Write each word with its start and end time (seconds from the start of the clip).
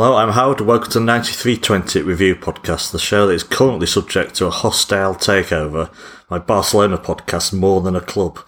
Hello, 0.00 0.14
I'm 0.14 0.30
Howard. 0.30 0.60
Welcome 0.60 0.92
to 0.92 1.00
9320 1.00 2.02
Review 2.02 2.36
Podcast, 2.36 2.92
the 2.92 3.00
show 3.00 3.26
that 3.26 3.32
is 3.32 3.42
currently 3.42 3.88
subject 3.88 4.36
to 4.36 4.46
a 4.46 4.50
hostile 4.50 5.16
takeover 5.16 5.92
by 6.28 6.38
Barcelona 6.38 6.98
podcast 6.98 7.52
More 7.52 7.80
Than 7.80 7.96
a 7.96 8.00
Club. 8.00 8.38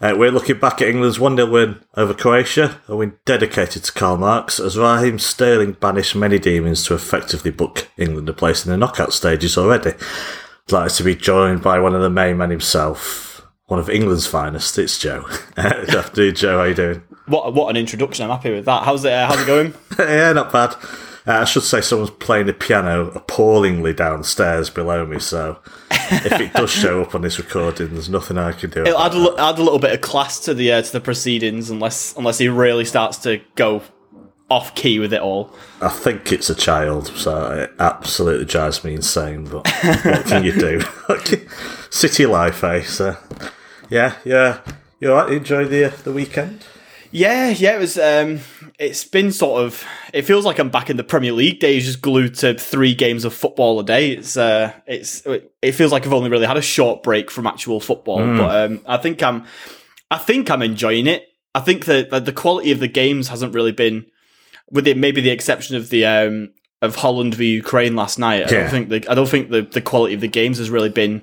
Uh, 0.00 0.16
we're 0.18 0.32
looking 0.32 0.58
back 0.58 0.82
at 0.82 0.88
England's 0.88 1.20
1 1.20 1.36
0 1.36 1.48
win 1.48 1.84
over 1.96 2.12
Croatia, 2.12 2.80
a 2.88 2.96
win 2.96 3.16
dedicated 3.24 3.84
to 3.84 3.92
Karl 3.92 4.16
Marx, 4.16 4.58
as 4.58 4.76
Raheem 4.76 5.20
Sterling 5.20 5.74
banished 5.74 6.16
many 6.16 6.40
demons 6.40 6.84
to 6.86 6.94
effectively 6.94 7.52
book 7.52 7.86
England 7.96 8.28
a 8.28 8.32
place 8.32 8.66
in 8.66 8.72
the 8.72 8.76
knockout 8.76 9.12
stages 9.12 9.56
already. 9.56 9.90
I'd 9.90 10.72
like 10.72 10.92
to 10.94 11.04
be 11.04 11.14
joined 11.14 11.62
by 11.62 11.78
one 11.78 11.94
of 11.94 12.02
the 12.02 12.10
main 12.10 12.38
men 12.38 12.50
himself, 12.50 13.46
one 13.66 13.78
of 13.78 13.88
England's 13.88 14.26
finest. 14.26 14.76
It's 14.76 14.98
Joe. 14.98 15.22
Good 15.54 15.94
afternoon, 15.94 16.34
Joe. 16.34 16.58
How 16.58 16.64
you 16.64 16.74
doing? 16.74 17.02
What 17.30 17.54
what 17.54 17.70
an 17.70 17.76
introduction! 17.76 18.24
I'm 18.24 18.30
happy 18.30 18.50
with 18.50 18.64
that. 18.64 18.82
How's 18.84 19.04
it? 19.04 19.12
Uh, 19.12 19.28
how's 19.28 19.40
it 19.40 19.46
going? 19.46 19.74
yeah, 19.98 20.32
not 20.32 20.52
bad. 20.52 20.74
Uh, 21.26 21.40
I 21.40 21.44
should 21.44 21.62
say 21.62 21.80
someone's 21.80 22.10
playing 22.10 22.46
the 22.46 22.52
piano 22.52 23.08
appallingly 23.14 23.92
downstairs 23.92 24.70
below 24.70 25.04
me, 25.06 25.18
so 25.18 25.58
if 25.90 26.40
it 26.40 26.52
does 26.54 26.70
show 26.70 27.02
up 27.02 27.14
on 27.14 27.22
this 27.22 27.38
recording, 27.38 27.90
there's 27.92 28.08
nothing 28.08 28.38
I 28.38 28.52
can 28.52 28.70
do. 28.70 28.82
It'll 28.82 28.98
add 28.98 29.14
a, 29.14 29.18
li- 29.18 29.36
add 29.38 29.58
a 29.58 29.62
little 29.62 29.78
bit 29.78 29.92
of 29.92 30.00
class 30.00 30.40
to 30.40 30.54
the 30.54 30.72
uh, 30.72 30.82
to 30.82 30.92
the 30.92 31.00
proceedings, 31.00 31.70
unless 31.70 32.16
unless 32.16 32.38
he 32.38 32.48
really 32.48 32.84
starts 32.84 33.18
to 33.18 33.40
go 33.54 33.82
off 34.50 34.74
key 34.74 34.98
with 34.98 35.12
it 35.12 35.20
all. 35.20 35.54
I 35.80 35.88
think 35.88 36.32
it's 36.32 36.50
a 36.50 36.54
child, 36.54 37.08
so 37.08 37.52
it 37.52 37.72
absolutely 37.78 38.46
drives 38.46 38.82
me 38.82 38.94
insane. 38.94 39.44
But 39.44 39.68
what 40.04 40.26
can 40.26 40.42
you 40.42 40.52
do? 40.52 40.80
City 41.90 42.26
life, 42.26 42.64
eh? 42.64 42.82
So 42.82 43.16
yeah, 43.88 44.16
yeah. 44.24 44.60
You 44.98 45.12
alright? 45.12 45.30
You 45.30 45.36
enjoy 45.36 45.64
the 45.66 45.84
uh, 45.84 45.96
the 46.02 46.12
weekend? 46.12 46.64
Yeah, 47.12 47.48
yeah. 47.48 47.76
It 47.76 47.80
was. 47.80 47.98
Um, 47.98 48.40
it's 48.78 49.04
been 49.04 49.32
sort 49.32 49.62
of. 49.64 49.84
It 50.12 50.22
feels 50.22 50.44
like 50.44 50.58
I'm 50.58 50.70
back 50.70 50.90
in 50.90 50.96
the 50.96 51.04
Premier 51.04 51.32
League 51.32 51.58
days, 51.58 51.84
just 51.86 52.00
glued 52.00 52.34
to 52.36 52.54
three 52.54 52.94
games 52.94 53.24
of 53.24 53.34
football 53.34 53.80
a 53.80 53.84
day. 53.84 54.10
It's. 54.12 54.36
Uh, 54.36 54.72
it's. 54.86 55.22
It 55.60 55.72
feels 55.72 55.90
like 55.92 56.06
I've 56.06 56.12
only 56.12 56.30
really 56.30 56.46
had 56.46 56.56
a 56.56 56.62
short 56.62 57.02
break 57.02 57.30
from 57.30 57.46
actual 57.46 57.80
football, 57.80 58.18
but 58.18 58.64
um, 58.70 58.80
I 58.86 58.96
think 58.96 59.22
I'm. 59.22 59.44
I 60.10 60.18
think 60.18 60.50
I'm 60.50 60.62
enjoying 60.62 61.06
it. 61.06 61.26
I 61.54 61.60
think 61.60 61.86
that 61.86 62.10
that 62.10 62.24
the 62.26 62.32
quality 62.32 62.70
of 62.70 62.78
the 62.80 62.88
games 62.88 63.28
hasn't 63.28 63.54
really 63.54 63.72
been, 63.72 64.06
with 64.70 64.86
it 64.86 64.96
maybe 64.96 65.20
the 65.20 65.30
exception 65.30 65.74
of 65.76 65.88
the 65.90 66.06
um 66.06 66.52
of 66.80 66.94
Holland 66.96 67.34
v 67.34 67.54
Ukraine 67.54 67.96
last 67.96 68.18
night. 68.20 68.46
I 68.46 68.54
Yeah. 68.54 68.60
don't 68.62 68.70
think 68.70 68.88
the 68.88 69.10
I 69.10 69.14
don't 69.14 69.28
think 69.28 69.50
the 69.50 69.62
the 69.62 69.80
quality 69.82 70.14
of 70.14 70.20
the 70.20 70.28
games 70.28 70.58
has 70.58 70.70
really 70.70 70.88
been 70.90 71.22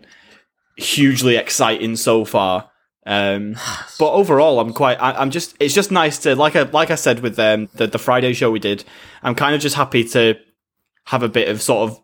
hugely 0.75 1.37
exciting 1.37 1.95
so 1.95 2.25
far. 2.25 2.69
Um, 3.07 3.55
but 3.99 4.11
overall, 4.11 4.59
I'm 4.59 4.73
quite. 4.73 5.01
I, 5.01 5.13
I'm 5.13 5.31
just. 5.31 5.55
It's 5.59 5.73
just 5.73 5.91
nice 5.91 6.19
to 6.19 6.35
like. 6.35 6.55
I 6.55 6.63
like 6.63 6.91
I 6.91 6.95
said 6.95 7.21
with 7.21 7.39
um, 7.39 7.69
the 7.75 7.87
the 7.87 7.97
Friday 7.97 8.33
show 8.33 8.51
we 8.51 8.59
did. 8.59 8.83
I'm 9.23 9.33
kind 9.35 9.55
of 9.55 9.61
just 9.61 9.75
happy 9.75 10.03
to 10.09 10.35
have 11.05 11.23
a 11.23 11.29
bit 11.29 11.47
of 11.47 11.61
sort 11.61 11.89
of 11.89 11.99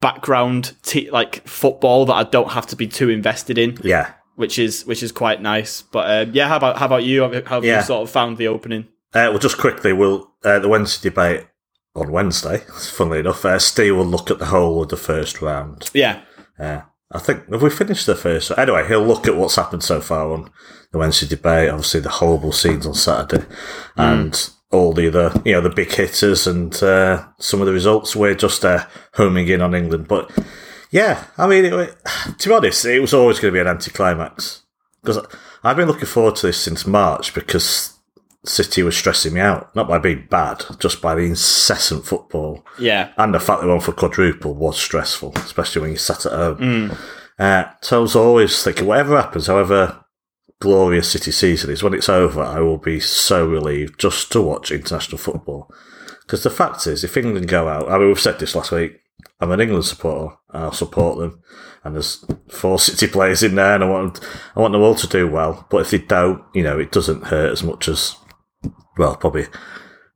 background 0.00 0.74
t- 0.82 1.10
like 1.10 1.46
football 1.46 2.04
that 2.06 2.14
I 2.14 2.24
don't 2.24 2.50
have 2.52 2.66
to 2.68 2.76
be 2.76 2.86
too 2.86 3.08
invested 3.10 3.58
in, 3.58 3.78
Yeah. 3.84 4.12
which 4.36 4.58
is 4.58 4.84
which 4.86 5.02
is 5.02 5.12
quite 5.12 5.40
nice. 5.42 5.82
But 5.82 6.10
um, 6.28 6.34
yeah, 6.34 6.48
how 6.48 6.56
about 6.56 6.78
how 6.78 6.86
about 6.86 7.04
you? 7.04 7.22
How 7.22 7.56
have 7.56 7.64
Yeah. 7.64 7.78
you 7.80 7.84
sort 7.84 8.02
of 8.02 8.10
found 8.10 8.38
the 8.38 8.48
opening? 8.48 8.84
Uh, 9.14 9.28
well, 9.30 9.38
just 9.38 9.58
quickly, 9.58 9.92
we'll 9.92 10.32
uh, 10.44 10.58
the 10.58 10.68
Wednesday 10.68 11.08
debate 11.10 11.46
on 11.94 12.10
Wednesday. 12.12 12.58
Funnily 12.78 13.20
enough, 13.20 13.44
uh, 13.44 13.58
Steve 13.58 13.96
will 13.96 14.04
look 14.06 14.30
at 14.30 14.38
the 14.38 14.46
whole 14.46 14.82
of 14.82 14.88
the 14.88 14.96
first 14.96 15.40
round. 15.40 15.90
Yeah, 15.94 16.20
Yeah, 16.58 16.82
I 17.10 17.18
think 17.18 17.50
have 17.50 17.62
we 17.62 17.70
finished 17.70 18.06
the 18.06 18.14
first? 18.14 18.52
Anyway, 18.56 18.86
he'll 18.86 19.06
look 19.06 19.26
at 19.26 19.36
what's 19.36 19.56
happened 19.56 19.82
so 19.82 20.00
far 20.00 20.30
on 20.30 20.50
the 20.92 20.98
Wednesday 20.98 21.26
debate. 21.26 21.70
Obviously, 21.70 22.00
the 22.00 22.10
horrible 22.10 22.52
scenes 22.52 22.86
on 22.86 22.94
Saturday, 22.94 23.46
and 23.96 24.50
all 24.70 24.92
the 24.92 25.08
other, 25.08 25.40
you 25.44 25.52
know, 25.52 25.62
the 25.62 25.70
big 25.70 25.90
hitters 25.90 26.46
and 26.46 26.82
uh, 26.82 27.26
some 27.38 27.60
of 27.60 27.66
the 27.66 27.72
results. 27.72 28.14
We're 28.14 28.34
just 28.34 28.64
uh, 28.64 28.86
homing 29.14 29.48
in 29.48 29.62
on 29.62 29.74
England, 29.74 30.06
but 30.06 30.30
yeah, 30.90 31.24
I 31.38 31.46
mean, 31.46 31.64
it, 31.64 31.96
to 32.38 32.48
be 32.48 32.54
honest, 32.54 32.84
it 32.84 33.00
was 33.00 33.14
always 33.14 33.40
going 33.40 33.52
to 33.52 33.56
be 33.56 33.60
an 33.60 33.66
anticlimax 33.66 34.62
because 35.02 35.24
I've 35.64 35.76
been 35.76 35.88
looking 35.88 36.06
forward 36.06 36.36
to 36.36 36.48
this 36.48 36.60
since 36.60 36.86
March 36.86 37.34
because. 37.34 37.97
City 38.44 38.82
was 38.82 38.96
stressing 38.96 39.34
me 39.34 39.40
out, 39.40 39.74
not 39.74 39.88
by 39.88 39.98
being 39.98 40.26
bad, 40.30 40.64
just 40.78 41.02
by 41.02 41.14
the 41.14 41.22
incessant 41.22 42.06
football. 42.06 42.64
yeah, 42.78 43.12
And 43.16 43.34
the 43.34 43.40
fact 43.40 43.62
they 43.62 43.66
won 43.68 43.80
for 43.80 43.92
quadruple 43.92 44.54
was 44.54 44.78
stressful, 44.78 45.32
especially 45.36 45.82
when 45.82 45.90
you 45.90 45.96
sat 45.96 46.24
at 46.26 46.32
home. 46.32 46.96
Uh, 47.38 47.64
so 47.82 47.98
I 47.98 48.02
was 48.02 48.16
always 48.16 48.62
thinking, 48.62 48.86
whatever 48.86 49.20
happens, 49.20 49.46
however 49.46 50.04
glorious 50.60 51.10
City 51.12 51.30
season 51.30 51.70
is, 51.70 51.82
when 51.82 51.94
it's 51.94 52.08
over, 52.08 52.42
I 52.42 52.60
will 52.60 52.78
be 52.78 53.00
so 53.00 53.46
relieved 53.46 53.98
just 53.98 54.32
to 54.32 54.42
watch 54.42 54.70
international 54.72 55.18
football. 55.18 55.72
Because 56.22 56.42
the 56.42 56.50
fact 56.50 56.86
is, 56.86 57.04
if 57.04 57.16
England 57.16 57.48
go 57.48 57.68
out, 57.68 57.88
I 57.90 57.98
mean, 57.98 58.08
we've 58.08 58.20
said 58.20 58.38
this 58.38 58.54
last 58.54 58.70
week, 58.72 59.00
I'm 59.40 59.50
an 59.52 59.60
England 59.60 59.84
supporter, 59.84 60.36
and 60.50 60.64
I'll 60.64 60.72
support 60.72 61.18
them. 61.18 61.42
And 61.84 61.94
there's 61.94 62.24
four 62.48 62.78
City 62.80 63.06
players 63.06 63.42
in 63.42 63.54
there, 63.54 63.74
and 63.74 63.84
I 63.84 63.88
want, 63.88 64.20
I 64.56 64.60
want 64.60 64.72
them 64.72 64.82
all 64.82 64.94
to 64.96 65.06
do 65.06 65.28
well. 65.28 65.66
But 65.70 65.78
if 65.82 65.90
they 65.90 65.98
don't, 65.98 66.42
you 66.54 66.62
know, 66.62 66.78
it 66.78 66.92
doesn't 66.92 67.24
hurt 67.24 67.52
as 67.52 67.62
much 67.62 67.88
as, 67.88 68.16
well, 68.98 69.16
probably 69.16 69.46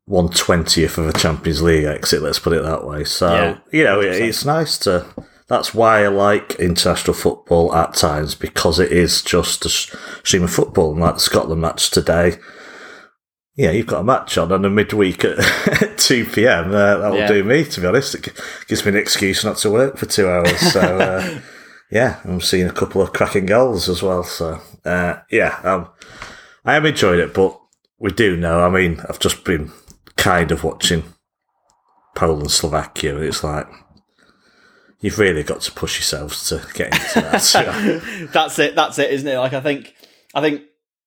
one 0.04 0.28
twentieth 0.28 0.98
of 0.98 1.06
a 1.06 1.12
Champions 1.12 1.62
League 1.62 1.84
exit. 1.84 2.22
Let's 2.22 2.38
put 2.41 2.53
it 2.53 2.62
that 2.62 2.84
way. 2.87 3.04
So 3.04 3.32
Yeah, 3.32 3.59
you 3.70 3.84
know, 3.84 4.00
it, 4.00 4.20
it's 4.20 4.44
nice 4.44 4.76
to. 4.78 5.06
That's 5.48 5.75
why 5.75 6.04
I 6.04 6.09
like 6.09 6.54
international 6.54 7.15
football 7.15 7.75
at 7.75 7.94
times 7.94 8.34
because 8.34 8.78
it 8.81 8.91
is 8.91 9.20
just 9.22 9.65
a 9.66 9.69
stream 9.69 10.44
of 10.44 10.53
football. 10.53 10.93
And 10.93 11.00
like 11.00 11.15
the 11.15 11.20
Scotland 11.20 11.60
match 11.60 11.91
today, 11.91 12.38
yeah, 13.54 13.70
you've 13.70 13.87
got 13.87 14.00
a 14.00 14.04
match 14.04 14.38
on 14.38 14.50
on 14.50 14.65
a 14.65 14.70
midweek 14.70 15.25
at 15.26 15.38
two 15.99 16.25
pm. 16.25 16.69
Uh, 16.75 16.97
that 16.99 17.10
will 17.10 17.19
Yeah. 17.19 17.28
do 17.28 17.44
me, 17.44 17.64
to 17.64 17.81
be 17.81 17.87
honest. 17.87 18.14
It 18.14 18.28
gives 18.66 18.84
me 18.84 18.93
an 18.93 18.97
excuse 18.97 19.44
not 19.44 19.59
to 19.59 19.70
work 19.70 19.99
for 19.99 20.06
two 20.06 20.26
hours. 20.28 20.59
So 20.72 20.81
uh, 20.81 21.41
yeah, 21.91 22.20
I'm 22.25 22.41
seeing 22.41 22.66
a 22.66 22.72
couple 22.72 23.03
of 23.03 23.12
cracking 23.12 23.44
goals 23.47 23.91
as 23.91 24.03
well. 24.03 24.25
So 24.25 24.59
uh, 24.87 25.16
yeah, 25.31 25.59
um, 25.64 25.88
I 26.64 26.76
am 26.76 26.87
enjoying 26.87 27.20
it, 27.20 27.34
but 27.34 27.60
we 28.02 28.10
do 28.10 28.36
know. 28.36 28.60
I 28.60 28.68
mean, 28.68 29.00
I've 29.08 29.20
just 29.20 29.44
been 29.44 29.70
kind 30.16 30.50
of 30.50 30.64
watching 30.64 31.04
Poland, 32.16 32.50
Slovakia, 32.50 33.14
and 33.14 33.24
it's 33.24 33.44
like 33.44 33.68
you've 35.00 35.18
really 35.18 35.44
got 35.44 35.60
to 35.62 35.72
push 35.72 35.98
yourselves 35.98 36.48
to 36.48 36.60
get 36.74 36.92
into 36.92 37.20
that. 37.20 38.28
that's 38.32 38.58
it. 38.58 38.74
That's 38.74 38.98
it, 38.98 39.10
isn't 39.12 39.28
it? 39.28 39.38
Like 39.38 39.52
I 39.52 39.60
think, 39.60 39.94
I 40.34 40.40
think, 40.40 40.62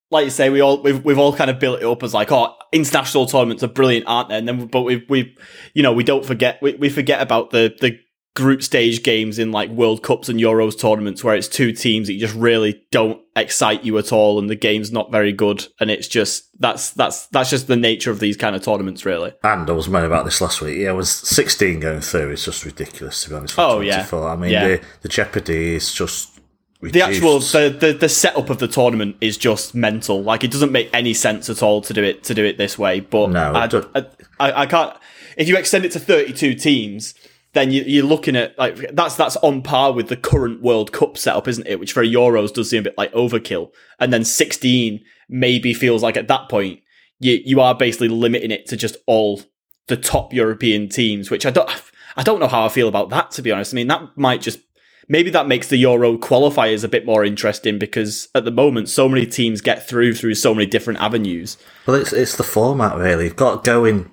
like 0.10 0.24
you 0.24 0.32
say, 0.32 0.50
we 0.50 0.62
all 0.62 0.82
we've 0.82 1.04
we've 1.04 1.20
all 1.20 1.36
kind 1.36 1.52
of 1.52 1.60
built 1.60 1.82
it 1.82 1.86
up 1.86 2.02
as 2.02 2.14
like, 2.14 2.32
oh, 2.32 2.56
international 2.72 3.26
tournaments 3.26 3.62
are 3.62 3.68
brilliant, 3.68 4.06
aren't 4.08 4.30
they? 4.30 4.38
And 4.38 4.48
then, 4.48 4.68
but 4.68 4.84
we 4.84 5.06
we, 5.10 5.36
you 5.74 5.84
know, 5.84 5.92
we 5.92 6.06
don't 6.06 6.26
forget 6.26 6.62
we, 6.62 6.76
we 6.76 6.88
forget 6.90 7.22
about 7.22 7.52
the 7.52 7.76
the 7.82 8.00
group 8.36 8.62
stage 8.62 9.02
games 9.02 9.40
in 9.40 9.52
like 9.52 9.70
World 9.70 10.04
Cups 10.04 10.28
and 10.30 10.38
Euros 10.40 10.78
tournaments 10.78 11.24
where 11.24 11.36
it's 11.36 11.48
two 11.48 11.72
teams 11.72 12.08
that 12.08 12.14
you 12.14 12.20
just 12.20 12.36
really 12.36 12.84
don't 12.92 13.22
excite 13.36 13.84
you 13.86 13.98
at 13.98 14.12
all, 14.12 14.38
and 14.38 14.50
the 14.50 14.56
game's 14.56 14.92
not 14.92 15.10
very 15.12 15.32
good, 15.32 15.66
and 15.80 15.90
it's 15.90 16.08
just 16.08 16.46
that's 16.60 16.92
that's 16.92 17.28
that's 17.28 17.50
just 17.50 17.68
the 17.68 17.76
nature 17.78 18.12
of 18.12 18.20
these 18.20 18.36
kind 18.38 18.56
of 18.56 18.62
tournaments, 18.62 19.06
really. 19.06 19.34
and 19.44 19.70
I 19.70 19.74
was 19.74 19.88
moaning 19.90 20.08
about 20.08 20.26
this 20.26 20.42
last 20.42 20.62
week. 20.62 20.78
Yeah, 20.80 20.90
it 20.92 20.96
was 20.96 21.10
16 21.10 21.80
going 21.80 22.02
through. 22.02 22.30
It's 22.32 22.46
just 22.46 22.66
ridiculous, 22.66 23.24
to 23.24 23.30
be 23.30 23.36
honest. 23.38 23.56
Oh, 23.58 23.80
yeah. 23.80 24.06
24. 24.06 24.30
I 24.30 24.36
mean, 24.36 24.52
Yeah. 24.52 24.68
the, 24.68 24.82
the 25.04 25.10
jeopardy 25.10 25.76
is 25.76 25.94
just 25.94 26.40
the 26.82 27.02
actual 27.02 27.40
the, 27.40 27.76
the 27.80 27.94
the 27.94 28.10
setup 28.10 28.50
of 28.50 28.60
the 28.60 28.68
tournament 28.68 29.16
is 29.22 29.38
just 29.38 29.74
mental. 29.74 30.22
Like 30.22 30.44
it 30.44 30.52
doesn't 30.52 30.72
make 30.74 30.90
any 30.94 31.14
sense 31.14 31.50
at 31.50 31.64
all 31.64 31.82
to 31.82 31.94
do 31.94 32.04
it 32.04 32.24
to 32.26 32.34
do 32.34 32.44
it 32.44 32.58
this 32.58 32.78
way. 32.78 33.00
But 33.00 33.32
No, 33.32 33.54
I, 33.54 33.66
don't. 33.68 33.88
I, 33.96 34.06
I, 34.40 34.62
I 34.62 34.66
can't. 34.66 34.96
If 35.38 35.48
you 35.48 35.58
extend 35.58 35.86
it 35.86 35.92
to 35.94 36.00
thirty 36.00 36.32
two 36.32 36.54
teams, 36.54 37.16
then 37.56 37.72
you, 37.72 37.82
you're 37.88 38.06
looking 38.06 38.36
at 38.36 38.58
like 38.60 38.76
that's 38.94 39.16
that's 39.16 39.38
on 39.38 39.64
par 39.64 39.94
with 39.94 40.10
the 40.10 40.18
current 40.18 40.62
World 40.62 40.92
Cup 40.92 41.18
setup, 41.18 41.48
isn't 41.48 41.66
it? 41.66 41.80
Which 41.80 41.94
for 41.94 42.04
Euros 42.04 42.54
does 42.54 42.70
seem 42.70 42.82
a 42.82 42.84
bit 42.84 42.98
like 42.98 43.12
overkill. 43.14 43.72
And 44.00 44.14
then 44.14 44.24
sixteen 44.24 45.04
maybe 45.28 45.74
feels 45.74 46.04
like 46.04 46.18
at 46.18 46.28
that 46.28 46.50
point 46.50 46.82
you 47.20 47.42
you 47.44 47.62
are 47.62 47.74
basically 47.74 48.10
limiting 48.10 48.52
it 48.52 48.68
to 48.68 48.78
just 48.78 48.98
all 49.08 49.42
the 49.88 49.98
top 49.98 50.34
European 50.34 50.90
teams, 50.90 51.32
which 51.32 51.46
I 51.46 51.50
don't 51.50 51.70
I 52.16 52.24
don't 52.24 52.40
know 52.40 52.48
how 52.48 52.66
I 52.66 52.70
feel 52.70 52.88
about 52.88 53.10
that 53.10 53.32
to 53.32 53.42
be 53.42 53.52
honest. 53.52 53.74
I 53.74 53.76
mean 53.76 53.88
that 53.88 54.16
might 54.16 54.42
just 54.42 54.60
maybe 55.08 55.30
that 55.30 55.48
makes 55.48 55.70
the 55.70 55.78
Euro 55.78 56.18
qualifiers 56.18 56.84
a 56.84 56.90
bit 56.90 57.06
more 57.06 57.24
interesting 57.24 57.80
because 57.80 58.28
at 58.36 58.44
the 58.44 58.52
moment 58.52 58.90
so 58.90 59.08
many 59.08 59.26
teams 59.26 59.62
get 59.62 59.88
through 59.88 60.14
through 60.14 60.36
so 60.36 60.54
many 60.54 60.66
different 60.66 61.00
avenues. 61.00 61.58
Well, 61.88 61.96
it's, 61.96 62.12
it's 62.12 62.36
the 62.36 62.44
format, 62.44 62.98
really. 62.98 63.26
You've 63.26 63.36
got 63.36 63.64
to 63.64 63.68
go 63.68 63.86
in 63.86 64.12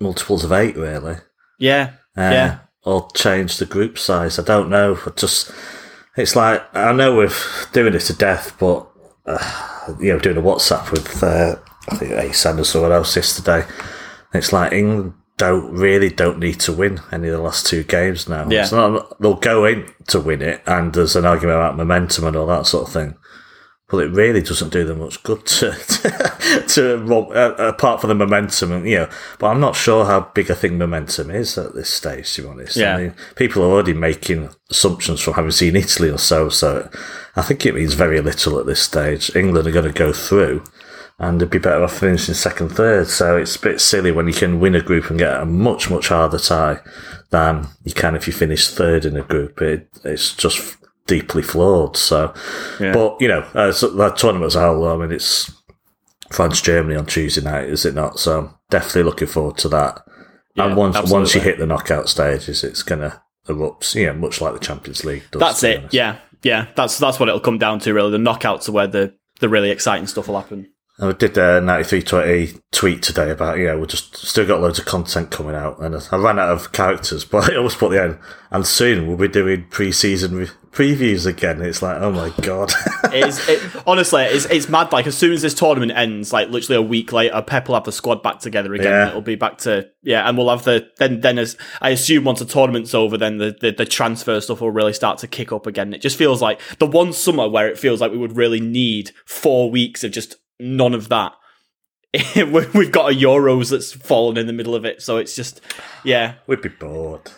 multiples 0.00 0.44
of 0.44 0.52
eight, 0.52 0.76
really. 0.76 1.16
Yeah. 1.58 1.92
Uh, 2.16 2.30
Yeah. 2.32 2.58
Or 2.84 3.08
change 3.16 3.56
the 3.58 3.66
group 3.66 3.98
size. 3.98 4.38
I 4.38 4.44
don't 4.44 4.70
know. 4.70 4.96
I 5.06 5.10
just, 5.16 5.50
it's 6.16 6.36
like, 6.36 6.62
I 6.72 6.92
know 6.92 7.16
we're 7.16 7.32
doing 7.72 7.94
it 7.94 8.00
to 8.02 8.12
death, 8.12 8.56
but, 8.60 8.86
uh, 9.26 9.94
you 9.98 10.12
know, 10.12 10.20
doing 10.20 10.36
a 10.36 10.42
WhatsApp 10.42 10.92
with, 10.92 11.22
uh, 11.22 11.56
I 11.90 11.96
think, 11.96 12.12
ASAN 12.12 12.60
or 12.60 12.64
someone 12.64 12.92
else 12.92 13.16
yesterday. 13.16 13.64
It's 14.32 14.52
like 14.52 14.72
England 14.72 15.14
don't 15.36 15.72
really 15.74 16.08
don't 16.08 16.38
need 16.38 16.58
to 16.60 16.72
win 16.72 17.00
any 17.12 17.28
of 17.28 17.34
the 17.34 17.42
last 17.42 17.66
two 17.66 17.82
games 17.84 18.28
now. 18.28 18.48
Yeah. 18.48 18.66
Not, 18.72 19.20
they'll 19.20 19.34
go 19.34 19.64
in 19.64 19.92
to 20.08 20.20
win 20.20 20.40
it, 20.40 20.62
and 20.66 20.92
there's 20.94 21.16
an 21.16 21.26
argument 21.26 21.58
about 21.58 21.76
momentum 21.76 22.24
and 22.24 22.36
all 22.36 22.46
that 22.46 22.66
sort 22.66 22.86
of 22.86 22.92
thing. 22.94 23.16
Well, 23.92 24.02
it 24.02 24.10
really 24.10 24.42
doesn't 24.42 24.72
do 24.72 24.84
them 24.84 24.98
much 24.98 25.22
good 25.22 25.46
to 25.46 25.70
to 26.68 27.14
uh, 27.14 27.54
apart 27.58 28.00
from 28.00 28.08
the 28.08 28.14
momentum, 28.14 28.72
and 28.72 28.88
you 28.88 28.96
know. 28.96 29.08
But 29.38 29.48
I'm 29.48 29.60
not 29.60 29.76
sure 29.76 30.04
how 30.04 30.30
big 30.34 30.50
a 30.50 30.56
thing 30.56 30.76
momentum 30.76 31.30
is 31.30 31.56
at 31.56 31.74
this 31.74 31.88
stage. 31.88 32.32
To 32.34 32.42
be 32.42 32.48
honest, 32.48 32.76
Yeah. 32.76 32.96
I 32.96 33.02
mean, 33.02 33.14
people 33.36 33.62
are 33.62 33.70
already 33.70 33.92
making 33.94 34.50
assumptions 34.70 35.20
from 35.20 35.34
having 35.34 35.52
seen 35.52 35.76
Italy 35.76 36.10
or 36.10 36.18
so. 36.18 36.48
So 36.48 36.88
I 37.36 37.42
think 37.42 37.64
it 37.64 37.74
means 37.76 37.94
very 37.94 38.20
little 38.20 38.58
at 38.58 38.66
this 38.66 38.80
stage. 38.82 39.34
England 39.36 39.68
are 39.68 39.72
going 39.72 39.92
to 39.92 39.96
go 39.96 40.12
through, 40.12 40.64
and 41.20 41.40
they'd 41.40 41.48
be 41.48 41.58
better 41.58 41.84
off 41.84 41.98
finishing 42.00 42.34
second, 42.34 42.70
third. 42.70 43.06
So 43.06 43.36
it's 43.36 43.54
a 43.54 43.60
bit 43.60 43.80
silly 43.80 44.10
when 44.10 44.26
you 44.26 44.34
can 44.34 44.58
win 44.58 44.74
a 44.74 44.80
group 44.82 45.10
and 45.10 45.18
get 45.18 45.40
a 45.40 45.46
much 45.46 45.90
much 45.90 46.08
harder 46.08 46.40
tie 46.40 46.80
than 47.30 47.68
you 47.84 47.92
can 47.92 48.16
if 48.16 48.26
you 48.26 48.32
finish 48.32 48.68
third 48.68 49.04
in 49.04 49.16
a 49.16 49.22
group. 49.22 49.62
It, 49.62 49.88
it's 50.04 50.34
just 50.34 50.76
deeply 51.06 51.42
flawed. 51.42 51.96
So. 51.96 52.34
Yeah. 52.80 52.92
But 52.92 53.20
you 53.20 53.28
know, 53.28 53.40
uh, 53.54 53.72
so 53.72 53.88
that 53.90 54.16
tournament 54.16 54.48
as 54.48 54.56
a 54.56 54.60
whole, 54.60 54.86
I 54.88 54.96
mean, 54.96 55.12
it's 55.12 55.52
France 56.30 56.60
Germany 56.60 56.96
on 56.96 57.06
Tuesday 57.06 57.42
night, 57.42 57.68
is 57.68 57.84
it 57.84 57.94
not? 57.94 58.18
So 58.18 58.52
definitely 58.70 59.04
looking 59.04 59.28
forward 59.28 59.58
to 59.58 59.68
that. 59.68 60.02
Yeah, 60.54 60.66
and 60.66 60.76
once 60.76 61.10
once 61.10 61.34
you 61.34 61.40
hit 61.40 61.58
the 61.58 61.66
knockout 61.66 62.08
stages, 62.08 62.64
it's 62.64 62.82
gonna 62.82 63.22
erupt. 63.48 63.94
You 63.94 64.06
know, 64.06 64.14
much 64.14 64.40
like 64.40 64.54
the 64.54 64.60
Champions 64.60 65.04
League. 65.04 65.24
Does, 65.30 65.40
That's 65.40 65.62
it. 65.62 65.78
honest. 65.78 65.94
Yeah, 65.94 66.18
yeah. 66.42 66.68
That's 66.74 66.98
that's 66.98 67.20
what 67.20 67.28
it'll 67.28 67.40
come 67.40 67.58
down 67.58 67.78
to. 67.80 67.92
Really, 67.92 68.12
the 68.12 68.18
knockouts 68.18 68.68
are 68.68 68.72
where 68.72 68.86
the 68.86 69.14
the 69.40 69.48
really 69.48 69.70
exciting 69.70 70.06
stuff 70.06 70.28
will 70.28 70.40
happen. 70.40 70.72
I 70.98 71.12
did 71.12 71.36
a 71.36 71.60
9320 71.60 72.58
tweet 72.72 73.02
today 73.02 73.30
about, 73.30 73.58
you 73.58 73.66
know, 73.66 73.78
we've 73.78 73.88
just 73.88 74.16
still 74.16 74.46
got 74.46 74.62
loads 74.62 74.78
of 74.78 74.86
content 74.86 75.30
coming 75.30 75.54
out 75.54 75.78
and 75.78 75.94
I 75.94 76.16
ran 76.16 76.38
out 76.38 76.48
of 76.48 76.72
characters, 76.72 77.24
but 77.26 77.50
I 77.50 77.56
always 77.56 77.74
put 77.74 77.90
the 77.90 78.02
end. 78.02 78.18
And 78.50 78.66
soon 78.66 79.06
we'll 79.06 79.18
be 79.18 79.28
doing 79.28 79.66
pre 79.68 79.92
season 79.92 80.34
re- 80.34 80.50
previews 80.70 81.26
again. 81.26 81.60
It's 81.60 81.82
like, 81.82 81.98
oh 82.00 82.12
my 82.12 82.32
God. 82.42 82.72
It's, 83.12 83.48
it, 83.48 83.62
honestly, 83.86 84.24
it's, 84.24 84.44
it's 84.46 84.68
mad. 84.68 84.92
Like 84.92 85.06
as 85.06 85.16
soon 85.16 85.32
as 85.32 85.40
this 85.40 85.54
tournament 85.54 85.92
ends, 85.92 86.34
like 86.34 86.50
literally 86.50 86.76
a 86.76 86.86
week 86.86 87.12
later, 87.12 87.40
Pep 87.40 87.68
will 87.68 87.76
have 87.76 87.84
the 87.84 87.92
squad 87.92 88.22
back 88.22 88.40
together 88.40 88.74
again. 88.74 88.92
Yeah. 88.92 89.08
It'll 89.08 89.22
be 89.22 89.36
back 89.36 89.58
to 89.58 89.88
yeah, 90.02 90.28
and 90.28 90.36
we'll 90.36 90.50
have 90.50 90.64
the 90.64 90.90
then 90.98 91.20
then 91.20 91.38
as 91.38 91.56
I 91.80 91.90
assume 91.90 92.24
once 92.24 92.40
the 92.40 92.44
tournament's 92.44 92.94
over, 92.94 93.16
then 93.16 93.38
the, 93.38 93.56
the 93.58 93.70
the 93.70 93.86
transfer 93.86 94.38
stuff 94.40 94.60
will 94.60 94.72
really 94.72 94.92
start 94.92 95.18
to 95.18 95.28
kick 95.28 95.50
up 95.50 95.66
again. 95.66 95.94
It 95.94 96.02
just 96.02 96.18
feels 96.18 96.42
like 96.42 96.60
the 96.78 96.86
one 96.86 97.14
summer 97.14 97.48
where 97.48 97.68
it 97.68 97.78
feels 97.78 98.02
like 98.02 98.10
we 98.10 98.18
would 98.18 98.36
really 98.36 98.60
need 98.60 99.12
four 99.24 99.70
weeks 99.70 100.04
of 100.04 100.10
just 100.10 100.36
none 100.60 100.94
of 100.94 101.08
that. 101.10 101.32
We- 102.36 102.66
We've 102.74 102.92
got 102.92 103.12
a 103.12 103.14
Euros 103.14 103.70
that's 103.70 103.92
fallen 103.92 104.36
in 104.38 104.46
the 104.46 104.52
middle 104.52 104.74
of 104.74 104.84
it, 104.84 105.02
so 105.02 105.16
it's 105.18 105.34
just 105.36 105.60
yeah, 106.04 106.34
We'd 106.46 106.62
be 106.62 106.68
bored. 106.70 107.30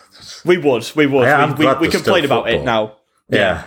we 0.45 0.57
would 0.57 0.89
we 0.95 1.05
would 1.05 1.27
I 1.27 1.53
we, 1.53 1.65
we, 1.65 1.73
we 1.75 1.89
complain 1.89 2.25
about 2.25 2.49
it 2.49 2.63
now. 2.63 2.95
Yeah. 3.29 3.65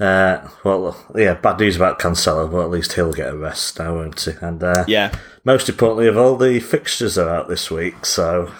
Uh, 0.00 0.48
well, 0.64 0.96
yeah, 1.14 1.34
bad 1.34 1.60
news 1.60 1.76
about 1.76 1.98
Cancelo, 2.00 2.50
but 2.50 2.62
at 2.64 2.70
least 2.70 2.94
he'll 2.94 3.12
get 3.12 3.28
a 3.32 3.36
rest 3.36 3.78
now, 3.78 3.94
won't 3.94 4.18
he? 4.20 4.32
And 4.40 4.62
uh, 4.62 4.84
Yeah, 4.88 5.14
most 5.44 5.68
importantly 5.68 6.08
of 6.08 6.16
all, 6.16 6.36
the 6.36 6.58
fixtures 6.60 7.18
are 7.18 7.28
out 7.28 7.48
this 7.48 7.70
week, 7.70 8.04
so 8.06 8.50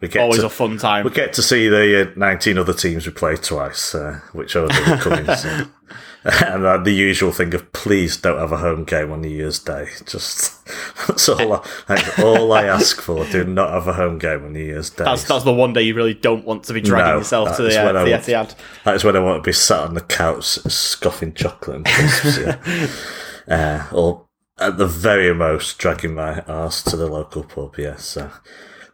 we 0.00 0.06
get 0.08 0.22
always 0.22 0.40
to 0.40 0.46
a 0.46 0.50
fun 0.50 0.76
time. 0.78 1.04
we 1.04 1.10
get 1.10 1.32
to 1.32 1.42
see 1.42 1.66
the 1.68 2.08
uh, 2.10 2.12
19 2.16 2.58
other 2.58 2.74
teams 2.74 3.06
we 3.06 3.12
play 3.12 3.36
twice, 3.36 3.94
uh, 3.94 4.20
which 4.32 4.54
are 4.54 4.68
coming 4.98 5.34
soon. 5.34 5.72
And 6.44 6.64
uh, 6.64 6.78
the 6.78 6.90
usual 6.90 7.32
thing 7.32 7.52
of 7.54 7.70
please 7.72 8.16
don't 8.16 8.38
have 8.38 8.50
a 8.50 8.56
home 8.56 8.84
game 8.84 9.12
on 9.12 9.20
New 9.20 9.28
Year's 9.28 9.58
Day. 9.58 9.88
Just 10.06 10.64
that's 11.06 11.28
all. 11.28 11.52
I, 11.52 11.68
that's 11.86 12.18
all 12.18 12.50
I 12.52 12.64
ask 12.64 12.98
for. 13.00 13.26
Do 13.26 13.44
not 13.44 13.70
have 13.70 13.86
a 13.88 13.92
home 13.92 14.18
game 14.18 14.42
on 14.42 14.54
New 14.54 14.64
Year's 14.64 14.88
Day. 14.88 15.04
That's 15.04 15.24
that's 15.24 15.44
the 15.44 15.52
one 15.52 15.74
day 15.74 15.82
you 15.82 15.94
really 15.94 16.14
don't 16.14 16.46
want 16.46 16.64
to 16.64 16.72
be 16.72 16.80
dragging 16.80 17.12
No, 17.12 17.18
yourself 17.18 17.56
to 17.56 17.62
the, 17.62 17.78
uh, 17.78 18.00
I 18.00 18.04
the 18.04 18.10
Etihad. 18.12 18.54
That's 18.84 19.04
when 19.04 19.16
I 19.16 19.18
want 19.18 19.44
to 19.44 19.46
be 19.46 19.52
sat 19.52 19.80
on 19.80 19.94
the 19.94 20.00
couch 20.00 20.44
scoffing 20.44 21.34
chocolate 21.34 21.76
and 21.76 21.86
crisps, 21.86 22.38
yeah. 22.38 23.84
uh, 23.90 23.94
or 23.94 24.26
at 24.58 24.78
the 24.78 24.86
very 24.86 25.34
most 25.34 25.76
dragging 25.78 26.14
my 26.14 26.42
ass 26.48 26.82
to 26.84 26.96
the 26.96 27.06
local 27.06 27.44
pub, 27.44 27.74
yes. 27.76 28.04
So. 28.06 28.30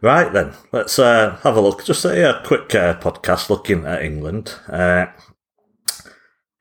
Right 0.01 0.33
then, 0.33 0.53
let's 0.71 0.97
uh, 0.97 1.37
have 1.43 1.55
a 1.55 1.61
look. 1.61 1.85
Just 1.85 2.03
a, 2.05 2.27
uh 2.27 2.43
quick 2.43 2.73
uh, 2.73 2.95
podcast 2.95 3.51
looking 3.51 3.85
at 3.85 4.01
England. 4.01 4.55
Uh, 4.67 5.05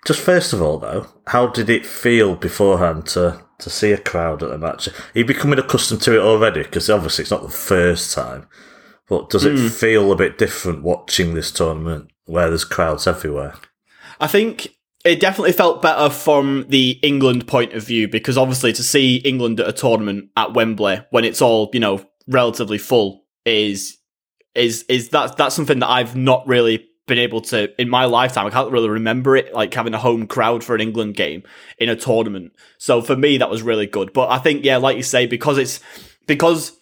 just 0.06 0.20
first 0.20 0.52
of 0.52 0.62
all, 0.62 0.78
though, 0.78 1.06
how 1.26 1.46
did 1.46 1.68
it 1.68 1.84
feel 1.84 2.36
beforehand 2.36 3.06
to, 3.08 3.42
to 3.58 3.70
see 3.70 3.92
a 3.92 3.98
crowd 3.98 4.42
at 4.42 4.50
the 4.50 4.58
match? 4.58 4.88
Are 4.88 4.92
you 5.14 5.24
becoming 5.24 5.58
accustomed 5.58 6.02
to 6.02 6.14
it 6.14 6.22
already? 6.22 6.62
Because 6.62 6.88
obviously 6.88 7.22
it's 7.22 7.30
not 7.30 7.42
the 7.42 7.48
first 7.48 8.14
time. 8.14 8.46
But 9.08 9.28
does 9.28 9.44
it 9.44 9.58
hmm. 9.58 9.66
feel 9.68 10.12
a 10.12 10.16
bit 10.16 10.38
different 10.38 10.84
watching 10.84 11.34
this 11.34 11.50
tournament 11.50 12.10
where 12.26 12.48
there's 12.48 12.64
crowds 12.64 13.06
everywhere? 13.06 13.54
I 14.20 14.28
think 14.28 14.68
it 15.04 15.20
definitely 15.20 15.52
felt 15.52 15.82
better 15.82 16.10
from 16.10 16.66
the 16.68 16.98
England 17.02 17.46
point 17.46 17.72
of 17.72 17.84
view 17.84 18.06
because 18.06 18.38
obviously 18.38 18.72
to 18.74 18.82
see 18.82 19.16
England 19.16 19.58
at 19.58 19.68
a 19.68 19.72
tournament 19.72 20.30
at 20.36 20.54
Wembley 20.54 21.04
when 21.10 21.24
it's 21.24 21.40
all 21.40 21.70
you 21.72 21.80
know 21.80 22.04
relatively 22.28 22.78
full 22.78 23.24
is 23.46 23.98
is 24.54 24.84
is 24.88 25.08
that 25.10 25.36
that's 25.36 25.54
something 25.54 25.78
that 25.78 25.88
I've 25.88 26.16
not 26.16 26.46
really 26.46 26.86
been 27.10 27.18
able 27.18 27.42
to 27.42 27.78
in 27.78 27.90
my 27.90 28.06
lifetime. 28.06 28.46
I 28.46 28.50
can't 28.50 28.70
really 28.72 28.88
remember 28.88 29.36
it 29.36 29.52
like 29.52 29.74
having 29.74 29.92
a 29.92 29.98
home 29.98 30.26
crowd 30.26 30.64
for 30.64 30.74
an 30.74 30.80
England 30.80 31.16
game 31.16 31.42
in 31.76 31.90
a 31.90 31.96
tournament. 31.96 32.52
So 32.78 33.02
for 33.02 33.16
me, 33.16 33.36
that 33.36 33.50
was 33.50 33.60
really 33.62 33.86
good. 33.86 34.14
But 34.14 34.30
I 34.30 34.38
think 34.38 34.64
yeah, 34.64 34.78
like 34.78 34.96
you 34.96 35.02
say, 35.02 35.26
because 35.26 35.58
it's 35.58 35.80
because 36.26 36.76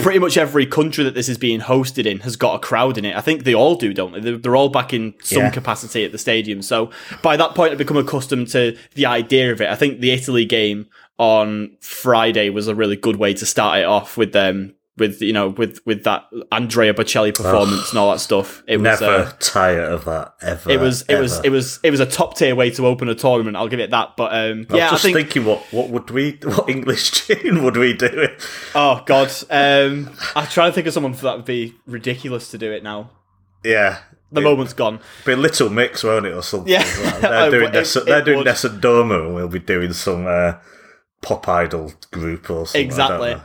pretty 0.00 0.18
much 0.18 0.36
every 0.36 0.66
country 0.66 1.04
that 1.04 1.14
this 1.14 1.28
is 1.28 1.38
being 1.38 1.60
hosted 1.60 2.04
in 2.04 2.18
has 2.20 2.34
got 2.34 2.56
a 2.56 2.58
crowd 2.58 2.98
in 2.98 3.04
it. 3.04 3.14
I 3.16 3.20
think 3.20 3.44
they 3.44 3.54
all 3.54 3.76
do, 3.76 3.94
don't 3.94 4.12
they? 4.12 4.18
They're, 4.20 4.36
they're 4.36 4.56
all 4.56 4.68
back 4.68 4.92
in 4.92 5.14
some 5.22 5.42
Yeah. 5.44 5.50
capacity 5.50 6.04
at 6.04 6.10
the 6.10 6.18
stadium. 6.18 6.62
So 6.62 6.90
by 7.22 7.36
that 7.36 7.54
point, 7.54 7.70
I've 7.72 7.78
become 7.78 7.96
accustomed 7.96 8.48
to 8.48 8.76
the 8.94 9.06
idea 9.06 9.52
of 9.52 9.60
it. 9.60 9.68
I 9.70 9.76
think 9.76 10.00
the 10.00 10.10
Italy 10.10 10.44
game 10.46 10.88
on 11.16 11.76
Friday 11.80 12.50
was 12.50 12.66
a 12.66 12.74
really 12.74 12.96
good 12.96 13.16
way 13.16 13.34
to 13.34 13.46
start 13.46 13.78
it 13.78 13.84
off 13.84 14.16
with 14.16 14.32
them. 14.32 14.74
With 14.96 15.20
you 15.20 15.32
know, 15.32 15.48
with 15.48 15.80
with 15.84 16.04
that 16.04 16.26
Andrea 16.52 16.94
Bocelli 16.94 17.34
performance 17.34 17.90
and 17.90 17.98
all 17.98 18.12
that 18.12 18.20
stuff, 18.20 18.62
it 18.68 18.76
was 18.76 19.00
Never 19.00 19.12
uh, 19.24 19.32
tire 19.40 19.82
of 19.82 20.04
that 20.04 20.34
ever. 20.40 20.70
it 20.70 20.78
was 20.78 21.02
it 21.08 21.18
was 21.18 21.40
it 21.42 21.50
was 21.50 21.80
it 21.82 21.90
was 21.90 21.98
a 21.98 22.06
top 22.06 22.36
tier 22.36 22.54
way 22.54 22.70
to 22.70 22.86
open 22.86 23.08
a 23.08 23.14
tournament. 23.16 23.56
I'll 23.56 23.66
give 23.66 23.80
it 23.80 23.90
that. 23.90 24.16
But 24.16 24.32
um, 24.32 24.66
I 24.70 24.76
yeah, 24.76 24.88
I 24.88 24.92
was 24.92 25.02
just 25.02 25.02
think 25.02 25.16
thinking, 25.16 25.44
what 25.46 25.64
what 25.72 25.90
would 25.90 26.10
we, 26.10 26.38
what 26.44 26.70
English 26.70 27.10
tune 27.26 27.64
would 27.64 27.76
we 27.76 27.92
do? 27.92 28.28
Oh 28.76 29.02
God, 29.04 29.32
um, 29.50 30.10
I'm 30.36 30.46
trying 30.46 30.70
to 30.70 30.74
think 30.74 30.86
of 30.86 30.92
someone 30.92 31.14
for 31.14 31.22
that 31.24 31.36
would 31.38 31.44
be 31.44 31.74
ridiculous 31.86 32.52
to 32.52 32.58
do 32.58 32.70
it 32.70 32.84
now. 32.84 33.10
Yeah, 33.64 33.98
The 34.30 34.42
It- 34.42 34.44
moment's 34.44 34.74
gone. 34.74 35.00
be 35.26 35.32
a 35.32 35.36
Little 35.36 35.70
Mix, 35.70 36.04
won't 36.04 36.26
it, 36.26 36.34
or 36.34 36.42
something? 36.42 36.70
Yeah. 36.72 36.78
like. 37.02 37.14
Oh, 37.24 37.50
they're 37.50 37.50
doing 37.50 37.64
it- 37.66 37.72
Nessa, 37.72 37.98
it 38.02 38.06
they're 38.06 38.22
doing 38.22 38.36
would. 38.38 38.46
Nessun 38.46 38.80
Dorma, 38.80 39.24
and 39.26 39.34
we'll 39.34 39.48
be 39.48 39.58
doing 39.58 39.92
some 39.92 40.24
uh, 40.28 40.52
pop 41.20 41.48
idol 41.48 41.92
group 42.12 42.48
or 42.48 42.64
something. 42.66 42.84
Exactly. 42.84 43.36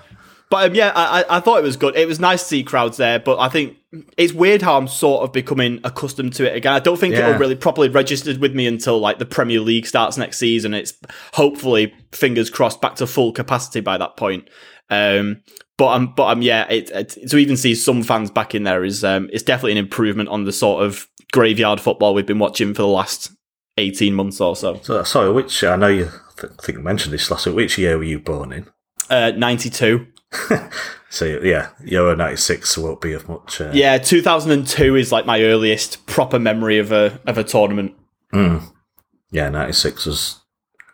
But 0.50 0.72
um, 0.72 0.76
yeah, 0.76 0.92
I, 0.96 1.26
I 1.30 1.40
thought 1.42 1.60
it 1.60 1.64
was 1.64 1.78
good. 1.78 1.96
It 1.96 2.08
was 2.08 2.20
nice 2.20 2.42
to 2.42 2.48
see 2.48 2.64
crowds 2.64 2.98
there, 2.98 3.20
but 3.20 3.38
I 3.40 3.50
think 3.50 3.78
it's 4.18 4.34
weird 4.34 4.64
how 4.64 4.78
I'm 4.78 4.88
sort 4.88 5.24
of 5.24 5.32
becoming 5.32 5.80
accustomed 5.84 6.34
to 6.34 6.52
it 6.52 6.56
again. 6.56 6.74
I 6.74 6.80
don't 6.80 7.00
think 7.00 7.14
Yeah. 7.14 7.28
it'll 7.28 7.40
really 7.40 7.56
properly 7.56 7.88
registered 7.90 8.38
with 8.40 8.56
me 8.56 8.66
until 8.66 8.98
like 9.00 9.20
the 9.20 9.26
Premier 9.28 9.60
League 9.60 9.86
starts 9.86 10.18
next 10.18 10.38
season. 10.40 10.74
It's 10.74 10.94
hopefully 11.34 11.94
fingers 12.12 12.50
crossed 12.50 12.82
back 12.82 12.96
to 12.96 13.06
full 13.06 13.32
capacity 13.32 13.80
by 13.80 14.00
that 14.00 14.18
point. 14.18 14.50
Um, 14.90 15.42
but 15.78 15.90
I'm, 15.90 16.14
but 16.16 16.26
I'm, 16.26 16.42
yeah, 16.42 16.68
it, 16.68 16.90
it, 16.90 17.30
to 17.30 17.38
even 17.38 17.56
see 17.56 17.76
some 17.76 18.02
fans 18.02 18.32
back 18.32 18.56
in 18.56 18.64
there 18.64 18.84
is, 18.84 19.04
um, 19.04 19.30
it's 19.32 19.44
definitely 19.44 19.74
an 19.74 19.78
improvement 19.78 20.30
on 20.30 20.46
the 20.46 20.52
sort 20.52 20.84
of 20.84 21.08
graveyard 21.32 21.80
football 21.80 22.16
we've 22.16 22.26
been 22.26 22.40
watching 22.40 22.74
for 22.74 22.82
the 22.82 22.88
last 22.88 23.32
18 23.78 24.16
months 24.16 24.42
or 24.42 24.56
so. 24.56 24.80
So, 24.82 25.04
sorry, 25.04 25.32
which 25.32 25.64
I 25.64 25.76
know 25.76 25.88
you 25.88 26.10
I 26.44 26.48
think 26.64 26.80
I 26.80 26.82
mentioned 26.82 27.14
this 27.14 27.30
last 27.30 27.46
week. 27.46 27.56
Which 27.56 27.78
year 27.78 27.98
were 27.98 28.04
you 28.04 28.20
born 28.20 28.52
in? 28.52 28.66
Uh, 29.10 29.32
92. 29.38 30.08
So 31.12 31.26
yeah, 31.26 31.70
Euro 31.86 32.16
'96 32.16 32.78
won't 32.78 33.02
be 33.02 33.14
of 33.14 33.28
much. 33.28 33.60
Uh, 33.60 33.72
Yeah, 33.74 33.98
2002 33.98 34.96
is 34.96 35.12
like 35.12 35.26
my 35.26 35.42
earliest 35.42 36.06
proper 36.06 36.38
memory 36.38 36.78
of 36.78 36.92
a 36.92 37.20
of 37.26 37.40
a 37.40 37.44
tournament. 37.44 37.96
yeah, 38.32 39.50
'96 39.50 40.06
was. 40.06 40.40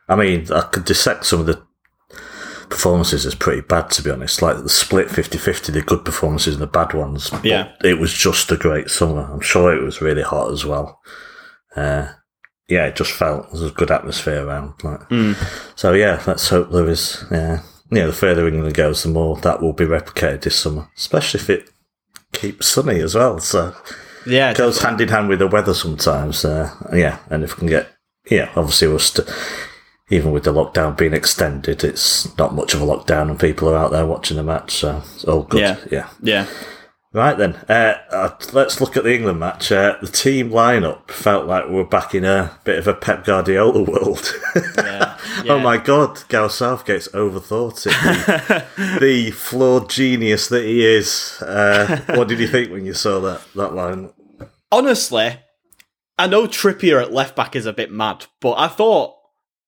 I 0.07 0.15
mean, 0.15 0.47
I 0.53 0.61
could 0.61 0.85
dissect 0.85 1.25
some 1.25 1.41
of 1.41 1.47
the 1.47 1.61
performances 2.69 3.25
as 3.25 3.35
pretty 3.35 3.61
bad, 3.61 3.89
to 3.91 4.01
be 4.03 4.09
honest. 4.09 4.41
Like 4.41 4.57
the 4.63 4.69
split 4.69 5.07
50-50, 5.09 5.73
the 5.73 5.81
good 5.81 6.05
performances 6.05 6.53
and 6.55 6.61
the 6.61 6.67
bad 6.67 6.93
ones. 6.93 7.29
But 7.29 7.43
Yeah. 7.43 7.71
it 7.83 7.99
was 7.99 8.13
just 8.13 8.51
a 8.51 8.57
great 8.57 8.89
summer. 8.89 9.29
I'm 9.31 9.41
sure 9.41 9.75
it 9.75 9.83
was 9.83 10.01
really 10.01 10.21
hot 10.21 10.51
as 10.51 10.65
well. 10.65 11.01
Uh, 11.75 12.07
yeah, 12.69 12.85
it 12.85 12.95
just 12.95 13.11
felt 13.11 13.51
there 13.51 13.61
was 13.61 13.71
a 13.71 13.73
good 13.73 13.91
atmosphere 13.91 14.45
around. 14.47 14.73
Like, 14.83 15.01
so 15.75 15.93
yeah, 15.93 16.21
let's 16.25 16.47
hope 16.49 16.71
there 16.71 16.87
is. 16.89 17.25
Yeah, 17.31 17.61
you 17.91 17.99
know, 17.99 18.07
the 18.07 18.13
further 18.13 18.47
England 18.47 18.73
goes, 18.73 19.03
the 19.03 19.09
more 19.09 19.37
that 19.37 19.61
will 19.61 19.73
be 19.73 19.85
replicated 19.85 20.41
this 20.41 20.59
summer, 20.59 20.89
especially 20.97 21.39
if 21.39 21.49
it 21.49 21.69
keeps 22.31 22.67
sunny 22.67 22.99
as 22.99 23.15
well. 23.15 23.39
So 23.39 23.75
Yeah, 24.25 24.51
it 24.51 24.57
goes 24.57 24.81
hand 24.81 25.01
in 25.01 25.09
hand 25.09 25.29
with 25.29 25.39
the 25.39 25.47
weather 25.47 25.73
sometimes. 25.73 26.43
Uh, 26.43 26.71
yeah, 26.93 27.19
and 27.29 27.43
if 27.43 27.55
we 27.55 27.59
can 27.59 27.67
get, 27.67 27.89
yeah, 28.29 28.51
obviously 28.55 28.87
we're 28.87 28.99
st- 28.99 29.29
even 30.09 30.31
with 30.31 30.43
the 30.43 30.53
lockdown 30.53 30.95
being 30.97 31.13
extended, 31.13 31.83
it's 31.83 32.35
not 32.37 32.53
much 32.53 32.73
of 32.73 32.81
a 32.81 32.85
lockdown, 32.85 33.29
and 33.29 33.39
people 33.39 33.69
are 33.69 33.77
out 33.77 33.91
there 33.91 34.05
watching 34.05 34.37
the 34.37 34.43
match, 34.43 34.71
so 34.71 34.97
it's 34.97 35.23
all 35.25 35.43
good. 35.43 35.61
Yeah. 35.61 35.77
yeah. 35.91 36.09
yeah. 36.21 36.47
Right 37.15 37.37
then, 37.37 37.55
uh, 37.69 37.95
uh, 38.11 38.31
let's 38.51 38.81
look 38.81 38.97
at 38.97 39.05
the 39.05 39.15
England 39.15 39.39
match. 39.39 39.71
Uh, 39.71 39.95
the 40.01 40.07
team 40.07 40.49
lineup 40.49 41.09
felt 41.09 41.47
like 41.47 41.69
we 41.69 41.75
were 41.75 41.85
back 41.85 42.13
in 42.13 42.25
a 42.25 42.59
bit 42.65 42.77
of 42.77 42.89
a 42.89 42.93
Pep 42.93 43.23
Guardiola 43.23 43.83
world. 43.83 44.33
Yeah, 44.75 45.17
Oh 45.47 45.57
my 45.59 45.77
God, 45.77 46.27
Gareth 46.27 46.51
Southgate's 46.51 47.07
overthought 47.13 47.87
it. 47.87 48.65
The, 48.75 48.99
the 48.99 49.31
flawed 49.31 49.89
genius 49.89 50.49
that 50.49 50.65
he 50.65 50.85
is. 50.85 51.41
Uh, 51.41 52.01
what 52.15 52.27
did 52.27 52.39
you 52.39 52.49
think 52.49 52.69
when 52.69 52.85
you 52.85 52.93
saw 52.93 53.21
that 53.21 53.41
that 53.55 53.73
line? 53.73 54.11
honestly, 54.69 55.39
I 56.17 56.27
know 56.27 56.47
Trippier 56.47 57.01
at 57.01 57.13
left 57.13 57.33
back 57.33 57.55
is 57.55 57.65
a 57.65 57.71
bit 57.71 57.93
mad, 57.93 58.25
but 58.41 58.55
I 58.57 58.67
thought, 58.67 59.15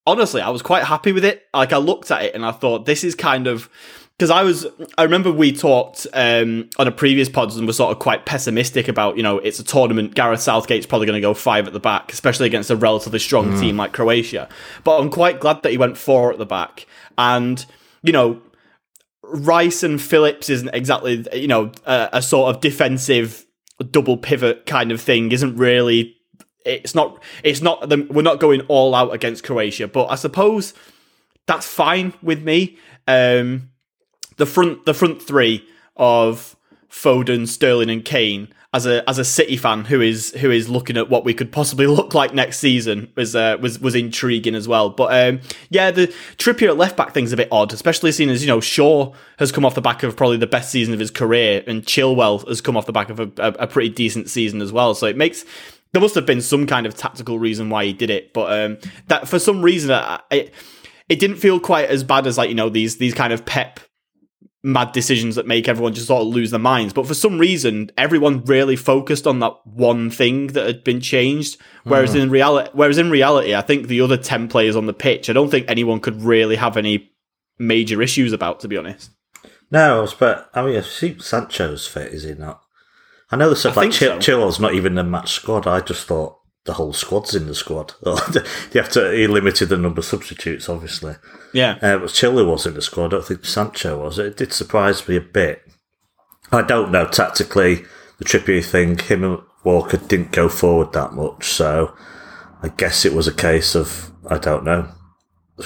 honestly, 0.06 0.42
I 0.42 0.50
was 0.50 0.62
quite 0.62 0.84
happy 0.84 1.13
with 1.13 1.24
it. 1.24 1.44
Like, 1.54 1.72
I 1.72 1.77
looked 1.77 2.12
at 2.12 2.24
it 2.24 2.36
and 2.36 2.46
I 2.46 2.51
thought, 2.51 2.86
this 2.86 3.06
is 3.06 3.16
kind 3.16 3.48
of. 3.48 3.70
Because 4.18 4.32
I 4.32 4.42
was, 4.42 4.66
I 4.98 5.04
remember 5.04 5.32
we 5.32 5.52
talked 5.52 6.08
um, 6.14 6.72
on 6.80 6.88
a 6.88 6.92
previous 6.92 7.30
pod 7.30 7.56
and 7.56 7.68
were 7.68 7.74
sort 7.74 7.92
of 7.92 8.00
quite 8.00 8.26
pessimistic 8.26 8.88
about, 8.88 9.16
you 9.16 9.22
know, 9.22 9.38
it's 9.38 9.60
a 9.60 9.64
tournament. 9.64 10.16
Gareth 10.16 10.42
Southgate's 10.42 10.88
probably 10.88 11.06
going 11.06 11.22
to 11.22 11.22
go 11.22 11.36
five 11.36 11.68
at 11.68 11.74
the 11.74 11.80
back, 11.80 12.12
especially 12.12 12.48
against 12.48 12.72
a 12.72 12.76
relatively 12.76 13.20
strong 13.20 13.60
team 13.60 13.78
like 13.78 13.94
Croatia. 13.94 14.50
But 14.84 15.00
I'm 15.00 15.12
quite 15.12 15.40
glad 15.40 15.62
that 15.62 15.72
he 15.72 15.78
went 15.78 16.00
four 16.00 16.32
at 16.32 16.40
the 16.40 16.48
back. 16.48 16.88
And, 17.16 17.64
you 18.02 18.12
know, 18.12 18.42
Rice 19.22 19.84
and 19.84 20.02
Phillips 20.02 20.50
isn't 20.50 20.74
exactly, 20.74 21.24
you 21.34 21.48
know, 21.48 21.72
a, 21.86 22.10
a 22.14 22.22
sort 22.24 22.56
of 22.56 22.60
defensive 22.62 23.46
double 23.92 24.18
pivot 24.18 24.66
kind 24.66 24.92
of 24.92 25.00
thing. 25.00 25.32
Isn't 25.32 25.58
really. 25.58 26.16
It's 26.66 26.96
not. 26.96 27.22
It's 27.44 27.62
not. 27.62 27.88
The, 27.88 28.08
we're 28.10 28.24
not 28.24 28.40
going 28.40 28.62
all 28.62 28.96
out 28.96 29.14
against 29.14 29.44
Croatia, 29.44 29.88
but 29.88 30.08
I 30.08 30.16
suppose 30.16 30.74
that's 31.46 31.68
fine 31.68 32.14
with 32.24 32.42
me. 32.42 32.78
Um, 33.08 33.70
the 34.38 34.46
front, 34.46 34.86
the 34.86 34.94
front 34.94 35.22
three 35.22 35.67
of 35.96 36.56
Foden, 36.89 37.48
Sterling, 37.48 37.89
and 37.89 38.03
Kane. 38.03 38.50
As 38.74 38.86
a 38.86 39.10
as 39.10 39.17
a 39.17 39.24
City 39.25 39.56
fan 39.56 39.86
who 39.86 40.01
is 40.01 40.34
who 40.34 40.51
is 40.51 40.67
looking 40.67 40.98
at 40.98 41.10
what 41.10 41.24
we 41.24 41.34
could 41.34 41.51
possibly 41.53 41.88
look 41.88 42.13
like 42.13 42.34
next 42.34 42.60
season 42.60 43.12
was 43.15 43.34
uh, 43.36 43.58
was 43.60 43.79
was 43.79 43.96
intriguing 43.96 44.53
as 44.56 44.67
well. 44.67 44.89
But 44.89 45.29
um, 45.29 45.39
yeah, 45.70 45.89
the 45.89 46.08
Trippier 46.36 46.67
at 46.67 46.77
left 46.77 46.98
back 46.98 47.13
thing's 47.13 47.32
a 47.32 47.38
bit 47.38 47.48
odd, 47.50 47.72
especially 47.72 48.12
seeing 48.12 48.29
as 48.29 48.44
you 48.44 48.48
know 48.48 48.60
Shaw 48.60 49.13
has 49.39 49.53
come 49.53 49.65
off 49.65 49.74
the 49.74 49.82
back 49.82 50.03
of 50.03 50.17
probably 50.17 50.38
the 50.38 50.48
best 50.48 50.70
season 50.70 50.94
of 50.94 51.00
his 51.00 51.10
career, 51.10 51.63
and 51.65 51.84
Chilwell 51.84 52.48
has 52.48 52.60
come 52.60 52.75
off 52.75 52.86
the 52.86 52.91
back 52.91 53.10
of 53.10 53.20
a, 53.22 53.32
a, 53.38 53.53
a 53.53 53.67
pretty 53.67 53.89
decent 53.89 54.29
season 54.29 54.62
as 54.62 54.72
well. 54.72 54.94
So 54.94 55.08
it 55.08 55.17
makes 55.17 55.46
there 55.94 56.01
must 56.01 56.15
have 56.15 56.25
been 56.25 56.41
some 56.41 56.67
kind 56.67 56.86
of 56.86 56.96
tactical 56.96 57.39
reason 57.39 57.70
why 57.70 57.86
he 57.86 57.94
did 57.94 58.10
it, 58.10 58.34
but 58.34 58.51
um, 58.51 58.77
that 59.08 59.27
for 59.29 59.39
some 59.39 59.63
reason 59.63 59.98
it 60.29 60.53
it 61.10 61.20
didn't 61.20 61.38
feel 61.38 61.60
quite 61.60 61.89
as 61.89 62.03
bad 62.03 62.27
as 62.27 62.38
like 62.38 62.50
you 62.50 62.56
know 62.56 62.70
these 62.70 62.98
these 62.98 63.13
kind 63.13 63.32
of 63.32 63.46
Pep 63.46 63.79
mad 64.64 64.92
decisions 64.92 65.36
that 65.36 65.48
make 65.48 65.68
everyone 65.68 65.94
just 65.94 66.08
sort 66.08 66.22
of 66.22 66.28
lose 66.28 66.52
their 66.52 66.60
minds. 66.60 66.94
But 66.94 67.08
for 67.08 67.14
some 67.14 67.38
reason, 67.38 67.92
everyone 67.98 68.44
really 68.46 68.76
focused 68.76 69.28
on 69.28 69.40
that 69.40 69.54
one 69.66 70.10
thing 70.10 70.48
that 70.48 70.66
had 70.66 70.84
been 70.84 71.00
changed. 71.00 71.58
Whereas 71.84 72.14
mm. 72.14 72.24
in 72.24 72.30
reality, 72.30 72.70
whereas 72.74 72.98
in 72.98 73.10
reality, 73.10 73.56
I 73.56 73.62
think 73.62 73.88
the 73.88 74.02
other 74.02 74.18
ten 74.18 74.48
players 74.48 74.76
on 74.76 74.86
the 74.86 74.94
pitch, 74.94 75.30
I 75.30 75.34
don't 75.34 75.50
think 75.50 75.70
anyone 75.70 76.00
could 76.00 76.22
really 76.22 76.56
have 76.56 76.78
any 76.78 77.12
major 77.60 78.02
issues 78.02 78.34
about. 78.34 78.60
To 78.62 78.68
be 78.68 78.78
honest, 78.78 79.12
No, 79.72 80.08
but 80.20 80.50
I 80.54 80.66
mean, 80.66 80.78
I 80.78 80.82
see 80.82 81.18
Sancho's 81.20 81.88
fit, 81.88 82.14
is 82.14 82.24
he 82.24 82.34
not? 82.34 82.62
I 83.30 83.36
know 83.36 83.50
the 83.50 83.56
stuff 83.56 83.78
I 83.78 83.82
like 83.82 83.92
Chil- 83.92 84.22
so. 84.22 84.32
Chilwell's 84.32 84.60
not 84.60 84.74
even 84.74 84.94
in 84.94 84.96
the 84.96 85.04
match 85.04 85.34
squad. 85.34 85.68
I 85.68 85.82
just 85.82 86.08
thought 86.08 86.37
the 86.68 86.74
whole 86.74 86.94
squad's 86.94 87.34
in 87.34 87.48
the 87.48 87.56
squad. 87.56 87.94
you 88.06 88.82
have 88.82 88.90
to, 88.92 89.12
he 89.12 89.26
limited 89.26 89.70
the 89.70 89.78
number 89.78 90.00
of 90.02 90.06
substitutes, 90.06 90.70
obviously. 90.70 91.16
yeah, 91.54 91.80
Uh, 91.82 91.98
but 91.98 92.12
Chile 92.14 92.44
was 92.44 92.68
in 92.68 92.76
the 92.76 92.82
squad. 92.82 93.06
I 93.06 93.10
don't 93.18 93.26
think 93.26 93.46
Sancho 93.46 94.04
was. 94.04 94.20
It 94.20 94.38
did 94.38 94.54
surprise 94.54 95.08
me 95.08 95.16
a 95.16 95.22
bit. 95.22 95.64
I 96.52 96.62
don't 96.62 96.92
know 96.92 97.06
tactically 97.08 97.84
the 98.20 98.26
Trippier 98.26 98.64
thing. 98.64 98.98
Him 99.00 99.24
and 99.24 99.42
Walker 99.64 99.98
didn't 99.98 100.32
go 100.32 100.48
forward 100.50 100.94
that 100.94 101.14
much, 101.14 101.46
so 101.48 101.96
I 102.62 102.70
guess 102.70 103.04
it 103.06 103.14
was 103.14 103.28
a 103.28 103.34
case 103.34 103.74
of 103.76 104.12
I 104.30 104.38
don't 104.38 104.64
know. 104.64 104.90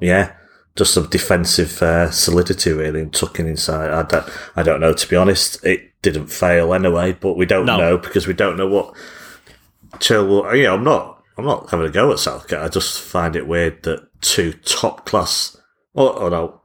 yeah, 0.00 0.32
just 0.76 0.92
some 0.94 1.08
defensive 1.08 1.82
uh, 1.82 2.10
solidity 2.10 2.72
really 2.72 3.00
and 3.02 3.12
tucking 3.14 3.46
inside. 3.46 3.90
I 3.90 4.02
don't. 4.02 4.28
I 4.56 4.62
don't 4.62 4.80
know 4.80 4.92
to 4.92 5.08
be 5.08 5.16
honest. 5.16 5.64
It 5.64 5.92
didn't 6.02 6.26
fail 6.28 6.74
anyway, 6.74 7.12
but 7.12 7.34
we 7.36 7.46
don't 7.46 7.66
No. 7.66 7.76
know 7.78 7.98
because 7.98 8.26
we 8.26 8.34
don't 8.34 8.56
know 8.56 8.68
what 8.68 8.94
Chilwell. 9.98 10.56
You 10.56 10.64
know, 10.64 10.74
I'm 10.74 10.84
not. 10.84 11.22
I'm 11.38 11.44
not 11.44 11.70
having 11.70 11.86
a 11.86 11.90
go 11.90 12.12
at 12.12 12.18
Southgate. 12.18 12.60
I 12.60 12.68
just 12.68 13.00
find 13.00 13.36
it 13.36 13.46
weird 13.46 13.82
that 13.82 14.08
two 14.22 14.52
top 14.54 15.04
class. 15.04 15.56
Oh, 15.94 16.14
oh 16.14 16.28
no. 16.28 16.60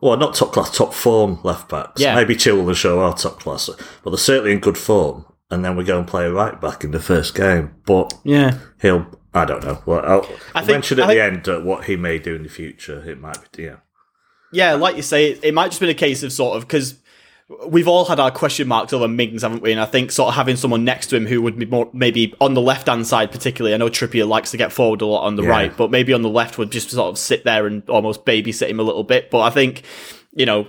Well, 0.00 0.16
not 0.16 0.34
top 0.34 0.52
class, 0.52 0.76
top 0.76 0.92
form 0.94 1.38
left 1.42 1.68
backs. 1.68 2.00
Yeah. 2.00 2.14
Maybe 2.14 2.34
Chilwell 2.36 2.68
and 2.68 2.76
Shaw 2.76 2.98
are 3.00 3.14
top 3.16 3.40
class, 3.40 3.68
but 4.02 4.10
they're 4.10 4.18
certainly 4.18 4.52
in 4.52 4.60
good 4.60 4.78
form. 4.78 5.24
And 5.50 5.64
then 5.64 5.76
we 5.76 5.84
go 5.84 5.98
and 5.98 6.08
play 6.08 6.24
a 6.26 6.32
right 6.32 6.60
back 6.60 6.82
in 6.84 6.90
the 6.90 7.00
first 7.00 7.34
game. 7.34 7.74
But 7.86 8.12
yeah. 8.24 8.58
he'll. 8.80 9.06
I 9.34 9.44
don't 9.44 9.62
know. 9.64 9.82
Well, 9.84 10.02
I'll 10.04 10.28
I 10.54 10.60
think- 10.60 10.68
mention 10.76 10.98
at 11.00 11.04
I 11.10 11.14
the 11.14 11.20
think- 11.20 11.34
end 11.34 11.48
uh, 11.48 11.60
what 11.60 11.84
he 11.84 11.96
may 11.96 12.18
do 12.18 12.34
in 12.34 12.42
the 12.42 12.48
future. 12.48 13.08
It 13.08 13.20
might 13.20 13.52
be, 13.52 13.64
yeah. 13.64 13.76
Yeah, 14.52 14.74
like 14.74 14.96
you 14.96 15.02
say, 15.02 15.32
it, 15.32 15.40
it 15.44 15.52
might 15.54 15.68
just 15.68 15.80
been 15.80 15.90
a 15.90 15.94
case 15.94 16.22
of 16.22 16.32
sort 16.32 16.56
of 16.56 16.62
because 16.66 16.94
we've 17.68 17.86
all 17.86 18.04
had 18.04 18.18
our 18.18 18.30
question 18.30 18.66
marks 18.66 18.92
over 18.92 19.06
Mings, 19.06 19.42
haven't 19.42 19.62
we? 19.62 19.70
And 19.70 19.80
I 19.80 19.84
think 19.86 20.10
sort 20.10 20.28
of 20.30 20.34
having 20.34 20.56
someone 20.56 20.84
next 20.84 21.08
to 21.08 21.16
him 21.16 21.26
who 21.26 21.40
would 21.42 21.58
be 21.58 21.66
more 21.66 21.88
maybe 21.92 22.34
on 22.40 22.54
the 22.54 22.60
left 22.60 22.88
hand 22.88 23.06
side, 23.06 23.30
particularly. 23.30 23.72
I 23.74 23.76
know 23.76 23.88
Trippier 23.88 24.26
likes 24.26 24.50
to 24.50 24.56
get 24.56 24.72
forward 24.72 25.00
a 25.00 25.06
lot 25.06 25.24
on 25.24 25.36
the 25.36 25.44
Yeah. 25.44 25.50
right, 25.50 25.76
but 25.76 25.90
maybe 25.90 26.12
on 26.12 26.22
the 26.22 26.28
left 26.28 26.58
would 26.58 26.72
just 26.72 26.90
sort 26.90 27.08
of 27.08 27.18
sit 27.18 27.44
there 27.44 27.66
and 27.66 27.88
almost 27.88 28.24
babysit 28.24 28.68
him 28.68 28.80
a 28.80 28.82
little 28.82 29.04
bit. 29.04 29.30
But 29.30 29.42
I 29.42 29.50
think, 29.50 29.82
you 30.34 30.46
know. 30.46 30.68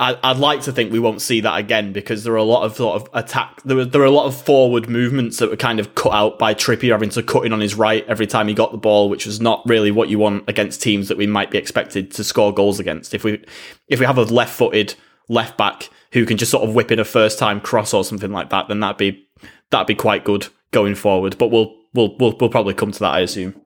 I, 0.00 0.16
I'd 0.22 0.36
like 0.36 0.60
to 0.62 0.72
think 0.72 0.92
we 0.92 1.00
won't 1.00 1.20
see 1.20 1.40
that 1.40 1.58
again 1.58 1.92
because 1.92 2.22
there 2.22 2.32
are 2.34 2.36
a 2.36 2.44
lot 2.44 2.62
of 2.62 2.76
sort 2.76 3.02
of 3.02 3.08
attack. 3.14 3.60
There 3.64 3.76
were 3.76 3.84
there 3.84 4.00
are 4.02 4.04
a 4.04 4.12
lot 4.12 4.26
of 4.26 4.40
forward 4.40 4.88
movements 4.88 5.38
that 5.38 5.50
were 5.50 5.56
kind 5.56 5.80
of 5.80 5.96
cut 5.96 6.12
out 6.12 6.38
by 6.38 6.54
Trippier 6.54 6.92
having 6.92 7.10
to 7.10 7.22
cut 7.24 7.44
in 7.44 7.52
on 7.52 7.58
his 7.58 7.74
right 7.74 8.06
every 8.06 8.28
time 8.28 8.46
he 8.46 8.54
got 8.54 8.70
the 8.70 8.78
ball, 8.78 9.08
which 9.08 9.26
was 9.26 9.40
not 9.40 9.60
really 9.66 9.90
what 9.90 10.08
you 10.08 10.20
want 10.20 10.44
against 10.46 10.80
teams 10.80 11.08
that 11.08 11.18
we 11.18 11.26
might 11.26 11.50
be 11.50 11.58
expected 11.58 12.12
to 12.12 12.22
score 12.22 12.54
goals 12.54 12.78
against. 12.78 13.12
If 13.12 13.24
we 13.24 13.44
if 13.88 13.98
we 13.98 14.06
have 14.06 14.18
a 14.18 14.22
left-footed 14.22 14.94
left 15.28 15.56
back 15.58 15.90
who 16.12 16.24
can 16.24 16.36
just 16.38 16.50
sort 16.50 16.66
of 16.66 16.74
whip 16.74 16.90
in 16.90 16.98
a 16.98 17.04
first-time 17.04 17.60
cross 17.60 17.92
or 17.92 18.02
something 18.04 18.32
like 18.32 18.50
that, 18.50 18.68
then 18.68 18.80
that'd 18.80 18.96
be 18.96 19.26
that'd 19.70 19.86
be 19.86 19.94
quite 19.94 20.24
good 20.24 20.48
going 20.70 20.94
forward. 20.94 21.36
But 21.38 21.48
we'll 21.50 21.74
we'll 21.94 22.16
we'll, 22.18 22.36
we'll 22.38 22.50
probably 22.50 22.74
come 22.74 22.92
to 22.92 22.98
that, 23.00 23.14
I 23.14 23.20
assume. 23.20 23.60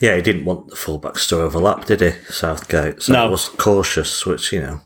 Yeah, 0.00 0.14
he 0.14 0.22
didn't 0.22 0.44
want 0.44 0.68
the 0.68 0.76
fullbacks 0.76 1.28
to 1.30 1.40
overlap, 1.40 1.86
did 1.86 2.00
he, 2.00 2.10
Southgate? 2.30 3.02
So 3.02 3.12
No. 3.14 3.24
he 3.24 3.30
was 3.32 3.48
cautious, 3.48 4.24
which, 4.24 4.52
you 4.52 4.60
know, 4.60 4.80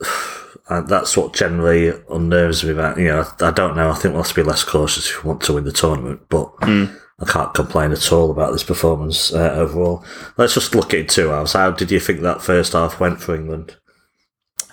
and 0.70 0.88
that's 0.88 1.16
what 1.18 1.34
generally 1.34 1.92
unnerves 2.10 2.64
me 2.64 2.70
about, 2.70 2.98
you 2.98 3.08
know, 3.08 3.26
I 3.40 3.50
don't 3.50 3.76
know. 3.76 3.90
I 3.90 3.94
think 3.94 4.14
we'll 4.14 4.22
have 4.22 4.30
to 4.32 4.34
be 4.34 4.42
less 4.42 4.64
cautious 4.64 5.10
if 5.10 5.22
we 5.22 5.28
want 5.28 5.42
to 5.42 5.52
win 5.52 5.64
the 5.64 5.72
tournament, 5.72 6.22
but 6.30 6.50
I 6.62 7.24
can't 7.26 7.52
complain 7.52 7.92
at 7.92 8.10
all 8.10 8.30
about 8.30 8.52
this 8.52 8.62
performance 8.64 9.34
uh, 9.34 9.50
overall. 9.50 10.02
Let's 10.38 10.54
just 10.54 10.74
look 10.74 10.94
at 10.94 11.00
it 11.00 11.08
two 11.10 11.28
halves. 11.28 11.52
How 11.52 11.70
did 11.70 11.90
you 11.90 12.00
think 12.00 12.20
that 12.20 12.40
first 12.40 12.72
half 12.72 12.98
went 13.00 13.20
for 13.20 13.34
England? 13.34 13.76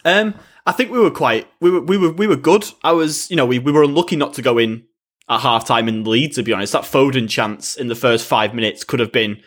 Um, 0.06 0.36
I 0.66 0.72
think 0.72 0.92
we 0.92 1.00
were 1.00 1.12
quite 1.12 1.48
we 1.60 1.70
were 1.70 1.82
we 1.82 1.98
were 1.98 2.12
we 2.12 2.28
were 2.28 2.36
good. 2.36 2.66
I 2.84 2.94
was 2.94 3.30
you 3.30 3.36
know 3.36 3.46
we, 3.46 3.60
we 3.60 3.72
were 3.72 3.84
unlucky 3.84 4.16
not 4.16 4.34
to 4.36 4.42
go 4.42 4.58
in 4.58 4.84
at 5.28 5.42
half 5.42 5.66
time 5.66 5.88
in 5.88 6.04
the 6.04 6.10
lead. 6.10 6.34
To 6.34 6.44
be 6.44 6.54
honest, 6.54 6.74
that 6.74 6.84
Foden 6.84 7.30
chance 7.30 7.76
in 7.76 7.88
the 7.88 7.96
first 7.96 8.26
five 8.26 8.54
minutes 8.54 8.84
could 8.84 9.00
have 9.00 9.12
been 9.12 9.42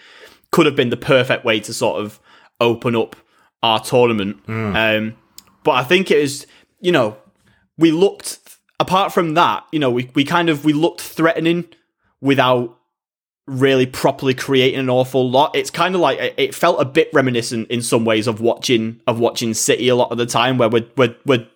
could 0.50 0.66
have 0.66 0.76
been 0.76 0.90
the 0.90 0.96
perfect 0.96 1.44
way 1.44 1.60
to 1.60 1.72
sort 1.72 2.00
of 2.00 2.20
open 2.60 2.94
up 2.94 3.16
our 3.62 3.80
tournament. 3.80 4.38
Um, 4.76 5.16
but 5.64 5.72
I 5.72 5.84
think 5.84 6.10
it 6.10 6.18
is 6.18 6.46
you 6.80 6.92
know 6.92 7.16
we 7.76 7.90
looked 7.90 8.38
apart 8.80 9.12
from 9.12 9.34
that 9.34 9.64
you 9.72 9.78
know 9.78 9.90
we 9.90 10.10
we 10.14 10.24
kind 10.24 10.48
of 10.48 10.64
we 10.64 10.72
looked 10.72 11.00
threatening 11.00 11.64
without 12.20 12.77
really 13.48 13.86
properly 13.86 14.34
creating 14.34 14.78
an 14.78 14.90
awful 14.90 15.28
lot. 15.28 15.56
It's 15.56 15.70
kind 15.70 15.94
of 15.94 16.00
like 16.00 16.34
it 16.36 16.54
felt 16.54 16.80
a 16.80 16.84
bit 16.84 17.08
reminiscent 17.12 17.70
in 17.70 17.82
some 17.82 18.04
ways 18.04 18.26
of 18.26 18.40
watching 18.40 19.00
of 19.06 19.18
watching 19.18 19.54
City 19.54 19.88
a 19.88 19.96
lot 19.96 20.12
of 20.12 20.18
the 20.18 20.26
time, 20.26 20.58
where 20.58 20.68
we're 20.68 20.86
we're, 20.96 21.16
we're 21.24 21.46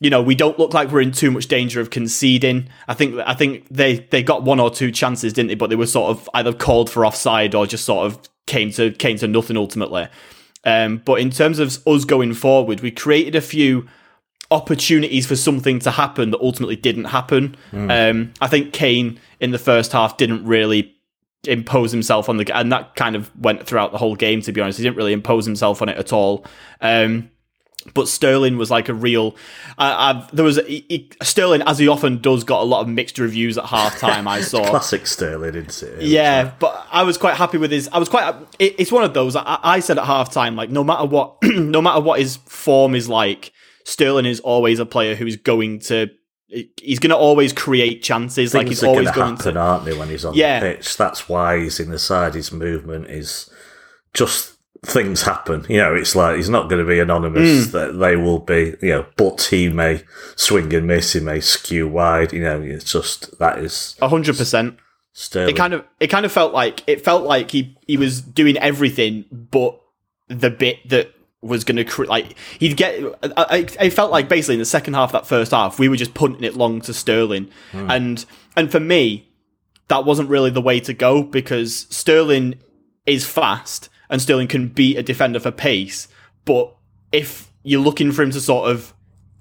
you 0.00 0.10
know 0.10 0.20
we 0.20 0.34
don't 0.34 0.58
look 0.58 0.74
like 0.74 0.90
we're 0.90 1.00
in 1.00 1.12
too 1.12 1.30
much 1.30 1.46
danger 1.46 1.80
of 1.80 1.90
conceding. 1.90 2.68
I 2.88 2.94
think 2.94 3.18
I 3.24 3.34
think 3.34 3.66
they 3.70 4.00
they 4.10 4.22
got 4.22 4.42
one 4.42 4.60
or 4.60 4.70
two 4.70 4.90
chances, 4.90 5.32
didn't 5.32 5.48
they? 5.48 5.54
But 5.54 5.70
they 5.70 5.76
were 5.76 5.86
sort 5.86 6.10
of 6.10 6.28
either 6.34 6.52
called 6.52 6.90
for 6.90 7.06
offside 7.06 7.54
or 7.54 7.66
just 7.66 7.84
sort 7.84 8.06
of 8.06 8.18
came 8.46 8.70
to 8.72 8.90
came 8.90 9.16
to 9.18 9.28
nothing 9.28 9.56
ultimately. 9.56 10.08
Um, 10.64 11.02
but 11.04 11.20
in 11.20 11.30
terms 11.30 11.58
of 11.58 11.86
us 11.86 12.04
going 12.04 12.34
forward, 12.34 12.80
we 12.80 12.90
created 12.90 13.34
a 13.34 13.40
few 13.40 13.86
opportunities 14.50 15.26
for 15.26 15.36
something 15.36 15.78
to 15.80 15.90
happen 15.90 16.30
that 16.30 16.40
ultimately 16.40 16.76
didn't 16.76 17.06
happen. 17.06 17.56
Um, 17.90 18.32
I 18.40 18.46
think 18.46 18.72
Kane 18.72 19.18
in 19.40 19.50
the 19.50 19.58
first 19.58 19.92
half 19.92 20.16
didn't 20.16 20.44
really 20.44 20.94
impose 21.48 21.92
himself 21.92 22.28
on 22.28 22.36
the 22.36 22.56
and 22.56 22.72
that 22.72 22.96
kind 22.96 23.16
of 23.16 23.30
went 23.38 23.66
throughout 23.66 23.92
the 23.92 23.98
whole 23.98 24.16
game. 24.16 24.40
To 24.42 24.52
be 24.52 24.60
honest, 24.60 24.78
he 24.78 24.84
didn't 24.84 24.96
really 24.96 25.12
impose 25.12 25.44
himself 25.46 25.82
on 25.82 25.88
it 25.88 25.96
at 25.98 26.12
all. 26.12 26.44
Um, 26.80 27.30
but 27.92 28.08
Sterling 28.08 28.56
was 28.56 28.70
like 28.70 28.88
a 28.88 28.94
real. 28.94 29.36
I 29.76 30.10
I've, 30.10 30.34
there 30.34 30.44
was 30.44 30.56
he, 30.66 30.86
he- 30.88 31.12
Sterling, 31.22 31.60
as 31.62 31.78
he 31.78 31.86
often 31.86 32.18
does, 32.22 32.42
got 32.42 32.62
a 32.62 32.64
lot 32.64 32.80
of 32.80 32.88
mixed 32.88 33.18
reviews 33.18 33.58
at 33.58 33.66
half 33.66 33.98
time. 33.98 34.26
I 34.26 34.40
saw. 34.42 34.68
Classic 34.70 35.06
Sterling, 35.06 35.54
isn't 35.54 35.98
it? 36.00 36.02
Yeah, 36.02 36.52
but 36.58 36.86
I 36.90 37.02
was 37.02 37.18
quite 37.18 37.34
happy 37.34 37.58
with 37.58 37.70
his. 37.70 37.88
I 37.92 37.98
was 37.98 38.08
quite. 38.08 38.34
It, 38.58 38.76
it's 38.78 38.90
one 38.90 39.04
of 39.04 39.12
those. 39.12 39.36
I, 39.36 39.58
I 39.62 39.80
said 39.80 39.98
at 39.98 40.04
halftime, 40.04 40.56
like 40.56 40.70
no 40.70 40.82
matter 40.82 41.04
what, 41.04 41.36
no 41.42 41.82
matter 41.82 42.00
what 42.00 42.20
his 42.20 42.36
form 42.36 42.94
is 42.94 43.08
like, 43.08 43.52
Sterling 43.84 44.24
is 44.24 44.40
always 44.40 44.78
a 44.78 44.86
player 44.86 45.14
who's 45.14 45.36
going 45.36 45.80
to 45.80 46.08
he's 46.80 46.98
going 46.98 47.10
to 47.10 47.16
always 47.16 47.52
create 47.52 48.02
chances. 48.02 48.52
Things 48.52 48.54
like 48.54 48.68
he's 48.68 48.82
are 48.84 48.88
always 48.88 49.10
going 49.10 49.36
happen, 49.36 49.54
to. 49.54 49.60
aren't 49.60 49.84
they, 49.84 49.96
when 49.96 50.08
he's 50.08 50.24
on 50.24 50.34
Yeah. 50.34 50.60
the 50.60 50.74
pitch? 50.76 50.96
That's 50.96 51.28
why 51.28 51.60
he's 51.60 51.80
in 51.80 51.90
the 51.90 51.98
side. 51.98 52.34
His 52.34 52.52
movement 52.52 53.06
is 53.06 53.50
just 54.12 54.52
things 54.84 55.22
happen. 55.22 55.64
You 55.68 55.78
know, 55.78 55.94
it's 55.94 56.14
like 56.14 56.36
he's 56.36 56.48
not 56.50 56.68
going 56.68 56.80
to 56.84 56.88
be 56.88 56.96
Hmm. 56.96 57.02
anonymous. 57.02 57.68
That 57.68 57.98
they 57.98 58.16
will 58.16 58.38
be. 58.38 58.74
You 58.82 58.88
know, 58.90 59.06
but 59.16 59.40
he 59.50 59.68
may 59.68 60.02
swing 60.36 60.72
and 60.74 60.86
miss. 60.86 61.12
He 61.14 61.20
may 61.20 61.40
skew 61.40 61.88
wide. 61.88 62.32
You 62.32 62.42
know, 62.42 62.60
it's 62.60 62.90
just 62.92 63.38
that 63.38 63.58
is 63.58 63.96
A 64.02 64.08
hundred 64.08 64.36
percent. 64.36 64.76
Sterling. 65.16 65.50
It 65.50 65.56
kind 65.56 65.72
of 65.74 65.84
it 66.00 66.08
kind 66.08 66.26
of 66.26 66.32
felt 66.32 66.52
like 66.52 66.82
it 66.88 67.04
felt 67.04 67.24
like 67.24 67.50
he 67.52 67.76
he 67.86 67.96
was 67.96 68.20
doing 68.20 68.56
everything 68.58 69.24
but 69.30 69.80
the 70.28 70.50
bit 70.50 70.88
that 70.88 71.12
was 71.44 71.64
going 71.64 71.76
to 71.76 71.84
cre- 71.84 72.04
like 72.04 72.36
he'd 72.58 72.76
get. 72.76 73.00
I, 73.22 73.66
I, 73.78 73.90
felt 73.90 74.10
like 74.10 74.28
basically 74.28 74.54
in 74.54 74.60
the 74.60 74.64
second 74.64 74.94
half 74.94 75.10
of 75.10 75.12
that 75.12 75.26
first 75.26 75.52
half 75.52 75.78
we 75.78 75.88
were 75.88 75.96
just 75.96 76.14
punting 76.14 76.44
it 76.44 76.56
long 76.56 76.80
to 76.82 76.94
Sterling, 76.94 77.50
hmm. 77.72 77.90
and 77.90 78.24
and 78.56 78.72
for 78.72 78.80
me 78.80 79.28
that 79.88 80.04
wasn't 80.04 80.28
really 80.28 80.50
the 80.50 80.62
way 80.62 80.80
to 80.80 80.94
go 80.94 81.22
because 81.22 81.86
Sterling 81.90 82.54
is 83.06 83.26
fast 83.26 83.90
and 84.08 84.20
Sterling 84.20 84.48
can 84.48 84.68
beat 84.68 84.96
a 84.96 85.02
defender 85.02 85.38
for 85.38 85.50
pace, 85.50 86.08
but 86.44 86.74
if 87.12 87.52
you're 87.62 87.80
looking 87.80 88.12
for 88.12 88.22
him 88.22 88.30
to 88.30 88.40
sort 88.40 88.70
of 88.70 88.94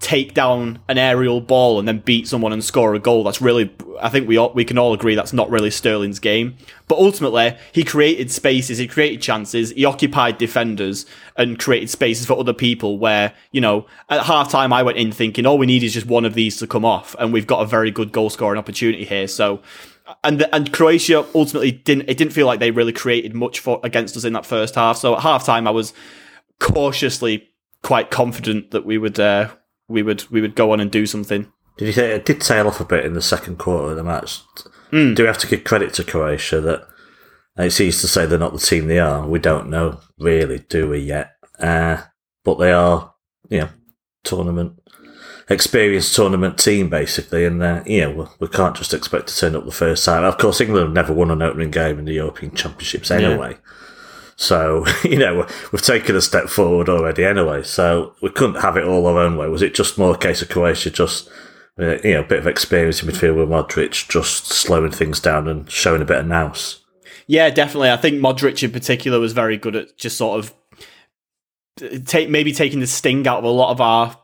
take 0.03 0.33
down 0.33 0.79
an 0.89 0.97
aerial 0.97 1.39
ball 1.39 1.79
and 1.79 1.87
then 1.87 1.99
beat 1.99 2.27
someone 2.27 2.51
and 2.51 2.61
score 2.61 2.93
a 2.93 2.99
goal, 2.99 3.23
that's 3.23 3.41
really 3.41 3.73
I 4.01 4.09
think 4.09 4.27
we 4.27 4.35
all, 4.35 4.51
we 4.53 4.65
can 4.65 4.77
all 4.77 4.93
agree 4.93 5.15
that's 5.15 5.31
not 5.31 5.49
really 5.49 5.71
Sterling's 5.71 6.19
game. 6.19 6.57
But 6.89 6.97
ultimately, 6.97 7.55
he 7.71 7.85
created 7.85 8.29
spaces, 8.29 8.77
he 8.77 8.87
created 8.87 9.21
chances, 9.21 9.71
he 9.71 9.85
occupied 9.85 10.37
defenders 10.37 11.05
and 11.37 11.57
created 11.57 11.89
spaces 11.89 12.25
for 12.25 12.37
other 12.37 12.53
people 12.53 12.97
where, 12.97 13.33
you 13.51 13.61
know, 13.61 13.87
at 14.09 14.23
half 14.23 14.51
time 14.51 14.73
I 14.73 14.83
went 14.83 14.97
in 14.97 15.13
thinking 15.13 15.45
all 15.45 15.57
we 15.57 15.65
need 15.65 15.83
is 15.83 15.93
just 15.93 16.05
one 16.05 16.25
of 16.25 16.33
these 16.33 16.57
to 16.57 16.67
come 16.67 16.83
off 16.83 17.15
and 17.17 17.31
we've 17.31 17.47
got 17.47 17.61
a 17.61 17.65
very 17.65 17.89
good 17.89 18.11
goal 18.11 18.29
scoring 18.29 18.59
opportunity 18.59 19.05
here. 19.05 19.29
So 19.29 19.61
and 20.23 20.45
and 20.51 20.73
Croatia 20.73 21.25
ultimately 21.33 21.71
didn't 21.71 22.09
it 22.09 22.17
didn't 22.17 22.33
feel 22.33 22.45
like 22.45 22.59
they 22.59 22.71
really 22.71 22.91
created 22.91 23.33
much 23.33 23.61
for 23.61 23.79
against 23.83 24.17
us 24.17 24.25
in 24.25 24.33
that 24.33 24.45
first 24.45 24.75
half. 24.75 24.97
So 24.97 25.15
at 25.15 25.21
half 25.21 25.45
time 25.45 25.65
I 25.65 25.71
was 25.71 25.93
cautiously 26.59 27.49
quite 27.83 28.11
confident 28.11 28.71
that 28.71 28.85
we 28.85 28.97
would 28.97 29.19
uh, 29.19 29.49
we 29.87 30.03
would 30.03 30.29
we 30.31 30.41
would 30.41 30.55
go 30.55 30.71
on 30.71 30.79
and 30.79 30.91
do 30.91 31.05
something. 31.05 31.51
Did 31.77 31.85
you 31.85 31.91
say 31.91 32.11
it 32.11 32.25
did 32.25 32.41
tail 32.41 32.67
off 32.67 32.79
a 32.79 32.85
bit 32.85 33.05
in 33.05 33.13
the 33.13 33.21
second 33.21 33.57
quarter 33.57 33.91
of 33.91 33.97
the 33.97 34.03
match? 34.03 34.41
Hmm. 34.91 35.13
Do 35.13 35.23
we 35.23 35.27
have 35.27 35.39
to 35.39 35.47
give 35.47 35.63
credit 35.63 35.93
to 35.95 36.03
Croatia 36.03 36.61
that 36.61 36.87
it's 37.57 37.81
easy 37.81 38.01
to 38.01 38.07
say 38.07 38.25
they're 38.25 38.39
not 38.39 38.53
the 38.53 38.59
team 38.59 38.87
they 38.87 38.99
are? 38.99 39.27
We 39.27 39.39
don't 39.39 39.69
know 39.69 39.99
really, 40.19 40.59
do 40.59 40.89
we 40.89 40.99
yet? 40.99 41.31
Uh, 41.59 42.03
but 42.43 42.59
they 42.59 42.71
are, 42.71 43.13
you 43.49 43.59
know, 43.59 43.69
tournament 44.23 44.79
experienced 45.49 46.15
tournament 46.15 46.57
team 46.57 46.89
basically, 46.89 47.45
and 47.45 47.61
uh, 47.61 47.83
you 47.85 48.01
know 48.01 48.11
we, 48.11 48.25
we 48.39 48.47
can't 48.47 48.75
just 48.75 48.93
expect 48.93 49.27
to 49.27 49.37
turn 49.37 49.55
up 49.55 49.65
the 49.65 49.71
first 49.71 50.05
time. 50.05 50.23
Of 50.23 50.37
course, 50.37 50.61
England 50.61 50.85
have 50.85 50.93
never 50.93 51.13
won 51.13 51.31
an 51.31 51.41
opening 51.41 51.71
game 51.71 51.99
in 51.99 52.05
the 52.05 52.13
European 52.13 52.53
Championships 52.55 53.11
anyway. 53.11 53.57
So, 54.35 54.85
you 55.03 55.17
know, 55.17 55.47
we've 55.71 55.81
taken 55.81 56.15
a 56.15 56.21
step 56.21 56.49
forward 56.49 56.89
already 56.89 57.25
anyway. 57.25 57.63
So 57.63 58.15
we 58.21 58.29
couldn't 58.29 58.61
have 58.61 58.77
it 58.77 58.85
all 58.85 59.05
our 59.07 59.19
own 59.19 59.37
way. 59.37 59.47
Was 59.47 59.61
it 59.61 59.75
just 59.75 59.97
more 59.97 60.15
a 60.15 60.17
case 60.17 60.41
of 60.41 60.49
Croatia 60.49 60.89
just, 60.89 61.29
uh, 61.79 61.97
you 62.03 62.13
know, 62.13 62.21
a 62.21 62.27
bit 62.27 62.39
of 62.39 62.47
experience 62.47 63.01
in 63.01 63.09
midfield 63.09 63.37
with 63.37 63.49
Modric, 63.49 64.07
just 64.07 64.47
slowing 64.47 64.91
things 64.91 65.19
down 65.19 65.47
and 65.47 65.69
showing 65.69 66.01
a 66.01 66.05
bit 66.05 66.19
of 66.19 66.27
nous? 66.27 66.79
Yeah, 67.27 67.49
definitely. 67.49 67.91
I 67.91 67.97
think 67.97 68.19
Modric 68.19 68.61
in 68.63 68.71
particular 68.71 69.19
was 69.19 69.33
very 69.33 69.57
good 69.57 69.75
at 69.75 69.97
just 69.97 70.17
sort 70.17 70.39
of 70.39 70.53
take 72.05 72.29
maybe 72.29 72.51
taking 72.51 72.79
the 72.79 72.87
sting 72.87 73.25
out 73.27 73.39
of 73.39 73.43
a 73.45 73.49
lot 73.49 73.71
of 73.71 73.81
our 73.81 74.17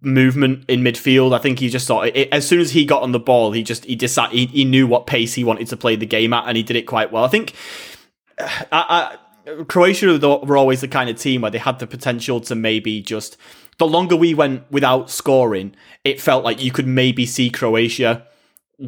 movement 0.00 0.64
in 0.68 0.80
midfield. 0.80 1.34
I 1.34 1.38
think 1.38 1.58
he 1.60 1.68
just 1.68 1.86
sort 1.86 2.08
of, 2.08 2.16
as 2.32 2.46
soon 2.46 2.60
as 2.60 2.72
he 2.72 2.84
got 2.84 3.02
on 3.02 3.12
the 3.12 3.20
ball, 3.20 3.52
he 3.52 3.62
just 3.62 3.84
he 3.84 3.96
decided 3.96 4.36
he, 4.36 4.46
he 4.46 4.64
knew 4.64 4.86
what 4.86 5.06
pace 5.06 5.34
he 5.34 5.44
wanted 5.44 5.68
to 5.68 5.76
play 5.76 5.96
the 5.96 6.06
game 6.06 6.32
at, 6.32 6.46
and 6.46 6.56
he 6.56 6.62
did 6.62 6.76
it 6.76 6.82
quite 6.86 7.12
well. 7.12 7.24
I 7.24 7.28
think 7.28 7.54
I, 8.40 9.16
I, 9.46 9.64
Croatia 9.64 10.18
were 10.18 10.56
always 10.56 10.80
the 10.80 10.88
kind 10.88 11.10
of 11.10 11.18
team 11.18 11.40
where 11.40 11.50
they 11.50 11.58
had 11.58 11.78
the 11.78 11.86
potential 11.86 12.40
to 12.42 12.54
maybe 12.54 13.00
just 13.00 13.36
the 13.78 13.86
longer 13.86 14.16
we 14.16 14.34
went 14.34 14.70
without 14.70 15.10
scoring, 15.10 15.74
it 16.04 16.20
felt 16.20 16.44
like 16.44 16.62
you 16.62 16.72
could 16.72 16.86
maybe 16.86 17.24
see 17.24 17.48
Croatia 17.48 18.26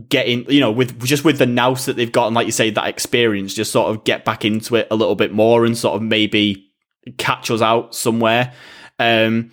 getting, 0.09 0.49
you 0.50 0.61
know, 0.61 0.71
with 0.71 1.02
just 1.04 1.25
with 1.25 1.39
the 1.39 1.47
nous 1.47 1.86
that 1.86 1.97
they've 1.97 2.13
got 2.13 2.26
and 2.26 2.34
like 2.34 2.47
you 2.47 2.52
say, 2.52 2.71
that 2.71 2.89
experience, 2.89 3.54
just 3.54 3.73
sort 3.73 3.91
of 3.91 4.04
get 4.04 4.25
back 4.25 4.45
into 4.45 4.76
it 4.76 4.89
a 4.91 4.97
little 4.97 5.15
bit 5.15 5.32
more 5.32 5.65
and 5.65 5.78
sort 5.78 5.97
of 5.97 6.02
maybe 6.02 6.71
catch 7.19 7.50
us 7.50 7.63
out 7.63 7.95
somewhere. 7.95 8.52
Um, 8.99 9.52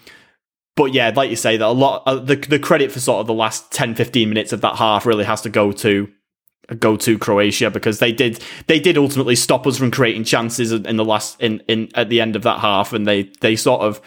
but 0.75 0.93
yeah, 0.93 1.11
like 1.15 1.29
you 1.29 1.35
say, 1.35 1.57
that 1.57 1.65
a 1.65 1.69
lot 1.69 2.03
uh, 2.05 2.15
the 2.15 2.35
the 2.35 2.59
credit 2.59 2.91
for 2.91 2.99
sort 2.99 3.21
of 3.21 3.27
the 3.27 3.33
last 3.33 3.71
10, 3.71 3.95
15 3.95 4.29
minutes 4.29 4.53
of 4.53 4.61
that 4.61 4.75
half 4.75 5.05
really 5.05 5.25
has 5.25 5.41
to 5.41 5.49
go 5.49 5.71
to 5.71 6.07
go 6.75 6.97
to 6.97 7.17
Croatia 7.17 7.69
because 7.69 7.99
they 7.99 8.11
did 8.11 8.43
they 8.67 8.79
did 8.79 8.97
ultimately 8.97 9.35
stop 9.35 9.65
us 9.65 9.77
from 9.77 9.89
creating 9.91 10.23
chances 10.23 10.71
in 10.71 10.97
the 10.97 11.05
last 11.05 11.39
in, 11.41 11.61
in 11.67 11.89
at 11.95 12.09
the 12.09 12.19
end 12.21 12.35
of 12.35 12.43
that 12.43 12.59
half. 12.59 12.93
And 12.93 13.07
they 13.07 13.23
they 13.41 13.55
sort 13.55 13.81
of 13.81 14.01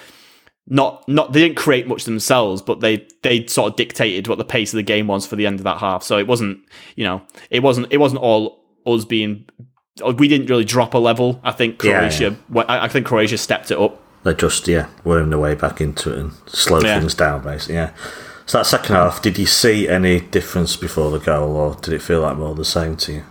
not 0.66 1.07
not 1.09 1.33
they 1.33 1.40
didn't 1.40 1.57
create 1.57 1.87
much 1.88 2.05
themselves 2.05 2.62
but 2.62 2.81
they 2.81 3.07
they 3.23 3.46
sort 3.46 3.73
of 3.73 3.77
dictated 3.77 4.29
what 4.29 4.38
the 4.38 4.44
pace 4.44 4.73
of 4.73 4.77
the 4.77 4.83
game 4.83 5.07
was 5.07 5.27
for 5.27 5.37
the 5.37 5.46
end 5.46 5.59
of 5.59 5.64
that 5.64 5.79
half. 5.79 6.03
So 6.03 6.18
it 6.18 6.27
wasn't 6.27 6.61
you 6.96 7.05
know 7.05 7.23
it 7.51 7.62
wasn't 7.62 7.87
it 7.90 7.96
wasn't 7.96 8.20
all 8.20 8.62
us 8.87 9.05
being 9.05 9.46
we 10.16 10.29
didn't 10.29 10.46
really 10.49 10.64
drop 10.64 10.94
a 10.94 10.99
level. 10.99 11.40
I 11.42 11.53
think 11.53 11.83
Yeah, 11.83 11.99
Croatia 12.09 12.37
I 12.68 12.85
I 12.85 12.88
think 12.88 13.07
Croatia 13.07 13.38
stepped 13.38 13.70
it 13.70 13.79
up. 13.79 14.01
They 14.23 14.35
just, 14.35 14.68
yeah, 14.68 14.88
wormed 15.03 15.33
their 15.33 15.38
way 15.38 15.55
back 15.55 15.81
into 15.81 16.12
it 16.12 16.18
and 16.18 16.33
slow 16.46 16.81
Yeah. 16.81 16.99
things 16.99 17.14
down, 17.14 17.42
basically, 17.42 17.77
yeah. 17.77 17.92
So 18.51 18.59
that 18.59 18.65
second 18.65 18.97
half, 18.97 19.23
did 19.23 19.39
you 19.39 19.47
see 19.47 19.89
any 19.89 20.23
difference 20.23 20.75
before 20.75 21.13
the 21.13 21.21
goal, 21.21 21.55
or 21.55 21.77
did 21.77 21.95
it 21.95 22.03
feel 22.03 22.21
like 22.21 22.37
more 22.37 22.53
the 22.53 22.65
same 22.65 22.97
to 22.97 23.13
you? 23.13 23.25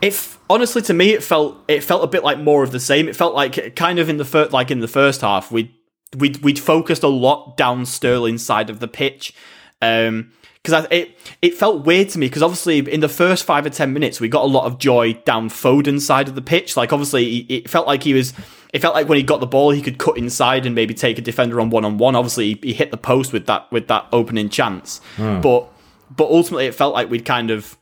If 0.00 0.38
honestly, 0.48 0.80
to 0.80 0.94
me, 0.94 1.10
it 1.10 1.22
felt 1.22 1.62
it 1.68 1.84
felt 1.84 2.02
a 2.02 2.06
bit 2.06 2.24
like 2.24 2.38
more 2.38 2.62
of 2.62 2.70
the 2.70 2.80
same. 2.80 3.06
It 3.06 3.14
felt 3.14 3.34
like 3.34 3.76
kind 3.76 3.98
of 3.98 4.08
in 4.08 4.16
the 4.16 4.24
first, 4.24 4.54
like 4.54 4.70
in 4.70 4.80
the 4.80 4.88
first 4.88 5.20
half, 5.20 5.52
we 5.52 5.78
we'd, 6.16 6.38
we'd 6.38 6.58
focused 6.58 7.02
a 7.02 7.08
lot 7.08 7.58
down 7.58 7.84
Sterling's 7.84 8.42
side 8.42 8.70
of 8.70 8.80
the 8.80 8.88
pitch. 8.88 9.34
Um, 9.82 10.32
because 10.62 10.86
it 10.90 11.18
it 11.42 11.52
felt 11.52 11.84
weird 11.84 12.08
to 12.08 12.18
me 12.18 12.28
because 12.28 12.42
obviously 12.42 12.78
in 12.90 13.00
the 13.00 13.08
first 13.10 13.44
five 13.44 13.66
or 13.66 13.70
ten 13.70 13.92
minutes 13.92 14.18
we 14.18 14.30
got 14.30 14.44
a 14.44 14.48
lot 14.48 14.64
of 14.64 14.78
joy 14.78 15.12
down 15.26 15.50
Foden's 15.50 16.06
side 16.06 16.26
of 16.26 16.36
the 16.36 16.40
pitch. 16.40 16.74
Like 16.74 16.90
obviously 16.90 17.40
it 17.50 17.68
felt 17.68 17.86
like 17.86 18.02
he 18.02 18.14
was. 18.14 18.32
It 18.74 18.82
felt 18.82 18.94
like 18.94 19.08
when 19.08 19.16
he 19.16 19.22
got 19.22 19.38
the 19.38 19.46
ball, 19.46 19.70
he 19.70 19.80
could 19.80 19.98
cut 19.98 20.18
inside 20.18 20.66
and 20.66 20.74
maybe 20.74 20.94
take 20.94 21.16
a 21.16 21.22
defender 21.22 21.60
on 21.60 21.70
one 21.70 21.84
on 21.84 21.96
one. 21.96 22.16
Obviously, 22.16 22.58
he, 22.60 22.72
hit 22.74 22.90
the 22.90 22.96
post 22.96 23.32
with 23.32 23.46
that 23.46 23.70
with 23.70 23.86
that 23.86 24.06
opening 24.12 24.48
chance, 24.48 25.00
but 25.16 25.72
but 26.10 26.28
ultimately 26.28 26.66
it 26.66 26.74
felt 26.74 26.92
like 26.92 27.08
we'd 27.08 27.24
kind 27.24 27.52
of 27.52 27.78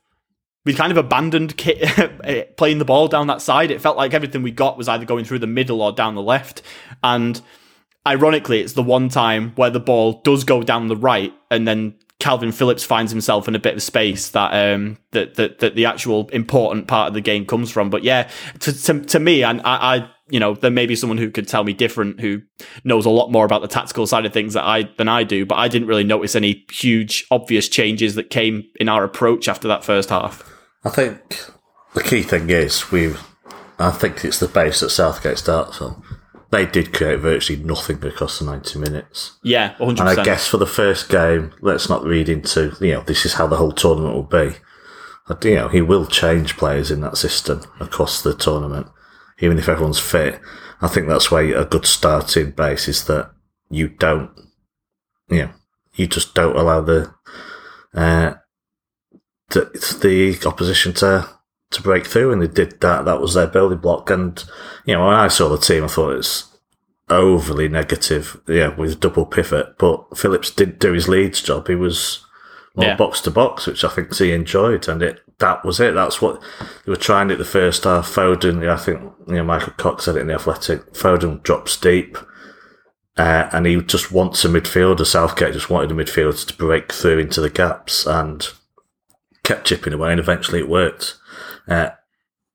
we 0.67 0.75
kind 0.75 0.93
of 0.93 0.99
abandoned 0.99 1.57
ki- 1.63 1.83
playing 2.59 2.79
the 2.79 2.85
ball 2.85 3.09
down 3.09 3.27
that 3.29 3.41
side. 3.41 3.71
It 3.71 3.81
felt 3.81 3.97
like 3.97 4.13
everything 4.13 4.43
we 4.43 4.51
got 4.51 4.77
was 4.77 4.87
either 4.87 5.07
going 5.07 5.25
through 5.25 5.39
the 5.39 5.47
middle 5.47 5.81
or 5.81 5.93
down 5.93 6.15
the 6.15 6.23
left. 6.23 6.61
And 7.03 7.41
ironically, 8.07 8.61
it's 8.61 8.75
the 8.75 8.83
one 8.83 9.09
time 9.09 9.53
where 9.57 9.71
the 9.71 9.81
ball 9.81 10.21
does 10.23 10.45
go 10.45 10.63
down 10.63 10.89
the 10.89 10.97
right, 10.97 11.33
and 11.51 11.67
then 11.67 11.95
Kalvin 12.21 12.55
Phillips 12.55 12.85
finds 12.85 13.11
himself 13.11 13.49
in 13.49 13.55
a 13.57 13.59
bit 13.59 13.75
of 13.75 13.83
space 13.83 14.29
that 14.29 14.75
um 14.75 14.99
that 15.11 15.35
that, 15.37 15.59
that 15.61 15.75
the 15.75 15.87
actual 15.87 16.29
important 16.29 16.87
part 16.87 17.09
of 17.09 17.15
the 17.15 17.21
game 17.21 17.47
comes 17.47 17.71
from. 17.71 17.91
But 17.91 18.05
yeah, 18.05 18.29
to 18.61 18.73
to, 18.73 19.01
to 19.01 19.19
me, 19.19 19.43
and 19.43 19.61
I, 19.63 19.97
I 19.97 20.11
you 20.29 20.41
know 20.41 20.55
there 20.55 20.71
may 20.71 20.87
be 20.87 20.97
someone 20.97 21.19
who 21.19 21.31
could 21.31 21.49
tell 21.49 21.65
me 21.65 21.73
different, 21.73 22.21
who 22.21 22.43
knows 22.85 23.07
a 23.07 23.11
lot 23.11 23.31
more 23.31 23.45
about 23.45 23.63
the 23.63 23.69
tactical 23.69 24.07
side 24.07 24.25
of 24.27 24.33
things 24.33 24.55
that 24.55 24.65
I 24.65 24.91
than 24.97 25.09
I 25.09 25.25
do. 25.25 25.45
But 25.47 25.57
I 25.57 25.69
didn't 25.69 25.89
really 25.89 26.05
notice 26.05 26.35
any 26.35 26.65
huge 26.71 27.27
obvious 27.31 27.69
changes 27.69 28.15
that 28.15 28.31
came 28.31 28.65
in 28.77 28.89
our 28.89 29.05
approach 29.05 29.49
after 29.49 29.69
that 29.69 29.85
first 29.85 30.11
half. 30.11 30.49
I 30.85 30.91
think 30.91 31.39
the 31.95 32.03
key 32.03 32.23
thing 32.23 32.51
is 32.51 32.91
we. 32.91 33.15
I 33.79 33.91
think 33.91 34.25
it's 34.25 34.39
the 34.39 34.49
base 34.49 34.81
that 34.81 34.91
Southgate 34.91 35.39
starts 35.39 35.81
on. 35.81 36.03
They 36.51 36.67
did 36.67 36.93
create 36.93 37.19
virtually 37.19 37.63
nothing 37.63 38.05
across 38.05 38.39
the 38.39 38.45
ninety 38.45 38.79
minutes, 38.79 39.39
Yeah, 39.43 39.71
one 39.79 39.97
hundred 39.97 40.11
and 40.11 40.21
I 40.21 40.25
guess 40.25 40.47
for 40.47 40.59
the 40.59 40.67
first 40.67 41.09
game, 41.09 41.53
let's 41.63 41.89
not 41.89 42.05
read 42.05 42.29
into 42.29 42.77
you 42.81 42.93
know 42.93 43.01
this 43.03 43.25
is 43.25 43.35
how 43.35 43.47
the 43.47 43.57
whole 43.57 43.73
tournament 43.73 44.15
will 44.15 44.23
be. 44.23 44.57
You 45.49 45.55
know 45.55 45.69
he 45.69 45.81
will 45.81 46.07
change 46.07 46.59
players 46.59 46.91
in 46.91 47.01
that 47.01 47.17
system 47.17 47.63
across 47.81 48.23
the 48.23 48.35
tournament, 48.35 48.87
even 49.43 49.59
if 49.59 49.69
everyone's 49.69 49.99
fit. 49.99 50.41
I 50.81 50.89
think 50.89 51.07
that's 51.07 51.31
why 51.31 51.43
a 51.43 51.67
good 51.67 51.85
starting 51.85 52.53
base 52.53 52.89
is 52.89 53.05
that 53.05 53.31
you 53.69 53.89
don't, 53.89 54.31
you 55.29 55.43
know, 55.43 55.51
you 55.95 56.07
just 56.07 56.35
don't 56.35 56.57
allow 56.57 56.81
the 56.81 57.13
uh, 57.95 58.35
the, 59.51 59.99
the 60.01 60.49
opposition 60.49 60.95
to 60.95 61.29
to 61.71 61.83
break 61.83 62.07
through, 62.07 62.33
and 62.33 62.41
they 62.41 62.47
did 62.47 62.81
that. 62.81 63.05
That 63.05 63.21
was 63.21 63.35
their 63.35 63.47
building 63.47 63.79
block. 63.79 64.09
And 64.11 64.43
you 64.87 64.95
know, 64.95 65.07
when 65.07 65.15
I 65.15 65.29
saw 65.29 65.49
the 65.49 65.59
team, 65.59 65.85
I 65.85 65.89
thought 65.89 66.17
it's 66.17 66.49
overly 67.11 67.69
negative. 67.69 68.41
Yeah, 68.49 68.75
with 68.75 69.01
double 69.01 69.27
pivot, 69.27 69.77
but 69.79 70.17
Phillips 70.17 70.51
did 70.51 70.79
do 70.79 70.93
his 70.93 71.09
Leeds 71.09 71.43
job. 71.43 71.69
He 71.69 71.75
was 71.75 72.25
more 72.75 72.87
Yeah. 72.87 72.97
box 72.97 73.21
to 73.23 73.31
box, 73.31 73.67
which 73.67 73.85
I 73.85 73.89
think 73.89 74.15
he 74.17 74.33
enjoyed, 74.33 74.89
and 74.89 75.03
it 75.03 75.21
that 75.39 75.65
was 75.65 75.81
it. 75.81 75.95
That's 75.95 76.23
what 76.23 76.41
they 76.85 76.91
were 76.91 76.97
trying 76.97 77.31
it 77.31 77.37
the 77.37 77.45
first 77.45 77.85
half. 77.85 78.09
Foden, 78.09 78.69
I 78.69 78.77
think 78.77 79.01
you 79.27 79.35
know 79.35 79.45
Michael 79.45 79.73
Cox 79.77 80.05
said 80.05 80.17
it 80.17 80.21
in 80.21 80.27
the 80.29 80.35
Athletic. 80.35 80.93
Foden 80.95 81.43
drops 81.43 81.77
deep. 81.77 82.17
Uh, 83.19 83.47
and 83.53 83.67
he 83.67 83.77
just 83.83 84.11
wants 84.11 84.43
a 84.43 84.49
midfielder. 84.49 85.05
Southgate 85.05 85.53
just 85.53 85.69
wanted 85.69 85.91
a 85.91 85.95
midfielder 85.95 86.47
to 86.47 86.55
break 86.57 86.91
through 86.93 87.19
into 87.19 87.43
the 87.43 87.51
gaps 87.51 88.07
and 88.07 88.49
kept 89.45 89.67
chipping 89.67 89.93
away, 89.93 90.13
and 90.13 90.21
eventually 90.21 90.61
it 90.61 90.69
worked. 90.69 91.17
Uh, 91.69 91.91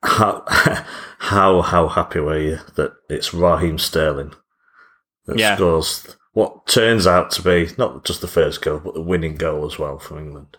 how, 0.04 0.44
how 1.20 1.62
how 1.62 1.88
happy 1.90 2.20
were 2.20 2.40
you 2.40 2.60
that 2.76 2.94
it's 3.08 3.36
Raheem 3.36 3.78
Sterling 3.78 4.34
that 5.28 5.38
Yeah. 5.38 5.56
scores 5.56 6.17
what 6.38 6.68
turns 6.68 7.08
out 7.08 7.32
to 7.32 7.42
be 7.42 7.70
not 7.78 8.06
just 8.06 8.22
the 8.22 8.28
first 8.28 8.62
goal, 8.62 8.80
but 8.84 8.94
the 8.94 9.02
winning 9.02 9.36
goal 9.36 9.66
as 9.66 9.80
well 9.80 9.98
for 9.98 10.20
England? 10.20 10.58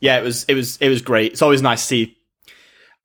yeah, 0.00 0.18
it 0.18 0.22
was 0.22 0.44
it 0.44 0.54
was 0.54 0.76
it 0.78 0.88
was 0.90 1.00
great. 1.00 1.32
It's 1.32 1.42
always 1.42 1.62
nice 1.62 1.80
to 1.80 1.86
see. 1.86 2.16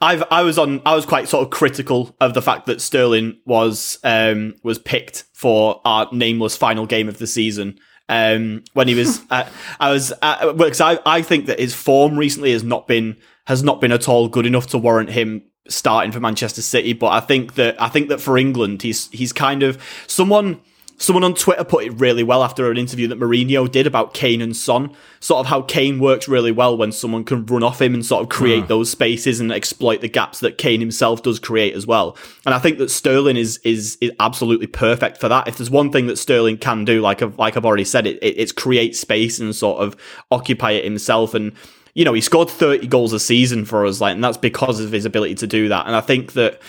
I've 0.02 0.24
I 0.32 0.44
was 0.44 0.58
on 0.58 0.82
I 0.86 0.96
was 0.96 1.06
quite 1.06 1.30
sort 1.30 1.44
of 1.46 1.50
critical 1.50 2.16
of 2.20 2.34
the 2.34 2.42
fact 2.42 2.66
that 2.66 2.82
Sterling 2.82 3.38
was 3.46 4.00
um 4.04 4.56
was 4.64 4.80
picked 4.80 5.24
for 5.34 5.82
our 5.86 6.10
nameless 6.12 6.58
final 6.58 6.86
game 6.86 7.08
of 7.08 7.20
the 7.20 7.28
season. 7.28 7.80
Um, 8.10 8.64
when 8.74 8.88
he 8.88 8.96
was, 8.96 9.22
uh, 9.30 9.48
I 9.80 9.92
was, 9.92 10.12
uh, 10.24 10.54
well, 10.56 10.68
'cause 10.70 10.82
I, 10.82 10.98
I 11.06 11.22
think 11.22 11.46
that 11.46 11.60
his 11.60 11.76
form 11.76 12.18
recently 12.18 12.52
has 12.54 12.64
not 12.64 12.88
been 12.88 13.18
has 13.46 13.64
not 13.64 13.80
been 13.80 13.92
at 13.92 14.10
all 14.10 14.28
good 14.28 14.46
enough 14.46 14.68
to 14.68 14.78
warrant 14.78 15.12
him 15.12 15.44
starting 15.68 16.12
for 16.12 16.20
Manchester 16.20 16.64
City. 16.64 16.94
But 16.94 17.12
I 17.12 17.20
think 17.20 17.54
that 17.56 17.80
I 17.82 17.88
think 17.88 18.10
that 18.10 18.20
for 18.20 18.38
England, 18.38 18.82
he's 18.82 19.10
he's 19.12 19.32
kind 19.32 19.64
of 19.64 19.78
someone. 20.08 20.60
Someone 21.02 21.24
on 21.24 21.34
Twitter 21.34 21.64
put 21.64 21.86
it 21.86 21.92
really 21.92 22.24
well 22.24 22.44
after 22.44 22.70
an 22.70 22.78
interview 22.78 23.08
that 23.08 23.18
Mourinho 23.18 23.72
did 23.72 23.88
about 23.88 24.14
Kane 24.14 24.42
and 24.42 24.54
Son. 24.54 24.94
Sort 25.22 25.40
of 25.40 25.46
how 25.46 25.62
Kane 25.62 25.98
works 25.98 26.28
really 26.28 26.52
well 26.52 26.76
when 26.76 26.92
someone 26.92 27.24
can 27.24 27.46
run 27.46 27.64
off 27.64 27.82
him 27.82 27.94
and 27.94 28.06
sort 28.06 28.22
of 28.22 28.28
create 28.28 28.64
hmm. 28.64 28.68
those 28.68 28.90
spaces 28.90 29.40
and 29.40 29.50
exploit 29.50 30.02
the 30.02 30.10
gaps 30.10 30.42
that 30.42 30.58
Kane 30.58 30.82
himself 30.82 31.24
does 31.24 31.40
create 31.40 31.74
as 31.74 31.88
well. 31.88 32.18
And 32.46 32.54
I 32.54 32.60
think 32.60 32.80
that 32.80 32.92
Sterling 32.92 33.38
is 33.38 33.60
is, 33.64 33.98
is 34.02 34.12
absolutely 34.20 34.68
perfect 34.68 35.18
for 35.18 35.30
that. 35.30 35.48
If 35.48 35.58
there's 35.58 35.70
one 35.70 35.90
thing 35.90 36.08
that 36.08 36.18
Sterling 36.18 36.58
can 36.58 36.84
do, 36.84 37.00
like 37.00 37.22
I've, 37.22 37.40
like 37.40 37.56
I've 37.56 37.66
already 37.66 37.86
said, 37.86 38.06
it, 38.06 38.18
it 38.22 38.38
it's 38.38 38.52
create 38.52 38.94
space 38.94 39.40
and 39.40 39.56
sort 39.56 39.82
of 39.82 39.96
occupy 40.32 40.72
it 40.72 40.84
himself. 40.84 41.34
And 41.34 41.54
you 41.94 42.04
know, 42.04 42.14
he 42.14 42.20
scored 42.22 42.50
30 42.50 42.88
goals 42.88 43.14
a 43.14 43.22
season 43.22 43.64
for 43.64 43.86
us, 43.86 44.02
like, 44.02 44.16
and 44.16 44.24
that's 44.24 44.38
because 44.38 44.82
of 44.82 44.92
his 44.92 45.06
ability 45.06 45.36
to 45.36 45.48
do 45.48 45.70
that. 45.70 45.86
And 45.88 45.96
I 45.96 46.02
think 46.02 46.34
that 46.34 46.62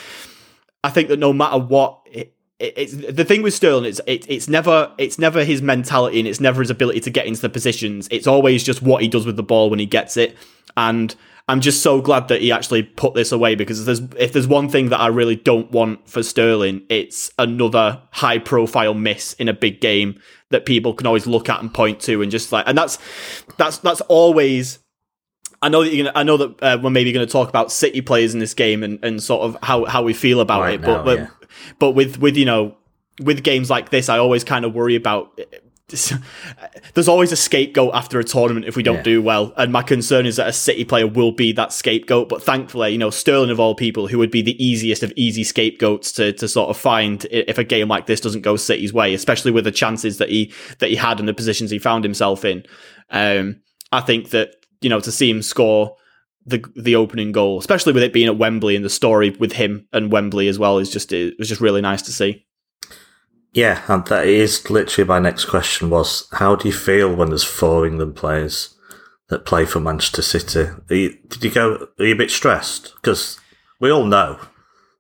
I 0.84 0.90
think 0.90 1.08
that 1.08 1.18
no 1.18 1.32
matter 1.32 1.58
what, 1.58 2.06
it's 2.60 2.92
the 2.94 3.24
thing 3.24 3.42
with 3.42 3.54
Sterling. 3.54 3.86
It's 3.86 4.00
it, 4.06 4.28
it's 4.28 4.48
never 4.48 4.92
it's 4.98 5.18
never 5.18 5.44
his 5.44 5.62
mentality 5.62 6.18
and 6.18 6.28
it's 6.28 6.40
never 6.40 6.60
his 6.60 6.70
ability 6.70 7.00
to 7.00 7.10
get 7.10 7.26
into 7.26 7.40
the 7.40 7.48
positions. 7.48 8.06
It's 8.10 8.26
always 8.26 8.62
just 8.62 8.82
what 8.82 9.02
he 9.02 9.08
does 9.08 9.26
with 9.26 9.36
the 9.36 9.42
ball 9.42 9.70
when 9.70 9.78
he 9.78 9.86
gets 9.86 10.16
it. 10.16 10.36
And 10.76 11.14
I'm 11.48 11.60
just 11.60 11.82
so 11.82 12.00
glad 12.00 12.28
that 12.28 12.42
he 12.42 12.52
actually 12.52 12.82
put 12.82 13.14
this 13.14 13.32
away 13.32 13.54
because 13.54 13.80
if 13.80 13.86
there's 13.86 14.00
if 14.22 14.32
there's 14.32 14.46
one 14.46 14.68
thing 14.68 14.90
that 14.90 15.00
I 15.00 15.06
really 15.06 15.36
don't 15.36 15.70
want 15.72 16.08
for 16.08 16.22
Sterling, 16.22 16.82
it's 16.88 17.32
another 17.38 18.02
high 18.12 18.38
profile 18.38 18.94
miss 18.94 19.32
in 19.34 19.48
a 19.48 19.54
big 19.54 19.80
game 19.80 20.20
that 20.50 20.66
people 20.66 20.92
can 20.94 21.06
always 21.06 21.26
look 21.26 21.48
at 21.48 21.60
and 21.60 21.72
point 21.72 22.00
to 22.00 22.22
and 22.22 22.30
just 22.30 22.52
like 22.52 22.64
and 22.68 22.76
that's 22.76 22.98
that's 23.56 23.78
that's 23.78 24.00
always 24.02 24.80
I 25.62 25.68
know 25.68 25.82
that 25.82 25.94
you're 25.94 26.06
gonna. 26.06 26.18
I 26.18 26.22
know 26.22 26.36
that 26.38 26.62
uh, 26.62 26.78
we're 26.82 26.90
maybe 26.90 27.12
going 27.12 27.26
to 27.26 27.30
talk 27.30 27.48
about 27.48 27.70
City 27.70 28.00
players 28.00 28.32
in 28.32 28.40
this 28.40 28.54
game 28.54 28.82
and, 28.82 28.98
and 29.04 29.22
sort 29.22 29.42
of 29.42 29.58
how, 29.62 29.84
how 29.84 30.02
we 30.02 30.14
feel 30.14 30.40
about 30.40 30.62
Right 30.62 30.74
it. 30.74 30.80
now, 30.80 30.86
but 30.86 31.04
but, 31.04 31.18
yeah. 31.18 31.26
But 31.78 31.92
with 31.92 32.18
with 32.18 32.36
you 32.36 32.44
know 32.44 32.76
with 33.20 33.42
games 33.42 33.68
like 33.70 33.90
this, 33.90 34.08
I 34.08 34.18
always 34.18 34.44
kind 34.44 34.64
of 34.64 34.74
worry 34.74 34.94
about. 34.96 35.38
There's 36.94 37.08
always 37.08 37.32
a 37.32 37.36
scapegoat 37.36 37.92
after 37.94 38.20
a 38.20 38.24
tournament 38.24 38.64
if 38.66 38.76
we 38.76 38.82
don't 38.84 38.96
Yeah. 38.98 39.02
do 39.02 39.22
well, 39.22 39.52
and 39.56 39.72
my 39.72 39.82
concern 39.82 40.24
is 40.24 40.36
that 40.36 40.48
a 40.48 40.52
City 40.52 40.84
player 40.84 41.06
will 41.06 41.32
be 41.32 41.50
that 41.52 41.72
scapegoat. 41.72 42.28
But 42.28 42.42
thankfully, 42.44 42.92
you 42.92 42.98
know, 42.98 43.10
Sterling 43.10 43.50
of 43.50 43.58
all 43.58 43.74
people, 43.74 44.06
who 44.06 44.18
would 44.18 44.30
be 44.30 44.40
the 44.40 44.62
easiest 44.64 45.02
of 45.02 45.12
easy 45.16 45.42
scapegoats 45.42 46.12
to 46.12 46.32
to 46.34 46.46
sort 46.46 46.70
of 46.70 46.76
find 46.76 47.26
if 47.32 47.58
a 47.58 47.64
game 47.64 47.88
like 47.88 48.06
this 48.06 48.20
doesn't 48.20 48.42
go 48.42 48.54
City's 48.56 48.92
way, 48.92 49.14
especially 49.14 49.50
with 49.50 49.64
the 49.64 49.72
chances 49.72 50.18
that 50.18 50.28
he 50.28 50.52
that 50.78 50.90
he 50.90 50.96
had 50.96 51.18
and 51.18 51.28
the 51.28 51.34
positions 51.34 51.72
he 51.72 51.78
found 51.80 52.04
himself 52.04 52.44
in. 52.44 52.64
Um, 53.10 53.60
I 53.90 54.00
think 54.00 54.30
that 54.30 54.54
you 54.80 54.88
know 54.90 55.00
to 55.00 55.10
see 55.10 55.28
him 55.28 55.42
score 55.42 55.96
the 56.50 56.64
the 56.76 56.96
opening 56.96 57.32
goal, 57.32 57.58
especially 57.58 57.92
with 57.92 58.02
it 58.02 58.12
being 58.12 58.26
at 58.26 58.38
Wembley 58.38 58.76
and 58.76 58.84
the 58.84 58.90
story 58.90 59.30
with 59.30 59.52
him 59.52 59.86
and 59.92 60.12
Wembley 60.12 60.48
as 60.48 60.58
well, 60.58 60.78
is 60.78 60.90
just 60.90 61.12
it 61.12 61.38
was 61.38 61.48
just 61.48 61.60
really 61.60 61.80
nice 61.80 62.02
to 62.02 62.12
see. 62.12 62.46
Yeah, 63.52 63.82
and 63.88 64.06
that 64.06 64.26
is 64.26 64.70
literally 64.70 65.08
my 65.08 65.18
next 65.18 65.46
question 65.46 65.90
was 65.90 66.28
how 66.32 66.54
do 66.54 66.68
you 66.68 66.74
feel 66.74 67.14
when 67.14 67.30
there's 67.30 67.42
four 67.42 67.84
England 67.86 68.14
players 68.14 68.76
that 69.28 69.44
play 69.44 69.64
for 69.64 69.80
Manchester 69.80 70.22
City? 70.22 70.70
Are 70.90 70.94
you, 70.94 71.18
did 71.28 71.42
you 71.42 71.50
go, 71.50 71.88
are 71.98 72.04
you 72.04 72.14
a 72.14 72.18
bit 72.18 72.30
stressed? 72.30 72.94
Because 72.96 73.40
we 73.80 73.90
all 73.90 74.04
know 74.04 74.38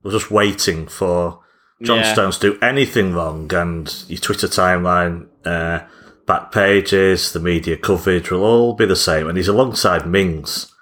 we're 0.02 0.12
just 0.12 0.30
waiting 0.30 0.86
for 0.88 1.40
John 1.82 1.98
Yeah. 1.98 2.12
Stones 2.12 2.38
to 2.38 2.52
do 2.52 2.58
anything 2.60 3.12
wrong 3.12 3.52
and 3.54 4.04
your 4.08 4.18
Twitter 4.18 4.48
timeline, 4.48 5.28
uh, 5.44 5.80
back 6.26 6.52
pages, 6.52 7.32
the 7.32 7.40
media 7.40 7.76
coverage 7.76 8.30
will 8.30 8.44
all 8.44 8.74
be 8.74 8.86
the 8.86 8.96
same. 8.96 9.28
And 9.28 9.36
he's 9.36 9.48
alongside 9.48 10.06
Mings. 10.06 10.72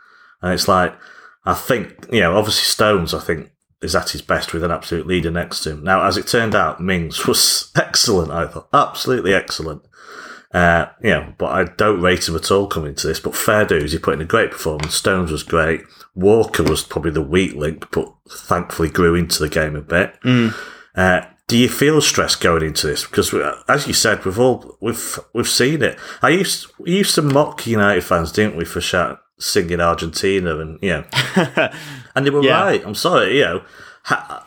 And 0.43 0.53
it's 0.53 0.69
like, 0.69 0.95
I 1.45 1.55
think, 1.55 2.07
you 2.13 2.21
know, 2.21 2.37
obviously 2.37 2.65
Stones, 2.65 3.13
I 3.15 3.21
think, 3.21 3.51
is 3.83 3.95
at 3.97 4.11
his 4.11 4.23
best 4.23 4.53
with 4.53 4.65
an 4.65 4.71
absolute 4.71 5.07
leader 5.07 5.31
next 5.31 5.61
to 5.61 5.71
him. 5.73 5.85
Now, 5.85 6.05
as 6.05 6.17
it 6.17 6.27
turned 6.27 6.55
out, 6.55 6.81
Mings 6.81 7.27
was 7.29 7.71
excellent, 7.77 8.31
I 8.31 8.47
thought. 8.47 8.69
Absolutely 8.73 9.35
excellent. 9.35 9.83
Uh, 10.53 10.87
you 11.03 11.11
know, 11.11 11.35
but 11.37 11.47
I 11.53 11.65
don't 11.77 12.01
rate 12.01 12.27
him 12.29 12.35
at 12.35 12.51
all 12.51 12.67
coming 12.67 12.95
to 12.95 13.07
this. 13.07 13.21
But 13.21 13.37
fair 13.37 13.67
dues, 13.67 13.93
he 13.93 13.99
put 13.99 14.15
in 14.15 14.21
a 14.23 14.25
great 14.27 14.51
performance. 14.51 14.95
Stones 14.95 15.31
was 15.31 15.43
great. 15.43 15.83
Walker 16.15 16.63
was 16.63 16.83
probably 16.85 17.11
the 17.11 17.23
weak 17.23 17.55
link, 17.55 17.87
but 17.93 18.13
thankfully 18.31 18.89
grew 18.89 19.15
into 19.15 19.41
the 19.41 19.49
game 19.49 19.77
a 19.77 19.83
bit. 19.83 20.15
Uh, 20.97 21.21
do 21.47 21.57
you 21.57 21.69
feel 21.69 22.01
stress 22.01 22.35
going 22.35 22.63
into 22.63 22.87
this? 22.87 23.05
Because 23.07 23.33
we- 23.33 23.45
as 23.69 23.87
you 23.87 23.93
said, 23.95 24.25
we've 24.25 24.39
all 24.39 24.77
we've 24.81 25.19
we've 25.35 25.49
seen 25.49 25.83
it. 25.83 25.99
I 26.23 26.31
used 26.31 26.67
we 26.79 26.97
used 26.97 27.15
to 27.15 27.23
mock 27.23 27.67
United 27.67 28.03
fans, 28.05 28.33
didn't 28.33 28.57
we, 28.57 28.65
for 28.65 28.81
shout, 28.81 29.21
singing 29.39 29.81
Argentina 29.81 30.59
and 30.59 30.79
you 30.83 30.91
know, 30.91 31.05
and 32.15 32.27
they 32.27 32.31
were 32.31 32.43
Yeah. 32.43 32.61
right. 32.63 32.83
I'm 32.85 32.95
sorry, 32.95 33.39
you 33.39 33.45
know. 33.45 33.63
Ha- 34.05 34.45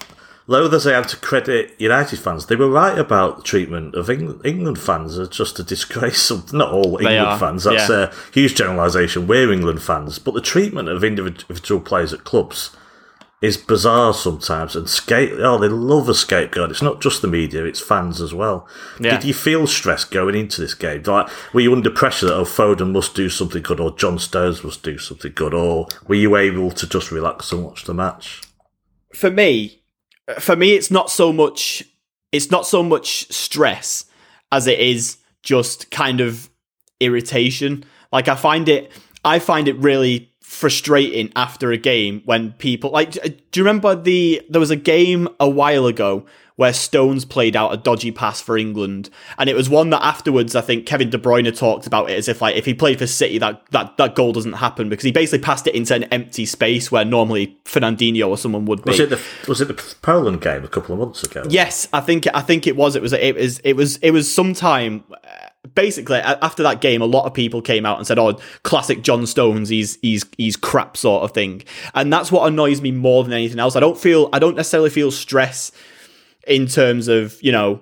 Loath 0.47 0.73
as 0.73 0.85
I 0.87 0.93
am 0.97 1.05
to 1.05 1.15
credit 1.17 1.75
United 1.77 2.19
fans, 2.19 2.47
they 2.47 2.55
were 2.57 2.67
right 2.67 2.97
about 2.97 3.37
the 3.37 3.43
treatment 3.43 3.95
of 3.95 4.09
England, 4.09 4.41
England 4.43 4.79
fans 4.79 5.17
are 5.17 5.27
just 5.27 5.59
a 5.59 5.63
disgrace. 5.63 6.29
Of, 6.29 6.51
Not 6.61 6.71
all 6.73 6.97
England 6.97 7.19
are, 7.19 7.39
fans, 7.39 7.63
that's 7.63 7.89
yeah. 7.89 8.09
a 8.09 8.13
huge 8.33 8.55
generalisation. 8.55 9.27
We're 9.27 9.53
England 9.53 9.81
fans, 9.81 10.19
but 10.19 10.33
the 10.33 10.41
treatment 10.41 10.89
of 10.89 11.03
individual 11.03 11.79
players 11.79 12.11
at 12.11 12.23
clubs 12.25 12.71
is 13.41 13.57
bizarre 13.57 14.13
sometimes. 14.13 14.75
And 14.75 14.89
scape, 14.89 15.31
oh, 15.37 15.57
they 15.57 15.67
love 15.67 16.07
a 16.07 16.13
scapegoat. 16.13 16.71
It's 16.71 16.81
not 16.81 17.01
just 17.01 17.21
the 17.21 17.27
media; 17.27 17.65
it's 17.65 17.81
fans 17.81 18.21
as 18.21 18.33
well. 18.33 18.67
Yeah. 18.99 19.11
Did 19.11 19.25
you 19.25 19.33
feel 19.33 19.67
stressed 19.67 20.11
going 20.11 20.35
into 20.35 20.61
this 20.61 20.73
game? 20.73 21.03
Like, 21.03 21.29
were 21.53 21.61
you 21.61 21.73
under 21.73 21.89
pressure 21.89 22.27
that 22.27 22.35
oh, 22.35 22.45
Foden 22.45 22.91
must 22.91 23.15
do 23.15 23.29
something 23.29 23.61
good, 23.61 23.79
or 23.79 23.95
John 23.95 24.19
Stones 24.19 24.63
must 24.63 24.83
do 24.83 24.97
something 24.97 25.33
good, 25.33 25.53
or 25.53 25.87
were 26.07 26.15
you 26.15 26.35
able 26.35 26.71
to 26.71 26.87
just 26.87 27.11
relax 27.11 27.51
and 27.51 27.63
watch 27.63 27.83
the 27.85 27.93
match? 27.93 28.41
for 29.13 29.29
me, 29.29 29.81
for 30.39 30.55
me, 30.55 30.73
it's 30.73 30.91
not 30.91 31.09
so 31.09 31.31
much. 31.33 31.83
It's 32.31 32.49
not 32.49 32.65
so 32.65 32.81
much 32.81 33.31
stress 33.31 34.05
as 34.51 34.67
it 34.67 34.79
is 34.79 35.17
just 35.43 35.91
kind 35.91 36.21
of 36.21 36.49
irritation. 36.99 37.83
Like 38.11 38.27
I 38.27 38.35
find 38.35 38.69
it, 38.69 38.91
I 39.25 39.39
find 39.39 39.67
it 39.67 39.75
really 39.77 40.30
frustrating 40.61 41.31
after 41.35 41.71
a 41.71 41.77
game 41.77 42.21
when 42.23 42.53
people 42.53 42.91
like. 42.91 43.11
Do 43.13 43.59
you 43.59 43.63
remember 43.63 43.95
the 43.95 44.41
there 44.47 44.59
was 44.59 44.69
a 44.69 44.75
game 44.75 45.27
a 45.39 45.49
while 45.49 45.87
ago 45.87 46.25
where 46.55 46.71
Stones 46.71 47.25
played 47.25 47.55
out 47.55 47.73
a 47.73 47.77
dodgy 47.77 48.11
pass 48.11 48.39
for 48.39 48.55
England, 48.55 49.09
and 49.39 49.49
it 49.49 49.55
was 49.55 49.67
one 49.67 49.89
that 49.89 50.03
afterwards 50.03 50.55
I 50.55 50.61
think 50.61 50.85
Kevin 50.85 51.09
De 51.09 51.17
Bruyne 51.17 51.57
talked 51.57 51.87
about 51.87 52.11
it 52.11 52.17
as 52.17 52.27
if 52.27 52.43
like 52.43 52.55
if 52.55 52.65
he 52.65 52.75
played 52.75 52.99
for 52.99 53.07
City 53.07 53.39
that 53.39 53.63
that 53.71 53.97
that 53.97 54.13
goal 54.13 54.31
doesn't 54.33 54.53
happen 54.53 54.87
because 54.87 55.03
he 55.03 55.11
basically 55.11 55.43
passed 55.43 55.65
it 55.65 55.73
into 55.73 55.95
an 55.95 56.03
empty 56.05 56.45
space 56.45 56.91
where 56.91 57.03
normally 57.03 57.57
Fernandinho 57.65 58.29
or 58.29 58.37
someone 58.37 58.65
would 58.65 58.83
be. 58.83 58.91
Was 58.91 58.99
it 58.99 59.09
the 59.09 59.19
was 59.47 59.61
it 59.61 59.67
the 59.67 59.95
Poland 60.03 60.41
game 60.41 60.63
a 60.63 60.67
couple 60.67 60.93
of 60.93 60.99
months 60.99 61.23
ago? 61.23 61.43
Yes, 61.49 61.87
I 61.91 62.01
think 62.01 62.27
I 62.31 62.41
think 62.41 62.67
it 62.67 62.75
was. 62.75 62.95
It 62.95 63.01
was. 63.01 63.13
It 63.13 63.35
was. 63.35 63.59
It 63.63 63.75
was. 63.75 63.97
It 63.97 64.11
was 64.11 64.31
sometime. 64.31 65.03
Basically, 65.75 66.17
after 66.17 66.63
that 66.63 66.81
game, 66.81 67.01
a 67.01 67.05
lot 67.05 67.25
of 67.25 67.33
people 67.33 67.61
came 67.61 67.85
out 67.85 67.97
and 67.97 68.07
said, 68.07 68.17
"Oh, 68.17 68.39
classic 68.63 69.03
John 69.03 69.27
Stones. 69.27 69.69
He's 69.69 69.97
he's 70.01 70.25
he's 70.37 70.55
crap, 70.55 70.97
sort 70.97 71.23
of 71.23 71.31
thing." 71.31 71.63
And 71.93 72.11
that's 72.11 72.31
what 72.31 72.47
annoys 72.47 72.81
me 72.81 72.91
more 72.91 73.23
than 73.23 73.31
anything 73.33 73.59
else. 73.59 73.75
I 73.75 73.79
don't 73.79 73.97
feel. 73.97 74.29
I 74.33 74.39
don't 74.39 74.55
necessarily 74.55 74.89
feel 74.89 75.11
stress 75.11 75.71
in 76.47 76.67
terms 76.67 77.07
of 77.07 77.41
you 77.41 77.51
know. 77.51 77.81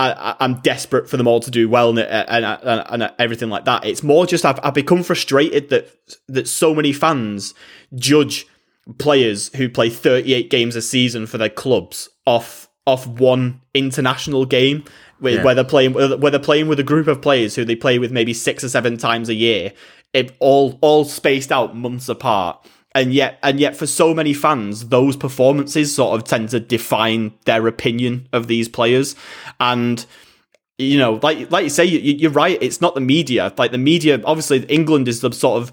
I, 0.00 0.36
I'm 0.38 0.60
desperate 0.60 1.10
for 1.10 1.16
them 1.16 1.26
all 1.26 1.40
to 1.40 1.50
do 1.50 1.68
well 1.68 1.88
and, 1.90 1.98
and, 1.98 2.44
and, 2.44 3.02
and 3.02 3.12
everything 3.18 3.48
like 3.48 3.64
that. 3.64 3.84
It's 3.84 4.04
more 4.04 4.26
just 4.26 4.44
I've, 4.44 4.60
I've 4.62 4.74
become 4.74 5.02
frustrated 5.02 5.70
that 5.70 5.88
that 6.28 6.46
so 6.46 6.72
many 6.72 6.92
fans 6.92 7.52
judge 7.96 8.46
players 8.96 9.54
who 9.56 9.68
play 9.68 9.90
38 9.90 10.50
games 10.50 10.76
a 10.76 10.82
season 10.82 11.26
for 11.26 11.36
their 11.36 11.50
clubs 11.50 12.08
off 12.26 12.68
off 12.86 13.06
one 13.06 13.60
international 13.74 14.46
game 14.46 14.82
where, 15.20 15.34
Yeah. 15.34 15.42
where 15.44 15.54
they're 15.54 15.64
playing 15.64 15.92
where 15.94 16.30
they're 16.30 16.38
playing 16.38 16.68
with 16.68 16.78
a 16.80 16.84
group 16.84 17.06
of 17.06 17.20
players 17.20 17.54
who 17.54 17.64
they 17.64 17.76
play 17.76 17.98
with 17.98 18.10
maybe 18.12 18.32
six 18.34 18.62
or 18.64 18.68
seven 18.68 18.96
times 18.96 19.28
a 19.28 19.34
year 19.34 19.72
it, 20.12 20.34
all 20.40 20.78
all 20.80 21.04
spaced 21.04 21.52
out 21.52 21.76
months 21.76 22.08
apart 22.08 22.64
and 22.94 23.12
yet 23.12 23.38
and 23.42 23.60
yet 23.60 23.76
for 23.76 23.86
so 23.86 24.14
many 24.14 24.32
fans 24.32 24.88
those 24.88 25.16
performances 25.16 25.94
sort 25.94 26.18
of 26.18 26.24
tend 26.26 26.48
to 26.48 26.60
define 26.60 27.32
their 27.44 27.66
opinion 27.66 28.26
of 28.32 28.46
these 28.46 28.68
players 28.68 29.14
and 29.60 30.06
you 30.80 30.96
know, 30.96 31.18
like 31.24 31.50
like 31.50 31.64
you 31.64 31.70
say, 31.70 31.84
you, 31.84 31.98
you're 31.98 32.30
right. 32.30 32.56
It's 32.62 32.80
not 32.80 32.94
the 32.94 33.00
media. 33.00 33.52
Like 33.58 33.72
the 33.72 33.78
media, 33.78 34.22
obviously, 34.24 34.60
England 34.66 35.08
is 35.08 35.22
the 35.22 35.32
sort 35.32 35.60
of 35.60 35.72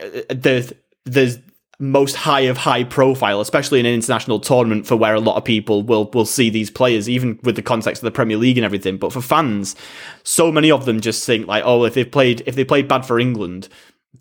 uh, 0.00 0.20
the 0.30 0.74
the 1.04 1.42
most 1.80 2.16
high 2.16 2.40
of 2.40 2.56
high 2.56 2.82
profile, 2.82 3.40
especially 3.40 3.78
in 3.78 3.86
an 3.86 3.94
international 3.94 4.40
tournament 4.40 4.86
for 4.86 4.96
where 4.96 5.14
a 5.14 5.20
lot 5.20 5.36
of 5.36 5.44
people 5.44 5.82
will 5.82 6.10
will 6.12 6.26
see 6.26 6.50
these 6.50 6.70
players, 6.70 7.08
even 7.08 7.38
with 7.44 7.56
the 7.56 7.62
context 7.62 8.02
of 8.02 8.04
the 8.04 8.10
Premier 8.10 8.36
League 8.36 8.58
and 8.58 8.64
everything. 8.64 8.98
But 8.98 9.12
for 9.12 9.20
fans, 9.20 9.76
so 10.24 10.50
many 10.50 10.70
of 10.70 10.86
them 10.86 11.00
just 11.00 11.24
think 11.24 11.46
like, 11.46 11.62
oh, 11.64 11.84
if 11.84 11.94
they've 11.94 12.10
played 12.10 12.42
if 12.46 12.56
they 12.56 12.64
played 12.64 12.88
bad 12.88 13.06
for 13.06 13.20
England, 13.20 13.68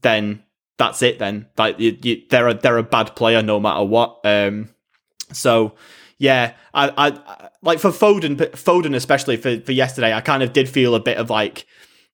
then 0.01 0.43
that's 0.77 1.01
it. 1.01 1.17
Then 1.17 1.47
like 1.57 1.79
you, 1.79 1.97
you, 2.01 2.21
they're 2.29 2.49
a 2.49 2.53
they're 2.53 2.77
a 2.77 2.83
bad 2.83 3.15
player 3.15 3.41
no 3.41 3.59
matter 3.59 3.83
what. 3.83 4.19
Um, 4.23 4.69
so 5.31 5.73
yeah, 6.19 6.53
I, 6.73 6.91
I 6.97 7.49
like 7.61 7.79
for 7.79 7.89
Foden, 7.89 8.37
Foden 8.37 8.95
especially 8.95 9.37
for 9.37 9.59
for 9.61 9.71
yesterday, 9.71 10.13
I 10.13 10.21
kind 10.21 10.43
of 10.43 10.53
did 10.53 10.69
feel 10.69 10.93
a 10.93 10.99
bit 10.99 11.17
of 11.17 11.31
like 11.31 11.65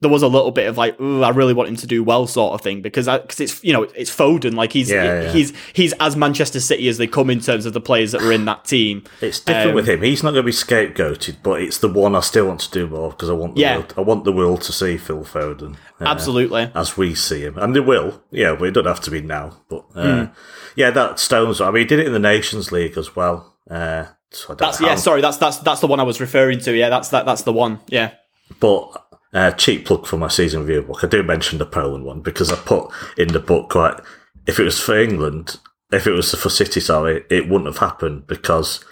there 0.03 0.11
was 0.11 0.21
a 0.21 0.27
little 0.27 0.51
bit 0.51 0.67
of 0.67 0.77
like, 0.77 1.01
I 1.01 1.29
really 1.29 1.53
want 1.55 1.69
him 1.69 1.75
to 1.77 1.87
do 1.87 2.03
well, 2.03 2.27
sort 2.27 2.53
of 2.53 2.61
thing, 2.61 2.83
because 2.83 3.07
because 3.07 3.39
it's 3.39 3.63
you 3.63 3.73
know 3.73 3.83
it's 3.95 4.15
Foden, 4.15 4.53
like 4.53 4.71
he's 4.71 4.91
Yeah, 4.91 5.21
yeah. 5.23 5.31
he's 5.31 5.53
he's 5.73 5.93
as 5.99 6.15
Manchester 6.15 6.59
City 6.59 6.87
as 6.87 6.99
they 6.99 7.07
come 7.07 7.31
in 7.31 7.39
terms 7.39 7.65
of 7.65 7.73
the 7.73 7.81
players 7.81 8.11
that 8.11 8.21
are 8.21 8.31
in 8.31 8.45
that 8.45 8.65
team. 8.65 9.03
It's 9.21 9.39
different 9.39 9.69
Um, 9.69 9.75
with 9.75 9.89
him. 9.89 10.03
He's 10.03 10.21
not 10.21 10.31
going 10.31 10.43
to 10.43 10.45
be 10.45 10.51
scapegoated, 10.51 11.37
but 11.41 11.61
it's 11.61 11.79
the 11.79 11.89
one 11.89 12.15
I 12.15 12.19
still 12.19 12.45
want 12.47 12.59
to 12.59 12.71
do 12.71 12.85
more 12.87 13.09
because 13.09 13.29
I 13.29 13.33
want 13.33 13.55
the 13.55 13.61
Yeah. 13.61 13.77
world. 13.77 13.93
I 13.97 14.01
want 14.01 14.23
the 14.25 14.31
world 14.31 14.61
to 14.63 14.71
see 14.71 14.97
Phil 14.97 15.23
Foden 15.23 15.73
uh, 15.99 16.05
Absolutely, 16.05 16.69
as 16.75 16.95
we 16.97 17.15
see 17.15 17.41
him, 17.41 17.57
and 17.57 17.75
they 17.75 17.79
will. 17.79 18.21
Yeah, 18.29 18.55
but 18.59 18.65
it 18.67 18.71
doesn't 18.71 18.87
have 18.87 19.01
to 19.01 19.11
be 19.11 19.21
now. 19.21 19.57
But 19.69 19.85
uh, 19.95 20.25
Hmm. 20.25 20.31
yeah, 20.75 20.91
that 20.91 21.19
Stones. 21.19 21.59
I 21.61 21.71
mean, 21.71 21.81
he 21.81 21.85
did 21.85 21.99
it 21.99 22.05
in 22.07 22.13
the 22.13 22.19
Nations 22.19 22.71
League 22.71 22.97
as 22.97 23.15
well. 23.15 23.55
Uh, 23.69 24.05
so 24.31 24.53
that's 24.55 24.81
yeah. 24.81 24.95
Sorry, 24.95 25.21
that's 25.21 25.37
that's 25.37 25.57
that's 25.57 25.79
the 25.79 25.87
one 25.87 25.99
I 25.99 26.03
was 26.03 26.19
referring 26.19 26.59
to. 26.61 26.75
Yeah, 26.75 26.89
that's 26.89 27.09
that 27.09 27.25
that's 27.25 27.43
the 27.43 27.53
one. 27.53 27.79
Yeah, 27.87 28.11
But 28.59 28.89
uh, 29.33 29.51
cheap 29.51 29.85
plug 29.85 30.05
for 30.05 30.17
my 30.17 30.27
season 30.27 30.61
review 30.61 30.81
book. 30.83 31.03
I 31.03 31.07
do 31.07 31.23
mention 31.23 31.59
the 31.59 31.65
Poland 31.65 32.05
one 32.05 32.21
because 32.21 32.51
I 32.51 32.55
put 32.55 32.91
in 33.17 33.29
the 33.29 33.39
book 33.39 33.75
like 33.75 33.99
if 34.45 34.59
it 34.59 34.63
was 34.63 34.79
for 34.79 34.99
England, 34.99 35.57
if 35.91 36.05
it 36.07 36.11
was 36.11 36.33
for 36.35 36.49
City, 36.49 36.79
sorry, 36.79 37.23
it 37.29 37.47
wouldn't 37.47 37.67
have 37.67 37.77
happened 37.77 38.27
because 38.27 38.83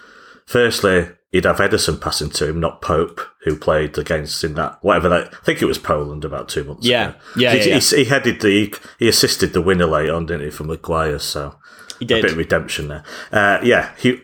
firstly 0.46 1.08
you'd 1.30 1.44
have 1.44 1.56
Ederson 1.58 2.00
passing 2.00 2.30
to 2.30 2.48
him, 2.48 2.60
not 2.60 2.82
Pope, 2.82 3.20
who 3.44 3.56
played 3.56 3.96
against 3.98 4.44
in 4.44 4.54
that 4.54 4.78
whatever 4.82 5.08
that. 5.08 5.32
I 5.32 5.44
think 5.44 5.62
it 5.62 5.66
was 5.66 5.78
Poland 5.78 6.24
about 6.24 6.48
two 6.48 6.64
months 6.64 6.86
Yeah. 6.86 7.10
ago. 7.10 7.18
Yeah, 7.36 7.54
he, 7.54 7.70
yeah. 7.70 7.78
He, 7.78 7.96
he 7.96 8.04
headed 8.04 8.40
the 8.40 8.74
he 8.98 9.08
assisted 9.08 9.52
the 9.52 9.62
winner 9.62 9.86
late 9.86 10.10
on, 10.10 10.26
didn't 10.26 10.44
he, 10.44 10.50
for 10.50 10.64
Maguire? 10.64 11.18
So 11.18 11.56
he 11.98 12.04
a 12.04 12.08
bit 12.08 12.32
of 12.32 12.36
redemption 12.36 12.88
there. 12.88 13.04
Uh, 13.30 13.60
yeah, 13.62 13.92
he 13.96 14.20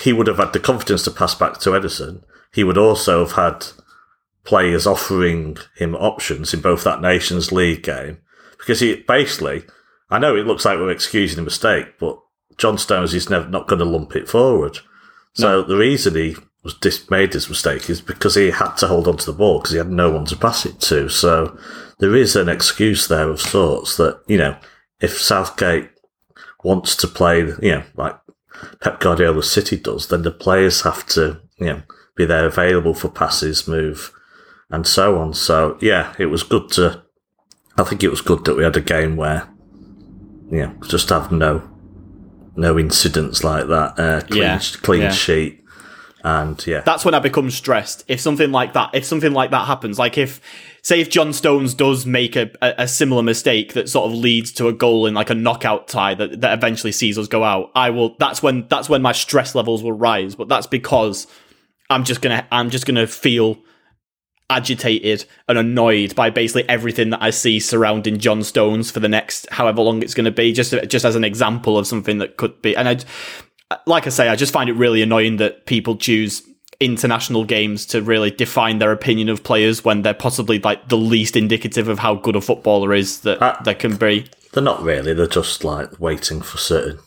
he 0.00 0.12
would 0.12 0.26
have 0.26 0.38
had 0.38 0.52
the 0.52 0.60
confidence 0.60 1.02
to 1.04 1.10
pass 1.10 1.34
back 1.34 1.58
to 1.60 1.70
Ederson. 1.70 2.22
He 2.52 2.64
would 2.64 2.78
also 2.78 3.24
have 3.24 3.32
had 3.32 3.66
players 4.50 4.84
offering 4.84 5.56
him 5.76 5.94
options 5.94 6.52
in 6.52 6.60
both 6.60 6.82
that 6.82 7.00
Nations 7.00 7.52
League 7.52 7.84
game 7.84 8.18
because 8.58 8.80
he 8.80 8.96
basically. 8.96 9.62
I 10.12 10.18
know 10.18 10.34
it 10.34 10.44
looks 10.44 10.64
like 10.64 10.76
we're 10.76 10.90
excusing 10.90 11.38
a 11.38 11.42
mistake, 11.42 12.00
but 12.00 12.18
John 12.58 12.78
Stones 12.78 13.14
is 13.14 13.30
never 13.30 13.48
not 13.48 13.68
going 13.68 13.78
to 13.78 13.84
lump 13.84 14.16
it 14.16 14.28
forward. 14.28 14.80
So 15.34 15.62
the 15.62 15.76
reason 15.76 16.16
he 16.16 16.34
was 16.64 16.74
dis- 16.74 17.08
made 17.08 17.30
this 17.30 17.48
mistake 17.48 17.88
is 17.88 18.00
because 18.00 18.34
he 18.34 18.50
had 18.50 18.74
to 18.78 18.88
hold 18.88 19.06
on 19.06 19.18
to 19.18 19.26
the 19.26 19.38
ball 19.38 19.60
because 19.60 19.70
he 19.70 19.78
had 19.78 19.92
no 19.92 20.10
one 20.10 20.24
to 20.24 20.36
pass 20.36 20.66
it 20.66 20.80
to. 20.80 21.08
So 21.08 21.56
there 22.00 22.16
is 22.16 22.34
an 22.34 22.48
excuse 22.48 23.06
there 23.06 23.28
of 23.28 23.40
sorts 23.40 23.96
that 23.98 24.20
you 24.26 24.36
know 24.36 24.56
if 25.00 25.16
Southgate 25.16 25.90
wants 26.64 26.96
to 26.96 27.06
play, 27.06 27.38
you 27.62 27.70
know, 27.70 27.84
like 27.94 28.18
Pep 28.80 28.98
Guardiola 28.98 29.44
City 29.44 29.76
does, 29.76 30.08
then 30.08 30.22
the 30.22 30.32
players 30.32 30.82
have 30.82 31.06
to, 31.06 31.40
you 31.58 31.66
know, 31.66 31.82
be 32.16 32.24
there 32.26 32.46
available 32.46 32.94
for 32.94 33.08
passes, 33.08 33.68
move, 33.68 34.12
and 34.70 34.86
so 34.86 35.18
on. 35.18 35.34
So 35.34 35.76
yeah, 35.80 36.14
it 36.18 36.26
was 36.26 36.42
good 36.42 36.70
to. 36.72 37.02
I 37.76 37.84
think 37.84 38.02
it 38.02 38.10
was 38.10 38.20
good 38.20 38.44
that 38.44 38.56
we 38.56 38.64
had 38.64 38.76
a 38.76 38.80
game 38.80 39.16
where, 39.16 39.48
yeah, 40.50 40.72
just 40.86 41.08
have 41.08 41.32
no, 41.32 41.62
no 42.56 42.78
incidents 42.78 43.42
like 43.42 43.68
that. 43.68 43.98
Uh, 43.98 44.20
clean, 44.26 44.42
Yeah, 44.42 44.60
clean 44.82 45.02
yeah. 45.02 45.10
sheet, 45.12 45.64
and 46.22 46.64
yeah, 46.66 46.80
That's 46.80 47.04
when 47.04 47.14
I 47.14 47.20
become 47.20 47.50
stressed. 47.50 48.04
If 48.06 48.20
something 48.20 48.52
like 48.52 48.74
that, 48.74 48.90
if 48.92 49.04
something 49.06 49.32
like 49.32 49.52
that 49.52 49.66
happens, 49.66 49.98
like 49.98 50.18
if, 50.18 50.40
say, 50.82 51.00
if 51.00 51.08
John 51.08 51.32
Stones 51.32 51.72
does 51.72 52.04
make 52.04 52.36
a, 52.36 52.50
a, 52.60 52.74
a 52.78 52.88
similar 52.88 53.22
mistake 53.22 53.72
that 53.72 53.88
sort 53.88 54.10
of 54.10 54.18
leads 54.18 54.52
to 54.52 54.68
a 54.68 54.72
goal 54.74 55.06
in 55.06 55.14
like 55.14 55.30
a 55.30 55.34
knockout 55.34 55.88
tie 55.88 56.14
that, 56.14 56.42
that 56.42 56.52
eventually 56.52 56.92
sees 56.92 57.16
us 57.16 57.28
go 57.28 57.42
out, 57.44 57.70
I 57.74 57.90
will. 57.90 58.16
That's 58.18 58.42
when 58.42 58.66
that's 58.68 58.88
when 58.90 59.00
my 59.00 59.12
stress 59.12 59.54
levels 59.54 59.82
will 59.82 59.92
rise. 59.92 60.34
But 60.34 60.48
that's 60.48 60.66
because 60.66 61.26
I'm 61.88 62.04
just 62.04 62.20
gonna 62.20 62.46
I'm 62.52 62.68
just 62.68 62.84
gonna 62.84 63.06
feel 63.06 63.58
agitated 64.50 65.24
and 65.48 65.56
annoyed 65.56 66.14
by 66.14 66.28
basically 66.30 66.68
everything 66.68 67.10
that 67.10 67.22
I 67.22 67.30
see 67.30 67.58
surrounding 67.60 68.18
John 68.18 68.42
Stones 68.42 68.90
for 68.90 69.00
the 69.00 69.08
next 69.08 69.48
however 69.50 69.80
long 69.80 70.02
it's 70.02 70.14
going 70.14 70.24
to 70.26 70.30
be. 70.30 70.52
Just 70.52 70.74
just 70.88 71.04
as 71.04 71.16
an 71.16 71.24
example 71.24 71.78
of 71.78 71.86
something 71.86 72.18
that 72.18 72.36
could 72.36 72.60
be, 72.60 72.76
and 72.76 72.88
I, 72.88 73.76
like 73.86 74.06
I 74.06 74.10
say, 74.10 74.28
I 74.28 74.36
just 74.36 74.52
find 74.52 74.68
it 74.68 74.74
really 74.74 75.00
annoying 75.00 75.36
that 75.38 75.64
people 75.66 75.96
choose 75.96 76.42
international 76.80 77.44
games 77.44 77.84
to 77.86 78.00
really 78.02 78.30
define 78.30 78.78
their 78.78 78.90
opinion 78.92 79.28
of 79.28 79.42
players 79.44 79.84
when 79.84 80.02
they're 80.02 80.14
possibly 80.14 80.58
like 80.58 80.88
the 80.88 80.96
least 80.96 81.36
indicative 81.36 81.88
of 81.88 81.98
how 81.98 82.14
good 82.14 82.36
a 82.36 82.40
footballer 82.40 82.94
is 82.94 83.20
that 83.20 83.40
Uh, 83.42 83.54
there 83.64 83.74
can 83.74 83.96
be. 83.96 84.24
they're 84.52 84.62
not 84.62 84.82
really. 84.82 85.12
They're 85.14 85.26
just 85.26 85.62
like 85.62 86.00
waiting 86.00 86.40
for 86.40 86.56
certain 86.58 86.98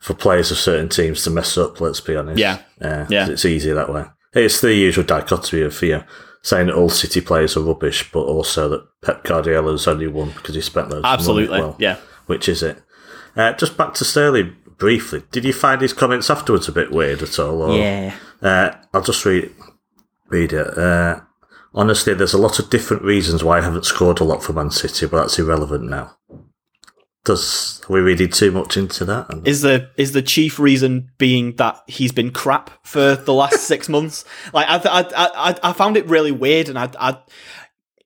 for 0.00 0.14
players 0.14 0.50
of 0.52 0.58
certain 0.58 0.88
teams 0.88 1.24
to 1.24 1.30
mess 1.30 1.56
up. 1.58 1.80
Let's 1.80 2.00
be 2.00 2.14
honest. 2.16 2.38
Yeah. 2.38 2.58
uh, 2.80 3.06
Yeah. 3.08 3.28
It's 3.30 3.44
easier 3.44 3.74
that 3.74 3.92
way. 3.92 4.04
It's 4.34 4.60
the 4.60 4.74
usual 4.74 5.04
dichotomy 5.04 5.62
of 5.62 5.80
you 5.82 5.88
know, 5.96 6.04
saying 6.42 6.66
that 6.68 6.74
all 6.76 6.88
City 6.88 7.20
players 7.20 7.56
are 7.56 7.62
rubbish, 7.62 8.10
but 8.12 8.20
also 8.20 8.68
that 8.68 8.86
Pep 9.02 9.24
Guardiola 9.24 9.62
Guardiola's 9.62 9.86
only 9.88 10.06
won 10.06 10.30
because 10.30 10.54
he 10.54 10.60
spent 10.60 10.88
loads. 10.90 10.98
of 10.98 11.02
money. 11.04 11.14
Absolutely, 11.14 11.60
Well, 11.60 11.76
yeah. 11.78 11.96
Which 12.26 12.48
is 12.48 12.62
it? 12.62 12.82
Uh, 13.36 13.52
just 13.54 13.76
back 13.76 13.94
to 13.94 14.04
Sterling 14.04 14.56
briefly. 14.78 15.22
Did 15.30 15.44
you 15.44 15.52
find 15.52 15.80
his 15.80 15.92
comments 15.92 16.30
afterwards 16.30 16.68
a 16.68 16.72
bit 16.72 16.90
weird 16.90 17.22
at 17.22 17.38
all? 17.38 17.62
Or, 17.62 17.78
Uh, 18.42 18.70
I'll 18.92 19.02
just 19.02 19.24
read 19.24 19.50
read 20.28 20.52
it. 20.52 20.78
Uh, 20.78 21.20
honestly, 21.74 22.14
there's 22.14 22.34
a 22.34 22.38
lot 22.38 22.58
of 22.58 22.70
different 22.70 23.02
reasons 23.02 23.42
why 23.42 23.58
I 23.58 23.62
haven't 23.62 23.86
scored 23.86 24.20
a 24.20 24.24
lot 24.24 24.42
for 24.42 24.52
Man 24.52 24.70
City, 24.70 25.06
but 25.06 25.20
that's 25.22 25.38
irrelevant 25.38 25.84
now. 25.84 26.16
Does 27.24 27.82
are 27.88 27.92
we 27.92 28.00
reading 28.00 28.30
too 28.30 28.50
much 28.50 28.76
into 28.76 29.04
that? 29.04 29.42
Is 29.44 29.60
the 29.62 29.90
is 29.96 30.12
the 30.12 30.22
chief 30.22 30.58
reason 30.58 31.10
being 31.18 31.56
that 31.56 31.80
he's 31.86 32.12
been 32.12 32.30
crap 32.30 32.70
for 32.86 33.16
the 33.16 33.34
last 33.34 33.64
six 33.64 33.88
months? 33.88 34.24
Like 34.54 34.66
I, 34.68 34.76
I 34.76 35.00
I 35.02 35.30
I- 35.50 35.70
I 35.70 35.72
found 35.72 35.96
it 35.96 36.06
really 36.06 36.32
weird, 36.32 36.68
and 36.68 36.78
I, 36.78 36.88
I 36.98 37.18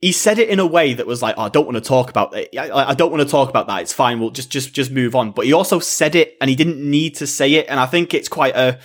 he 0.00 0.10
said 0.10 0.40
it 0.40 0.48
in 0.48 0.58
a 0.58 0.66
way 0.66 0.94
that 0.94 1.06
was 1.06 1.22
like, 1.22 1.36
oh, 1.38 1.42
I 1.42 1.48
don't 1.48 1.66
want 1.66 1.76
to 1.76 1.80
talk 1.88 2.10
about 2.10 2.34
it. 2.36 2.48
I, 2.58 2.90
I 2.90 2.94
don't 2.94 3.12
want 3.12 3.22
to 3.22 3.28
talk 3.28 3.48
about 3.48 3.68
that. 3.68 3.82
It's 3.82 3.92
fine. 3.92 4.18
We'll 4.18 4.30
just 4.30 4.50
just 4.50 4.74
just 4.74 4.90
move 4.90 5.14
on. 5.14 5.30
But 5.30 5.44
he 5.46 5.52
also 5.52 5.78
said 5.78 6.16
it, 6.16 6.36
and 6.40 6.50
he 6.50 6.56
didn't 6.56 6.78
need 6.78 7.14
to 7.16 7.26
say 7.28 7.54
it. 7.54 7.66
And 7.68 7.78
I 7.78 7.86
think 7.86 8.14
it's 8.14 8.28
quite 8.28 8.56
a 8.56 8.80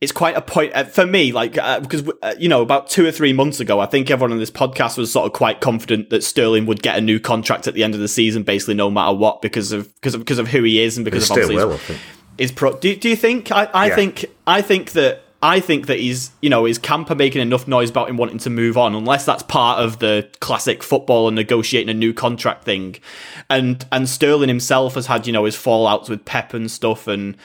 it's 0.00 0.12
quite 0.12 0.36
a 0.36 0.42
point 0.42 0.72
uh, 0.74 0.84
for 0.84 1.06
me, 1.06 1.32
like 1.32 1.56
uh, 1.56 1.80
because 1.80 2.08
uh, 2.22 2.34
you 2.38 2.48
know 2.48 2.60
about 2.62 2.88
two 2.90 3.06
or 3.06 3.12
three 3.12 3.32
months 3.32 3.60
ago, 3.60 3.80
I 3.80 3.86
think 3.86 4.10
everyone 4.10 4.32
on 4.32 4.38
this 4.38 4.50
podcast 4.50 4.98
was 4.98 5.10
sort 5.10 5.26
of 5.26 5.32
quite 5.32 5.60
confident 5.60 6.10
that 6.10 6.22
Sterling 6.22 6.66
would 6.66 6.82
get 6.82 6.98
a 6.98 7.00
new 7.00 7.18
contract 7.20 7.66
at 7.66 7.74
the 7.74 7.82
end 7.84 7.94
of 7.94 8.00
the 8.00 8.08
season, 8.08 8.42
basically 8.42 8.74
no 8.74 8.90
matter 8.90 9.16
what, 9.16 9.40
because 9.40 9.72
of 9.72 9.94
because 9.94 10.14
of 10.14 10.20
because 10.20 10.38
of 10.38 10.48
who 10.48 10.62
he 10.62 10.80
is 10.80 10.98
and 10.98 11.06
He 11.06 11.10
because 11.10 11.22
of 11.30 11.34
still 11.36 11.44
obviously 11.44 11.54
his- 11.56 11.64
will, 11.64 11.72
I 11.74 11.78
think. 11.78 12.00
is 12.38 12.52
pro. 12.52 12.76
Do, 12.76 12.94
do 12.96 13.08
you 13.08 13.16
think? 13.16 13.50
I, 13.52 13.64
I 13.72 13.86
Yeah. 13.88 13.94
think 13.94 14.26
I 14.46 14.60
think 14.62 14.90
that 14.92 15.22
I 15.42 15.60
think 15.60 15.86
that 15.86 16.00
he's 16.00 16.32
you 16.42 16.50
know 16.50 16.66
is 16.66 16.76
Camper 16.78 17.14
making 17.14 17.40
enough 17.40 17.68
noise 17.68 17.88
about 17.90 18.10
him 18.10 18.16
wanting 18.16 18.38
to 18.38 18.50
move 18.50 18.76
on, 18.76 18.94
unless 18.94 19.24
that's 19.24 19.42
part 19.44 19.78
of 19.78 20.00
the 20.00 20.28
classic 20.40 20.82
football 20.82 21.28
and 21.28 21.34
negotiating 21.34 21.88
a 21.88 21.94
new 21.94 22.12
contract 22.12 22.64
thing, 22.64 22.96
and 23.48 23.86
and 23.92 24.08
Sterling 24.08 24.48
himself 24.48 24.94
has 24.96 25.06
had 25.06 25.26
you 25.26 25.32
know 25.32 25.44
his 25.44 25.54
fallouts 25.56 26.08
with 26.10 26.24
Pep 26.24 26.52
and 26.52 26.70
stuff, 26.70 27.06
and 27.06 27.36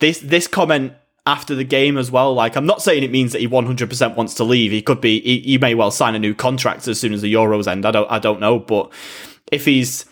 this 0.00 0.18
this 0.20 0.46
comment 0.46 0.92
after 1.28 1.54
the 1.54 1.62
game 1.62 1.98
as 1.98 2.10
well. 2.10 2.32
Like 2.32 2.56
I'm 2.56 2.66
not 2.66 2.82
saying 2.82 3.04
it 3.04 3.10
means 3.10 3.32
that 3.32 3.40
he 3.40 3.46
100% 3.46 4.16
wants 4.16 4.34
to 4.34 4.44
leave. 4.44 4.72
He 4.72 4.80
could 4.80 5.00
be. 5.00 5.20
He, 5.20 5.40
he 5.40 5.58
may 5.58 5.74
well 5.74 5.90
sign 5.90 6.14
a 6.14 6.18
new 6.18 6.34
contract 6.34 6.88
as 6.88 6.98
soon 6.98 7.12
as 7.12 7.20
the 7.20 7.32
Euros 7.32 7.68
end. 7.68 7.84
I 7.84 7.90
don't. 7.90 8.10
I 8.10 8.18
don't 8.18 8.40
know, 8.40 8.58
but 8.58 8.90
if 9.52 9.66
he's, 9.66 10.06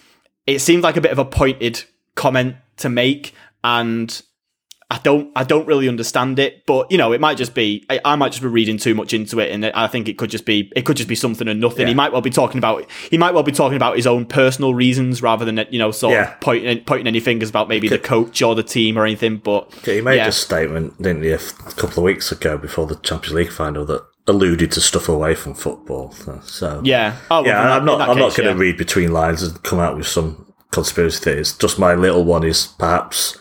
it 0.46 0.60
seems 0.60 0.82
like 0.82 0.96
a 0.96 1.00
bit 1.00 1.12
of 1.12 1.18
a 1.18 1.24
pointed 1.24 1.82
comment 2.14 2.56
to 2.76 2.90
make, 2.90 3.34
and 3.64 4.22
I 4.88 4.98
don't. 5.02 5.32
I 5.34 5.42
don't 5.42 5.66
really 5.66 5.88
understand 5.88 6.38
it. 6.38 6.64
But 6.64 6.92
you 6.92 6.96
know, 6.98 7.12
it 7.12 7.20
might 7.20 7.36
just 7.36 7.54
be. 7.54 7.84
I, 7.90 8.00
I 8.04 8.14
might 8.14 8.30
just 8.30 8.42
be 8.42 8.46
reading 8.48 8.78
too 8.78 8.94
much 8.94 9.12
into 9.12 9.40
it, 9.40 9.50
and 9.50 9.64
I 9.66 9.88
think 9.88 10.08
it 10.08 10.16
could 10.16 10.30
just 10.30 10.44
be. 10.44 10.70
It 10.76 10.86
could 10.86 10.96
just 10.96 11.08
be 11.08 11.16
something 11.16 11.48
and 11.48 11.60
nothing. 11.60 11.80
Yeah. 11.82 11.88
He 11.88 11.94
might 11.94 12.12
well 12.12 12.20
be 12.20 12.30
talking 12.30 12.58
about. 12.58 12.88
He 13.10 13.18
might 13.18 13.34
well 13.34 13.42
be 13.42 13.50
talking 13.50 13.74
about 13.74 13.96
his 13.96 14.06
own 14.06 14.26
personal 14.26 14.74
reasons 14.74 15.22
rather 15.22 15.44
than 15.44 15.66
you 15.70 15.80
know 15.80 15.90
sort 15.90 16.12
Yeah. 16.12 16.34
of 16.34 16.40
pointing 16.40 16.84
pointing 16.84 17.08
any 17.08 17.18
fingers 17.18 17.50
about 17.50 17.68
maybe 17.68 17.88
the 17.88 17.98
coach 17.98 18.40
or 18.42 18.54
the 18.54 18.62
team 18.62 18.96
or 18.96 19.04
anything. 19.04 19.38
But 19.38 19.72
He 19.84 20.00
made 20.00 20.16
yeah. 20.16 20.28
a 20.28 20.32
statement, 20.32 20.96
didn't 21.02 21.24
he, 21.24 21.30
a 21.30 21.34
f- 21.34 21.56
couple 21.76 21.98
of 21.98 22.04
weeks 22.04 22.30
ago 22.30 22.56
before 22.56 22.86
the 22.86 22.94
Champions 22.96 23.34
League 23.34 23.50
final 23.52 23.84
that 23.86 24.04
alluded 24.28 24.70
to 24.72 24.80
stuff 24.80 25.08
away 25.08 25.34
from 25.34 25.54
football. 25.54 26.12
So, 26.44 26.80
Yeah. 26.84 27.16
Oh, 27.30 27.42
well, 27.42 27.46
yeah. 27.50 27.62
that- 27.64 27.72
I'm 27.78 27.84
not. 27.84 28.00
I'm 28.08 28.18
not 28.18 28.36
going 28.36 28.48
to 28.48 28.54
read 28.56 28.76
between 28.76 29.12
lines 29.12 29.42
and 29.42 29.60
come 29.64 29.80
out 29.80 29.96
with 29.96 30.06
some 30.06 30.46
conspiracy 30.70 31.24
theories. 31.24 31.52
Just 31.54 31.78
my 31.80 31.94
little 31.94 32.24
one 32.24 32.44
is 32.44 32.68
perhaps 32.78 33.36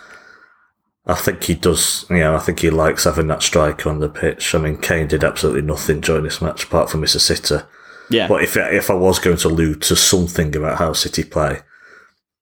I 1.08 1.14
think 1.14 1.44
he 1.44 1.54
does. 1.56 2.06
You 2.10 2.18
know, 2.18 2.36
I 2.36 2.40
think 2.40 2.60
he 2.60 2.70
likes 2.70 3.04
having 3.04 3.28
that 3.28 3.44
striker 3.44 3.90
on 3.90 4.00
the 4.00 4.10
pitch. 4.10 4.56
I 4.56 4.58
mean, 4.60 4.78
Kane 4.78 5.08
did 5.08 5.24
absolutely 5.24 5.62
nothing 5.62 6.02
during 6.02 6.24
this 6.24 6.42
match 6.42 6.64
apart 6.64 6.90
from 6.90 7.02
miss 7.02 7.16
a 7.16 7.20
sitter. 7.20 7.68
Yeah. 8.10 8.28
But 8.28 8.44
if 8.44 8.58
if 8.58 8.90
I 8.90 8.94
was 8.94 9.20
going 9.20 9.38
to 9.38 9.48
allude 9.48 9.82
to 9.84 9.96
something 9.96 10.56
about 10.56 10.78
how 10.80 10.94
City 10.94 11.24
play, 11.24 11.60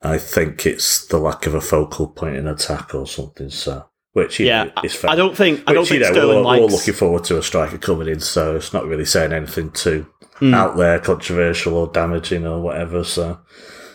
I 0.01 0.17
think 0.17 0.65
it's 0.65 1.05
the 1.07 1.17
lack 1.19 1.45
of 1.45 1.53
a 1.53 1.61
focal 1.61 2.07
point 2.07 2.35
in 2.37 2.47
attack 2.47 2.93
or 2.95 3.05
something. 3.07 3.49
So, 3.49 3.85
which 4.13 4.39
yeah, 4.39 4.65
know, 4.65 4.71
is 4.83 4.95
fair. 4.95 5.11
I 5.11 5.15
don't 5.15 5.35
think 5.35 5.63
I 5.67 5.73
don't 5.73 5.81
Which, 5.81 5.89
think 5.89 6.01
know, 6.03 6.11
Sterling 6.11 6.37
we're, 6.37 6.43
likes. 6.43 6.61
we're 6.61 6.77
looking 6.77 6.93
forward 6.93 7.23
to 7.25 7.37
a 7.37 7.43
striker 7.43 7.77
coming 7.77 8.07
in, 8.07 8.19
so 8.19 8.55
it's 8.55 8.73
not 8.73 8.85
really 8.85 9.05
saying 9.05 9.33
anything 9.33 9.71
too 9.71 10.05
Hmm. 10.39 10.53
out 10.53 10.77
there, 10.77 10.97
controversial 10.99 11.75
or 11.75 11.87
damaging 11.87 12.45
or 12.47 12.59
whatever. 12.59 13.03
So, 13.03 13.39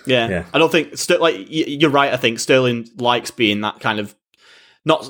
Yeah. 0.06 0.28
Yeah. 0.28 0.44
I 0.54 0.58
don't 0.58 0.70
think 0.70 0.94
like 1.20 1.46
you're 1.48 1.90
right. 1.90 2.12
I 2.12 2.16
think 2.16 2.38
Sterling 2.38 2.88
likes 2.96 3.30
being 3.30 3.60
that 3.62 3.80
kind 3.80 3.98
of 3.98 4.14
not 4.88 5.08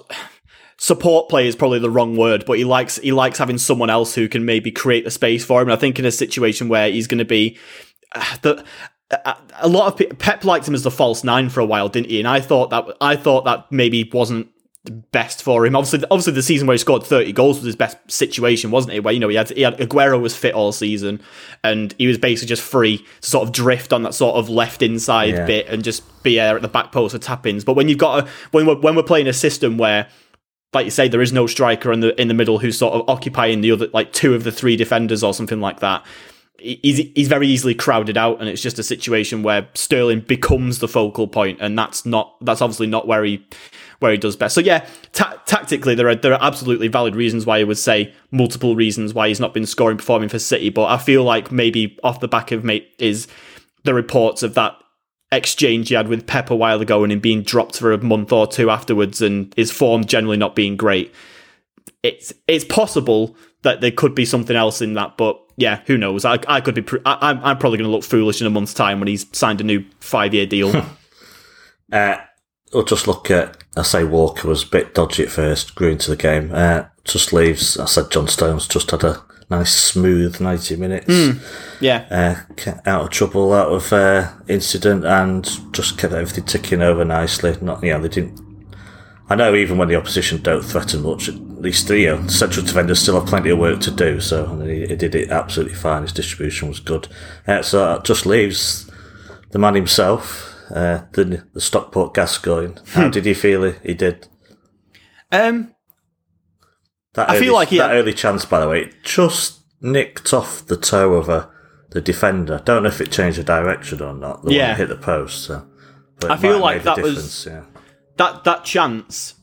support 0.76 1.28
player 1.28 1.46
is 1.46 1.56
probably 1.56 1.78
the 1.78 1.90
wrong 1.90 2.16
word, 2.16 2.44
but 2.46 2.58
he 2.58 2.64
likes 2.64 2.96
he 2.96 3.12
likes 3.12 3.38
having 3.38 3.58
someone 3.58 3.90
else 3.90 4.14
who 4.14 4.28
can 4.28 4.44
maybe 4.44 4.70
create 4.70 5.04
the 5.04 5.10
space 5.10 5.44
for 5.44 5.62
him. 5.62 5.68
And 5.68 5.76
I 5.76 5.80
think 5.80 5.98
in 5.98 6.04
a 6.04 6.10
situation 6.10 6.68
where 6.68 6.90
he's 6.90 7.06
going 7.06 7.18
to 7.18 7.24
be 7.24 7.58
uh, 8.14 8.36
the 8.42 8.64
a 9.10 9.36
a 9.60 9.68
lot 9.68 9.86
of 9.86 9.96
pe- 9.96 10.16
Pep 10.16 10.44
liked 10.44 10.68
him 10.68 10.74
as 10.74 10.82
the 10.82 10.90
false 10.90 11.24
nine 11.24 11.48
for 11.48 11.60
a 11.60 11.66
while, 11.66 11.88
didn't 11.88 12.10
he? 12.10 12.18
And 12.18 12.28
I 12.28 12.40
thought 12.40 12.70
that 12.70 12.84
I 13.00 13.16
thought 13.16 13.44
that 13.44 13.70
maybe 13.72 14.08
wasn't 14.12 14.48
best 14.90 15.42
for 15.42 15.64
him. 15.66 15.74
Obviously, 15.76 16.04
obviously 16.10 16.32
the 16.32 16.42
season 16.42 16.66
where 16.66 16.74
he 16.74 16.78
scored 16.78 17.02
30 17.04 17.32
goals 17.32 17.58
was 17.58 17.66
his 17.66 17.76
best 17.76 17.96
situation, 18.10 18.70
wasn't 18.70 18.94
it? 18.94 19.04
Where 19.04 19.12
you 19.14 19.20
know 19.20 19.28
he 19.28 19.36
had 19.36 19.50
he 19.50 19.62
had 19.62 19.76
Aguero 19.78 20.20
was 20.20 20.36
fit 20.36 20.54
all 20.54 20.72
season, 20.72 21.20
and 21.64 21.94
he 21.98 22.06
was 22.06 22.18
basically 22.18 22.48
just 22.48 22.62
free 22.62 22.98
to 23.20 23.28
sort 23.30 23.46
of 23.46 23.52
drift 23.52 23.92
on 23.92 24.02
that 24.02 24.14
sort 24.14 24.36
of 24.36 24.48
left 24.48 24.82
inside 24.82 25.34
Yeah. 25.34 25.46
bit 25.46 25.68
and 25.68 25.84
just 25.84 26.02
be 26.22 26.36
there 26.36 26.56
at 26.56 26.62
the 26.62 26.68
back 26.68 26.92
post 26.92 27.12
for 27.14 27.18
tap 27.18 27.46
ins. 27.46 27.64
But 27.64 27.74
when 27.74 27.88
you've 27.88 27.98
got 27.98 28.24
a 28.24 28.30
when 28.50 28.66
we're 28.66 28.76
when 28.80 28.94
we're 28.96 29.02
playing 29.02 29.28
a 29.28 29.32
system 29.32 29.78
where 29.78 30.08
like 30.74 30.84
you 30.84 30.90
say, 30.90 31.08
there 31.08 31.22
is 31.22 31.32
no 31.32 31.46
striker 31.46 31.92
in 31.92 32.00
the 32.00 32.20
in 32.20 32.28
the 32.28 32.34
middle 32.34 32.58
who's 32.58 32.76
sort 32.76 32.92
of 32.94 33.08
occupying 33.08 33.62
the 33.62 33.72
other 33.72 33.88
like 33.94 34.12
two 34.12 34.34
of 34.34 34.44
the 34.44 34.52
three 34.52 34.76
defenders 34.76 35.22
or 35.24 35.32
something 35.32 35.60
like 35.60 35.80
that. 35.80 36.04
He's 36.58 36.98
he's 37.14 37.28
very 37.28 37.46
easily 37.46 37.72
crowded 37.74 38.18
out, 38.18 38.40
and 38.40 38.48
it's 38.48 38.60
just 38.60 38.80
a 38.80 38.82
situation 38.82 39.44
where 39.44 39.68
Sterling 39.74 40.20
becomes 40.20 40.80
the 40.80 40.88
focal 40.88 41.28
point, 41.28 41.58
and 41.60 41.78
that's 41.78 42.04
not 42.04 42.34
that's 42.44 42.60
obviously 42.60 42.88
not 42.88 43.06
where 43.06 43.22
he 43.24 43.46
where 44.00 44.12
he 44.12 44.18
does 44.18 44.36
best. 44.36 44.54
So 44.54 44.60
yeah, 44.60 44.86
ta- 45.12 45.40
tactically 45.46 45.94
there 45.94 46.08
are 46.08 46.14
there 46.14 46.32
are 46.34 46.42
absolutely 46.42 46.88
valid 46.88 47.16
reasons 47.16 47.46
why 47.46 47.58
I 47.58 47.64
would 47.64 47.78
say 47.78 48.12
multiple 48.30 48.76
reasons 48.76 49.14
why 49.14 49.28
he's 49.28 49.40
not 49.40 49.54
been 49.54 49.66
scoring 49.66 49.96
performing 49.96 50.28
for 50.28 50.38
City, 50.38 50.70
but 50.70 50.86
I 50.86 50.98
feel 50.98 51.24
like 51.24 51.50
maybe 51.50 51.98
off 52.02 52.20
the 52.20 52.28
back 52.28 52.52
of 52.52 52.64
mate 52.64 52.92
is 52.98 53.26
the 53.84 53.94
reports 53.94 54.42
of 54.42 54.54
that 54.54 54.76
exchange 55.30 55.88
he 55.88 55.94
had 55.94 56.08
with 56.08 56.26
Pep 56.26 56.50
a 56.50 56.56
while 56.56 56.80
ago 56.80 57.02
and 57.02 57.12
him 57.12 57.20
being 57.20 57.42
dropped 57.42 57.78
for 57.78 57.92
a 57.92 58.02
month 58.02 58.32
or 58.32 58.46
two 58.46 58.70
afterwards 58.70 59.20
and 59.20 59.52
his 59.56 59.70
form 59.70 60.04
generally 60.04 60.36
not 60.36 60.54
being 60.54 60.76
great. 60.76 61.12
It's 62.02 62.32
it's 62.46 62.64
possible 62.64 63.36
that 63.62 63.80
there 63.80 63.90
could 63.90 64.14
be 64.14 64.24
something 64.24 64.56
else 64.56 64.80
in 64.80 64.94
that, 64.94 65.16
but 65.16 65.40
yeah, 65.56 65.80
who 65.86 65.98
knows? 65.98 66.24
I, 66.24 66.38
I 66.46 66.60
could 66.60 66.76
be. 66.76 66.98
I, 67.04 67.30
I'm, 67.30 67.44
I'm 67.44 67.58
probably 67.58 67.78
going 67.78 67.90
to 67.90 67.94
look 67.94 68.04
foolish 68.04 68.40
in 68.40 68.46
a 68.46 68.50
month's 68.50 68.72
time 68.72 69.00
when 69.00 69.08
he's 69.08 69.26
signed 69.36 69.60
a 69.60 69.64
new 69.64 69.84
five 69.98 70.32
year 70.32 70.46
deal. 70.46 70.72
uh, 71.92 72.16
we'll 72.72 72.84
just 72.84 73.06
look 73.06 73.30
at. 73.30 73.56
I 73.76 73.82
say 73.82 74.04
Walker 74.04 74.48
was 74.48 74.64
a 74.64 74.68
bit 74.68 74.94
dodgy 74.94 75.24
at 75.24 75.30
first, 75.30 75.74
grew 75.74 75.90
into 75.90 76.10
the 76.10 76.16
game. 76.16 76.50
Uh, 76.52 76.84
just 77.04 77.32
leaves. 77.32 77.78
I 77.78 77.86
said 77.86 78.10
John 78.10 78.28
Stones 78.28 78.66
just 78.66 78.90
had 78.90 79.04
a 79.04 79.22
nice 79.50 79.74
smooth 79.74 80.40
90 80.40 80.76
minutes. 80.76 81.40
yeah, 81.80 82.44
uh, 82.66 82.72
out 82.86 83.04
of 83.04 83.10
trouble, 83.10 83.52
out 83.52 83.72
of 83.72 83.92
uh, 83.92 84.32
incident, 84.48 85.04
and 85.04 85.44
just 85.72 85.98
kept 85.98 86.12
everything 86.12 86.44
ticking 86.44 86.82
over 86.82 87.04
nicely. 87.04 87.56
Not, 87.60 87.82
you 87.82 87.92
know, 87.92 88.00
they 88.00 88.08
didn't. 88.08 88.46
I 89.30 89.34
know 89.34 89.54
even 89.54 89.76
when 89.76 89.88
the 89.88 89.96
opposition 89.96 90.40
don't 90.40 90.62
threaten 90.64 91.02
much, 91.02 91.28
at 91.28 91.34
least 91.34 91.90
you 91.90 92.06
know, 92.06 92.26
central 92.28 92.64
defenders 92.64 93.00
still 93.00 93.20
have 93.20 93.28
plenty 93.28 93.50
of 93.50 93.58
work 93.58 93.80
to 93.80 93.90
do. 93.90 94.20
So 94.20 94.46
and 94.46 94.68
he, 94.68 94.86
he 94.86 94.96
did 94.96 95.14
it 95.14 95.30
absolutely 95.30 95.74
fine. 95.74 96.02
His 96.02 96.12
distribution 96.12 96.68
was 96.68 96.80
good. 96.80 97.08
Uh, 97.46 97.62
so 97.62 97.78
that 97.80 98.04
just 98.04 98.24
leaves 98.24 98.90
the 99.50 99.58
man 99.58 99.74
himself, 99.74 100.54
uh, 100.70 101.02
the 101.12 101.44
the 101.54 101.60
Stockport 101.60 102.14
Gascoigne. 102.14 102.74
How 102.92 103.08
did 103.08 103.24
he 103.24 103.34
feel 103.34 103.64
he, 103.64 103.72
he 103.82 103.94
did? 103.94 104.26
um, 105.32 105.74
That 107.14 107.30
I 107.30 107.36
early, 107.36 107.44
feel 107.46 107.54
like 107.54 107.68
he- 107.68 107.78
that 107.78 107.92
early 107.92 108.12
chance, 108.14 108.44
by 108.44 108.60
the 108.60 108.68
way, 108.68 108.82
it 108.82 109.02
just 109.02 109.60
nicked 109.80 110.32
off 110.32 110.66
the 110.66 110.76
toe 110.76 111.14
of 111.14 111.28
a, 111.28 111.50
the 111.90 112.00
defender. 112.00 112.60
Don't 112.64 112.82
know 112.82 112.88
if 112.88 113.00
it 113.00 113.10
changed 113.12 113.38
the 113.38 113.44
direction 113.44 114.02
or 114.02 114.14
not. 114.14 114.44
The 114.44 114.54
Yeah. 114.54 114.74
hit 114.74 114.88
the 114.88 114.96
post. 114.96 115.44
So, 115.44 115.66
I 116.28 116.36
feel 116.36 116.58
like 116.58 116.82
that 116.84 117.00
was- 117.02 117.46
Yeah. 117.46 117.64
that 118.16 118.44
that 118.44 118.64
chance 118.64 119.34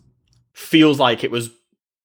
feels 0.54 1.00
like 1.00 1.24
it 1.24 1.32
was 1.32 1.50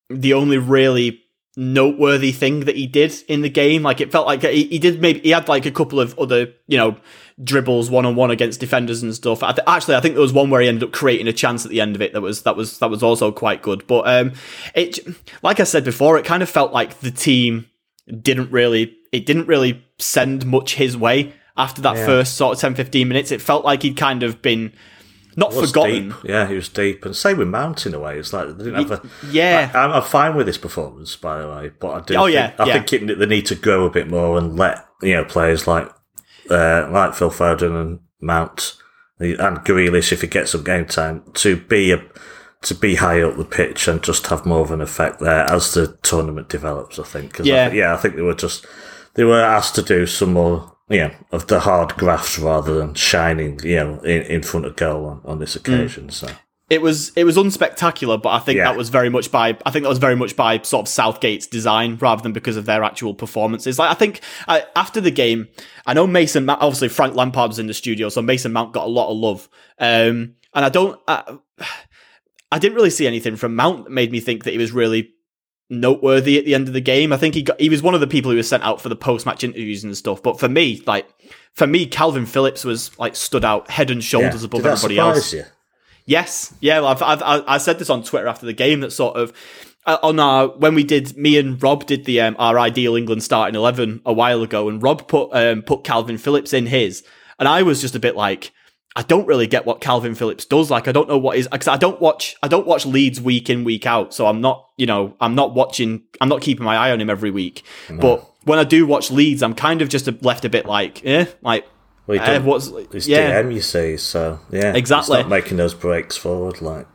the 0.08 0.34
only 0.34 0.58
really 0.58 1.20
noteworthy 1.60 2.32
thing 2.32 2.60
that 2.60 2.74
he 2.74 2.86
did 2.86 3.14
in 3.28 3.42
the 3.42 3.50
game. 3.50 3.82
Like 3.82 4.00
it 4.00 4.10
felt 4.10 4.26
like 4.26 4.42
he, 4.42 4.64
he 4.64 4.78
did 4.78 5.00
maybe 5.00 5.20
he 5.20 5.30
had 5.30 5.46
like 5.46 5.66
a 5.66 5.70
couple 5.70 6.00
of 6.00 6.18
other 6.18 6.48
you 6.66 6.78
know 6.78 6.96
dribbles 7.42 7.90
one 7.90 8.06
on 8.06 8.16
one 8.16 8.30
against 8.30 8.60
defenders 8.60 9.02
and 9.02 9.14
stuff. 9.14 9.42
I 9.42 9.52
th- 9.52 9.64
actually, 9.66 9.94
I 9.96 10.00
think 10.00 10.14
there 10.14 10.22
was 10.22 10.32
one 10.32 10.48
where 10.50 10.62
he 10.62 10.68
ended 10.68 10.84
up 10.84 10.92
creating 10.92 11.28
a 11.28 11.32
chance 11.34 11.64
at 11.66 11.70
the 11.70 11.80
end 11.80 11.94
of 11.94 12.02
it 12.02 12.14
that 12.14 12.22
was 12.22 12.42
that 12.42 12.56
was 12.56 12.78
that 12.78 12.88
was 12.88 13.02
also 13.02 13.30
quite 13.30 13.60
good. 13.62 13.86
But 13.86 14.08
um, 14.08 14.32
it 14.74 14.98
like 15.42 15.60
I 15.60 15.64
said 15.64 15.84
before, 15.84 16.18
it 16.18 16.24
kind 16.24 16.42
of 16.42 16.48
felt 16.48 16.72
like 16.72 17.00
the 17.00 17.10
team 17.10 17.66
didn't 18.22 18.50
really 18.50 18.96
it 19.12 19.26
didn't 19.26 19.46
really 19.46 19.84
send 19.98 20.46
much 20.46 20.76
his 20.76 20.96
way 20.96 21.32
after 21.56 21.82
that 21.82 21.96
Yeah. 21.96 22.06
first 22.06 22.36
sort 22.36 22.54
of 22.54 22.60
10 22.60 22.74
15 22.74 23.06
minutes 23.06 23.30
it 23.30 23.42
felt 23.42 23.64
like 23.64 23.82
he'd 23.82 23.96
kind 23.96 24.22
of 24.22 24.40
been 24.40 24.72
not 25.36 25.52
forgotten 25.54 26.08
deep. 26.10 26.16
Yeah, 26.24 26.46
he 26.48 26.54
was 26.54 26.68
deep. 26.68 27.04
And 27.04 27.14
same 27.14 27.38
with 27.38 27.48
Mount 27.48 27.86
in 27.86 27.94
a 27.94 27.98
way. 27.98 28.18
It's 28.18 28.32
like 28.32 28.48
they 28.56 28.64
didn't 28.64 28.88
have 28.88 29.04
a. 29.04 29.08
yeah. 29.30 29.70
I, 29.74 29.86
I'm 29.86 30.02
fine 30.02 30.34
with 30.36 30.46
this 30.46 30.58
performance, 30.58 31.16
by 31.16 31.40
the 31.40 31.48
way, 31.48 31.70
but 31.78 31.90
I 31.90 32.00
do. 32.04 32.14
Oh, 32.16 32.24
think, 32.24 32.34
yeah, 32.34 32.52
I 32.58 32.66
yeah. 32.66 32.72
think 32.82 32.92
it, 33.10 33.18
they 33.18 33.26
need 33.26 33.46
to 33.46 33.54
grow 33.54 33.86
a 33.86 33.90
bit 33.90 34.08
more 34.08 34.36
and 34.38 34.56
let 34.56 34.86
you 35.02 35.14
know 35.14 35.24
players 35.24 35.66
like 35.66 35.88
uh, 36.50 36.88
like 36.90 37.14
Phil 37.14 37.30
Foden 37.30 37.80
and 37.80 38.00
Mount 38.20 38.76
and 39.18 39.58
Grealish, 39.58 40.12
if 40.12 40.22
he 40.22 40.26
gets 40.26 40.52
some 40.52 40.64
game 40.64 40.86
time, 40.86 41.22
to 41.34 41.56
be 41.56 41.92
a 41.92 42.02
to 42.62 42.74
be 42.74 42.96
high 42.96 43.22
up 43.22 43.36
the 43.36 43.44
pitch 43.44 43.88
and 43.88 44.02
just 44.02 44.26
have 44.26 44.44
more 44.44 44.60
of 44.60 44.70
an 44.70 44.80
effect 44.82 45.20
there 45.20 45.44
as 45.46 45.72
the 45.74 45.96
tournament 46.02 46.48
develops. 46.48 46.98
I 46.98 47.04
think. 47.04 47.40
I 47.40 47.44
Yeah. 47.44 47.70
thi- 47.70 47.78
yeah. 47.78 47.94
I 47.94 47.96
think 47.96 48.16
they 48.16 48.22
were 48.22 48.34
just 48.34 48.66
they 49.14 49.24
were 49.24 49.40
asked 49.40 49.74
to 49.76 49.82
do 49.82 50.06
some 50.06 50.32
more. 50.34 50.76
You 50.90 50.98
know, 50.98 51.10
of 51.30 51.46
the 51.46 51.60
hard 51.60 51.94
grafts 51.96 52.38
rather 52.38 52.74
than 52.74 52.94
shining, 52.94 53.60
you 53.62 53.76
know, 53.76 54.00
in, 54.00 54.22
in 54.22 54.42
front 54.42 54.66
of 54.66 54.74
goal 54.76 55.06
on, 55.06 55.20
on 55.24 55.38
this 55.38 55.54
occasion. 55.54 56.10
So 56.10 56.28
it 56.68 56.82
was 56.82 57.10
it 57.16 57.22
was 57.24 57.36
unspectacular, 57.36 58.20
but 58.20 58.30
I 58.30 58.40
think 58.40 58.56
Yeah. 58.58 58.64
that 58.64 58.76
was 58.76 58.88
very 58.88 59.08
much 59.08 59.30
by 59.30 59.56
I 59.64 59.70
think 59.70 59.84
that 59.84 59.88
was 59.88 59.98
very 59.98 60.16
much 60.16 60.34
by 60.36 60.58
sort 60.62 60.82
of 60.82 60.88
Southgate's 60.88 61.46
design 61.46 61.96
rather 62.00 62.22
than 62.22 62.32
because 62.32 62.56
of 62.56 62.66
their 62.66 62.82
actual 62.82 63.14
performances. 63.14 63.78
Like 63.78 63.90
I 63.90 63.94
think 63.94 64.20
uh, 64.48 64.60
after 64.74 65.00
the 65.00 65.12
game, 65.12 65.46
I 65.86 65.94
know 65.94 66.06
Mason 66.08 66.48
obviously 66.50 66.88
Frank 66.88 67.14
Lampard 67.14 67.50
was 67.50 67.58
in 67.60 67.68
the 67.68 67.74
studio, 67.74 68.08
so 68.08 68.20
Mason 68.20 68.52
Mount 68.52 68.72
got 68.72 68.86
a 68.86 68.90
lot 68.90 69.10
of 69.10 69.16
love, 69.16 69.48
um, 69.78 70.34
and 70.54 70.64
I 70.64 70.68
don't. 70.70 71.00
I, 71.06 71.38
I 72.52 72.58
didn't 72.58 72.74
really 72.74 72.90
see 72.90 73.06
anything 73.06 73.36
from 73.36 73.54
Mount 73.54 73.84
that 73.84 73.90
made 73.90 74.10
me 74.10 74.18
think 74.18 74.42
that 74.42 74.50
he 74.50 74.58
was 74.58 74.72
really 74.72 75.12
noteworthy 75.70 76.36
at 76.36 76.44
the 76.44 76.54
end 76.54 76.68
of 76.68 76.74
the 76.74 76.80
game. 76.80 77.12
I 77.12 77.16
think 77.16 77.34
he 77.34 77.42
got 77.42 77.60
he 77.60 77.68
was 77.68 77.82
one 77.82 77.94
of 77.94 78.00
the 78.00 78.06
people 78.06 78.30
who 78.30 78.36
was 78.36 78.48
sent 78.48 78.62
out 78.62 78.80
for 78.80 78.88
the 78.88 78.96
post 78.96 79.24
match 79.24 79.44
interviews 79.44 79.84
and 79.84 79.96
stuff. 79.96 80.22
But 80.22 80.38
for 80.38 80.48
me, 80.48 80.82
like 80.86 81.08
for 81.52 81.66
me, 81.66 81.88
Kalvin 81.88 82.26
Phillips 82.26 82.64
was 82.64 82.96
like 82.98 83.16
stood 83.16 83.44
out 83.44 83.70
head 83.70 83.90
and 83.90 84.02
shoulders 84.02 84.42
yeah. 84.42 84.46
above 84.46 84.66
everybody 84.66 84.98
else. 84.98 85.32
you? 85.32 85.44
Yes, 86.04 86.52
yeah. 86.60 86.80
Well, 86.80 86.88
I've, 86.88 87.02
I've 87.02 87.22
I 87.22 87.54
I 87.54 87.58
said 87.58 87.78
this 87.78 87.90
on 87.90 88.02
Twitter 88.02 88.26
after 88.26 88.46
the 88.46 88.52
game 88.52 88.80
that 88.80 88.90
sort 88.90 89.16
of 89.16 89.32
uh, 89.86 89.98
on 90.02 90.18
our 90.18 90.48
when 90.48 90.74
we 90.74 90.84
did 90.84 91.16
me 91.16 91.38
and 91.38 91.62
Rob 91.62 91.86
did 91.86 92.04
the 92.04 92.20
um, 92.20 92.36
our 92.38 92.58
ideal 92.58 92.96
England 92.96 93.22
starting 93.22 93.54
eleven 93.54 94.00
a 94.04 94.12
while 94.12 94.42
ago, 94.42 94.68
and 94.68 94.82
Rob 94.82 95.08
put 95.08 95.30
um, 95.32 95.62
put 95.62 95.84
Kalvin 95.84 96.18
Phillips 96.18 96.52
in 96.52 96.66
his, 96.66 97.04
and 97.38 97.48
I 97.48 97.62
was 97.62 97.80
just 97.80 97.94
a 97.94 98.00
bit 98.00 98.16
like. 98.16 98.52
I 98.96 99.02
don't 99.02 99.26
really 99.26 99.46
get 99.46 99.66
what 99.66 99.80
Kalvin 99.80 100.16
Phillips 100.16 100.44
does. 100.44 100.70
Like, 100.70 100.88
I 100.88 100.92
don't 100.92 101.08
know 101.08 101.18
what 101.18 101.36
is 101.36 101.46
because 101.46 101.68
I 101.68 101.76
don't 101.76 102.00
watch. 102.00 102.36
I 102.42 102.48
don't 102.48 102.66
watch 102.66 102.86
Leeds 102.86 103.20
week 103.20 103.48
in 103.48 103.64
week 103.64 103.86
out, 103.86 104.12
so 104.12 104.26
I'm 104.26 104.40
not. 104.40 104.68
You 104.76 104.86
know, 104.86 105.14
I'm 105.20 105.34
not 105.34 105.54
watching. 105.54 106.02
I'm 106.20 106.28
not 106.28 106.40
keeping 106.40 106.64
my 106.64 106.76
eye 106.76 106.90
on 106.90 107.00
him 107.00 107.10
every 107.10 107.30
week. 107.30 107.62
But 107.88 108.28
when 108.44 108.58
I 108.58 108.64
do 108.64 108.86
watch 108.86 109.10
Leeds, 109.10 109.42
I'm 109.42 109.54
kind 109.54 109.82
of 109.82 109.88
just 109.88 110.08
left 110.22 110.44
a 110.44 110.48
bit 110.48 110.66
like, 110.66 111.04
eh, 111.04 111.26
like 111.42 111.66
Well, 112.06 112.18
he 112.18 112.24
uh, 112.24 112.42
what's 112.42 112.68
It's 112.68 113.06
yeah. 113.06 113.42
DM, 113.42 113.54
you 113.54 113.60
see, 113.60 113.96
so 113.96 114.40
yeah, 114.50 114.74
Exactly. 114.74 115.18
Not 115.18 115.28
making 115.28 115.56
those 115.58 115.74
breaks 115.74 116.16
forward, 116.16 116.60
like 116.60 116.86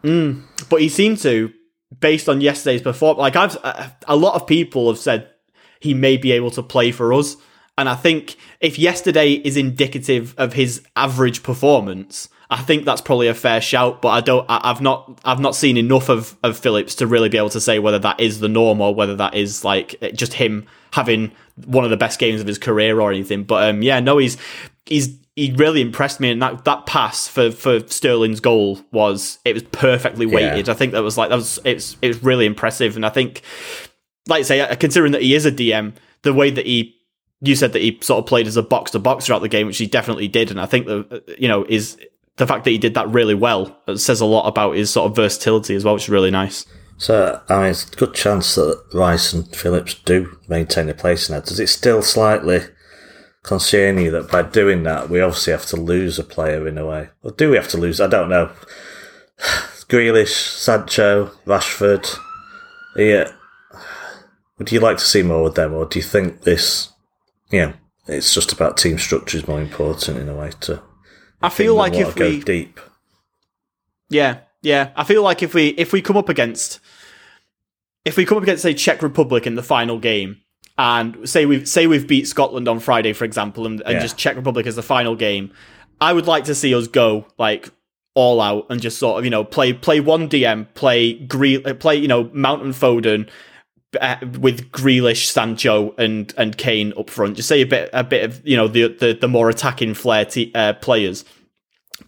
but 0.70 0.82
he 0.82 0.90
seemed 0.90 1.20
to, 1.20 1.54
based 2.00 2.28
on 2.28 2.42
yesterday's 2.42 2.82
performance. 2.82 3.20
Like 3.20 3.36
I've, 3.36 3.58
uh, 3.64 3.90
a 4.08 4.16
lot 4.16 4.36
of 4.36 4.48
people 4.48 4.90
have 4.90 5.00
said 5.00 5.30
he 5.80 5.94
may 5.94 6.18
be 6.18 6.32
able 6.32 6.52
to 6.52 6.64
play 6.64 6.92
for 6.92 7.14
us, 7.14 7.38
and 7.78 7.90
I 7.90 7.96
think 7.96 8.36
if 8.62 8.80
yesterday 8.80 9.34
is 9.34 9.58
indicative 9.58 10.34
of 10.38 10.54
his 10.54 10.82
average 10.96 11.44
performance, 11.44 12.30
I 12.50 12.62
think 12.62 12.86
that's 12.86 13.02
probably 13.02 13.28
a 13.28 13.34
fair 13.34 13.60
shout. 13.60 14.02
But 14.02 14.10
I 14.10 14.22
don't, 14.22 14.46
I, 14.50 14.62
I've 14.64 14.82
not, 14.82 15.20
I've 15.26 15.40
not 15.40 15.56
seen 15.56 15.78
enough 15.78 16.10
of 16.10 16.38
of 16.44 16.58
Phillips 16.58 16.96
to 16.96 17.08
really 17.08 17.30
be 17.30 17.38
able 17.38 17.50
to 17.50 17.62
say 17.62 17.80
whether 17.80 18.00
that 18.00 18.20
is 18.20 18.40
the 18.40 18.48
norm 18.48 18.80
or 18.80 18.96
whether 18.96 19.16
that 19.16 19.34
is 19.34 19.66
like 19.66 19.96
just 20.14 20.34
him 20.34 20.66
having 20.94 21.32
one 21.66 21.84
of 21.84 21.90
the 21.90 21.98
best 21.98 22.20
games 22.20 22.40
of 22.40 22.48
his 22.48 22.58
career 22.58 23.02
or 23.02 23.12
anything. 23.12 23.44
But 23.44 23.70
um, 23.70 23.82
yeah, 23.82 24.00
no, 24.00 24.18
he's 24.20 24.38
he's 24.86 25.18
he 25.36 25.52
really 25.52 25.82
impressed 25.82 26.22
me, 26.22 26.32
and 26.32 26.42
that 26.42 26.64
that 26.64 26.86
pass 26.86 27.28
for 27.28 27.52
for 27.52 27.86
Sterling's 27.88 28.40
goal 28.40 28.80
was 28.92 29.40
it 29.44 29.54
was 29.54 29.64
perfectly 29.64 30.26
weighted. 30.26 30.68
Yeah. 30.68 30.74
I 30.74 30.76
think 30.78 30.94
that 30.94 31.04
was 31.04 31.18
like 31.18 31.30
that 31.30 31.36
was 31.36 31.60
it's 31.66 31.98
it 32.02 32.08
was 32.08 32.24
really 32.24 32.46
impressive, 32.46 32.96
and 32.96 33.06
I 33.06 33.10
think 33.10 33.42
like 34.28 34.40
I 34.40 34.44
say, 34.44 34.76
considering 34.80 35.12
that 35.12 35.22
he 35.22 35.36
is 35.36 35.46
a 35.46 35.52
DM, 35.52 35.94
the 36.22 36.34
way 36.34 36.52
that 36.52 36.66
he 36.66 36.96
you 37.48 37.56
said 37.56 37.74
that 37.74 37.82
he 37.82 37.98
sort 38.02 38.20
of 38.20 38.28
played 38.28 38.48
as 38.48 38.58
a 38.58 38.64
box 38.64 38.92
to 38.92 39.00
box 39.00 39.26
throughout 39.26 39.42
the 39.42 39.50
game, 39.50 39.68
which 39.68 39.78
he 39.78 39.88
definitely 39.88 40.28
did, 40.28 40.52
and 40.52 40.60
I 40.60 40.66
think 40.66 40.88
that 40.88 41.12
uh, 41.12 41.34
you 41.38 41.48
know 41.48 41.66
is 41.68 41.98
the 42.38 42.48
fact 42.48 42.66
that 42.66 42.72
he 42.72 42.78
did 42.78 42.94
that 42.96 43.10
really 43.10 43.36
well 43.36 43.78
uh, 43.88 43.96
says 43.96 44.22
a 44.22 44.26
lot 44.26 44.48
about 44.48 44.76
his 44.76 44.90
sort 44.90 45.10
of 45.10 45.16
versatility 45.16 45.76
as 45.76 45.84
well, 45.84 45.94
which 45.94 46.04
is 46.04 46.10
really 46.10 46.32
nice. 46.32 46.66
So, 46.98 47.42
I 47.50 47.62
mean, 47.62 47.72
it's 47.72 47.92
a 47.92 47.96
good 47.96 48.14
chance 48.14 48.56
that 48.56 48.82
Rice 48.94 49.34
and 49.34 49.54
Phillips 49.54 49.96
do 49.96 50.38
maintain 50.48 50.90
a 50.90 50.94
place 50.94 51.28
that. 51.28 51.46
Does 51.46 51.60
it 51.60 51.68
still 51.68 52.02
slightly 52.02 52.62
concern 53.44 53.98
you 53.98 54.12
that 54.12 54.32
by 54.32 54.42
doing 54.42 54.84
that, 54.84 55.10
we 55.10 55.20
obviously 55.20 55.52
have 55.52 55.66
to 55.68 55.76
lose 55.76 56.18
a 56.18 56.24
player 56.24 56.68
in 56.68 56.78
a 56.78 56.86
way? 56.86 57.10
Or 57.22 57.32
do 57.32 57.50
we 57.50 57.58
have 57.58 57.68
to 57.70 57.78
lose? 57.78 58.00
I 58.00 58.08
don't 58.08 58.30
know. 58.30 58.52
Grealish, 59.88 60.58
Sancho, 60.58 61.28
Rashford. 61.46 62.18
Yeah. 62.96 63.32
Would 64.58 64.72
you 64.72 64.80
like 64.80 64.98
to 64.98 65.04
see 65.04 65.22
more 65.22 65.44
with 65.44 65.56
them, 65.56 65.74
or 65.74 65.86
do 65.86 66.00
you 66.00 66.04
think 66.04 66.42
this, 66.42 66.94
know, 67.52 67.74
it's 68.08 68.34
just 68.34 68.52
about 68.52 68.78
team 68.78 68.98
structure 68.98 69.38
is 69.38 69.48
more 69.48 69.62
important 69.62 70.18
in 70.18 70.30
a 70.30 70.36
way 70.36 70.52
to? 70.62 70.82
I 71.42 71.50
feel 71.50 71.76
like 71.76 71.94
if 71.94 72.16
we 72.16 72.42
deep, 72.42 72.80
yeah, 74.10 74.40
yeah, 74.62 74.92
I 74.96 75.04
feel 75.04 75.22
like 75.22 75.44
if 75.44 75.54
we 75.54 75.70
if 75.70 75.94
we 75.94 76.02
come 76.02 76.18
up 76.18 76.30
against 76.30 76.80
if 78.04 78.18
we 78.18 78.26
come 78.26 78.38
up 78.38 78.44
against 78.44 78.64
say 78.64 78.74
Czech 78.74 79.02
Republic 79.02 79.46
in 79.46 79.56
the 79.56 79.64
final 79.64 80.00
game, 80.00 80.42
and 80.78 81.28
say 81.28 81.46
we've 81.46 81.68
say 81.68 81.88
we've 81.88 82.08
beat 82.08 82.28
Scotland 82.28 82.68
on 82.68 82.80
Friday, 82.80 83.14
for 83.14 83.26
example, 83.26 83.66
and, 83.66 83.82
and 83.82 83.94
yeah. 83.94 84.00
just 84.00 84.18
Czech 84.18 84.36
Republic 84.36 84.66
as 84.66 84.76
the 84.76 84.84
final 84.84 85.16
game, 85.16 85.52
I 86.02 86.14
would 86.14 86.28
like 86.28 86.46
to 86.46 86.56
see 86.56 86.74
us 86.74 86.88
go 86.88 87.26
like 87.38 87.70
all 88.14 88.40
out 88.40 88.66
and 88.70 88.82
just 88.82 88.98
sort 88.98 89.20
of 89.20 89.26
you 89.26 89.30
know 89.30 89.44
play 89.44 89.74
play 89.74 90.00
one 90.00 90.30
DM, 90.30 90.74
play 90.74 91.14
Gre- 91.14 91.66
uh, 91.66 91.74
play 91.74 91.96
you 91.96 92.08
know 92.08 92.30
Mount 92.34 92.64
and 92.64 92.74
Foden 92.74 93.30
uh, 94.02 94.18
with 94.40 94.72
Grealish, 94.72 95.26
Sancho, 95.26 95.94
and 95.98 96.34
and 96.38 96.58
Kane 96.58 96.94
up 96.98 97.10
front. 97.10 97.38
Just 97.38 97.48
say 97.48 97.62
a 97.62 97.66
bit 97.66 97.90
a 97.94 98.04
bit 98.04 98.24
of 98.24 98.48
you 98.48 98.58
know 98.58 98.68
the 98.68 98.88
the, 98.88 99.14
the 99.14 99.28
more 99.28 99.50
attacking 99.50 99.94
flair 99.94 100.26
t- 100.26 100.52
uh, 100.56 100.74
players. 100.74 101.26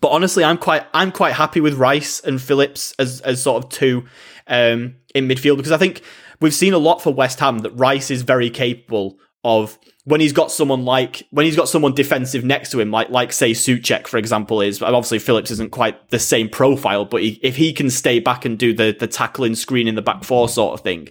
But 0.01 0.09
honestly, 0.09 0.43
I'm 0.43 0.57
quite 0.57 0.85
I'm 0.93 1.11
quite 1.11 1.33
happy 1.33 1.61
with 1.61 1.75
Rice 1.75 2.19
and 2.19 2.41
Phillips 2.41 2.93
as 2.99 3.21
as 3.21 3.41
sort 3.41 3.63
of 3.63 3.69
two 3.69 4.05
um, 4.47 4.95
in 5.15 5.27
midfield 5.27 5.57
because 5.57 5.71
I 5.71 5.77
think 5.77 6.01
we've 6.39 6.53
seen 6.53 6.73
a 6.73 6.77
lot 6.77 7.01
for 7.01 7.13
West 7.13 7.39
Ham 7.39 7.59
that 7.59 7.71
Rice 7.71 8.11
is 8.11 8.21
very 8.21 8.49
capable 8.49 9.17
of 9.43 9.79
when 10.07 10.21
he's 10.21 10.33
got 10.33 10.51
someone 10.51 10.85
like 10.85 11.27
when 11.31 11.45
he's 11.45 11.55
got 11.55 11.67
someone 11.67 11.93
defensive 11.93 12.43
next 12.43 12.71
to 12.71 12.79
him, 12.79 12.91
like 12.91 13.09
like 13.09 13.33
say 13.33 13.51
Soucek 13.51 14.07
for 14.07 14.17
example 14.17 14.61
is. 14.61 14.81
Obviously 14.81 15.19
Phillips 15.19 15.51
isn't 15.51 15.71
quite 15.71 16.09
the 16.09 16.19
same 16.19 16.49
profile, 16.49 17.05
but 17.05 17.21
he, 17.21 17.39
if 17.41 17.55
he 17.55 17.73
can 17.73 17.89
stay 17.89 18.19
back 18.19 18.45
and 18.45 18.57
do 18.57 18.73
the 18.73 18.95
the 18.97 19.07
tackling 19.07 19.55
screen 19.55 19.87
in 19.87 19.95
the 19.95 20.01
back 20.01 20.23
four 20.23 20.47
sort 20.47 20.73
of 20.73 20.81
thing, 20.81 21.09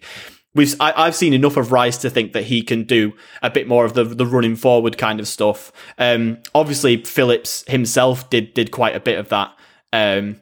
we've 0.56 0.74
I, 0.80 1.04
have 1.04 1.14
seen 1.14 1.32
enough 1.32 1.56
of 1.56 1.70
Rice 1.70 1.98
to 1.98 2.10
think 2.10 2.32
that 2.32 2.44
he 2.44 2.62
can 2.62 2.84
do 2.84 3.12
a 3.42 3.50
bit 3.50 3.68
more 3.68 3.84
of 3.84 3.94
the 3.94 4.04
the 4.04 4.26
running 4.26 4.56
forward 4.56 4.98
kind 4.98 5.20
of 5.20 5.28
stuff. 5.28 5.70
Um, 5.98 6.38
obviously 6.54 7.04
Phillips 7.04 7.64
himself 7.68 8.28
did 8.30 8.54
did 8.54 8.70
quite 8.70 8.96
a 8.96 9.00
bit 9.00 9.18
of 9.18 9.28
that. 9.28 9.56
Um, 9.92 10.40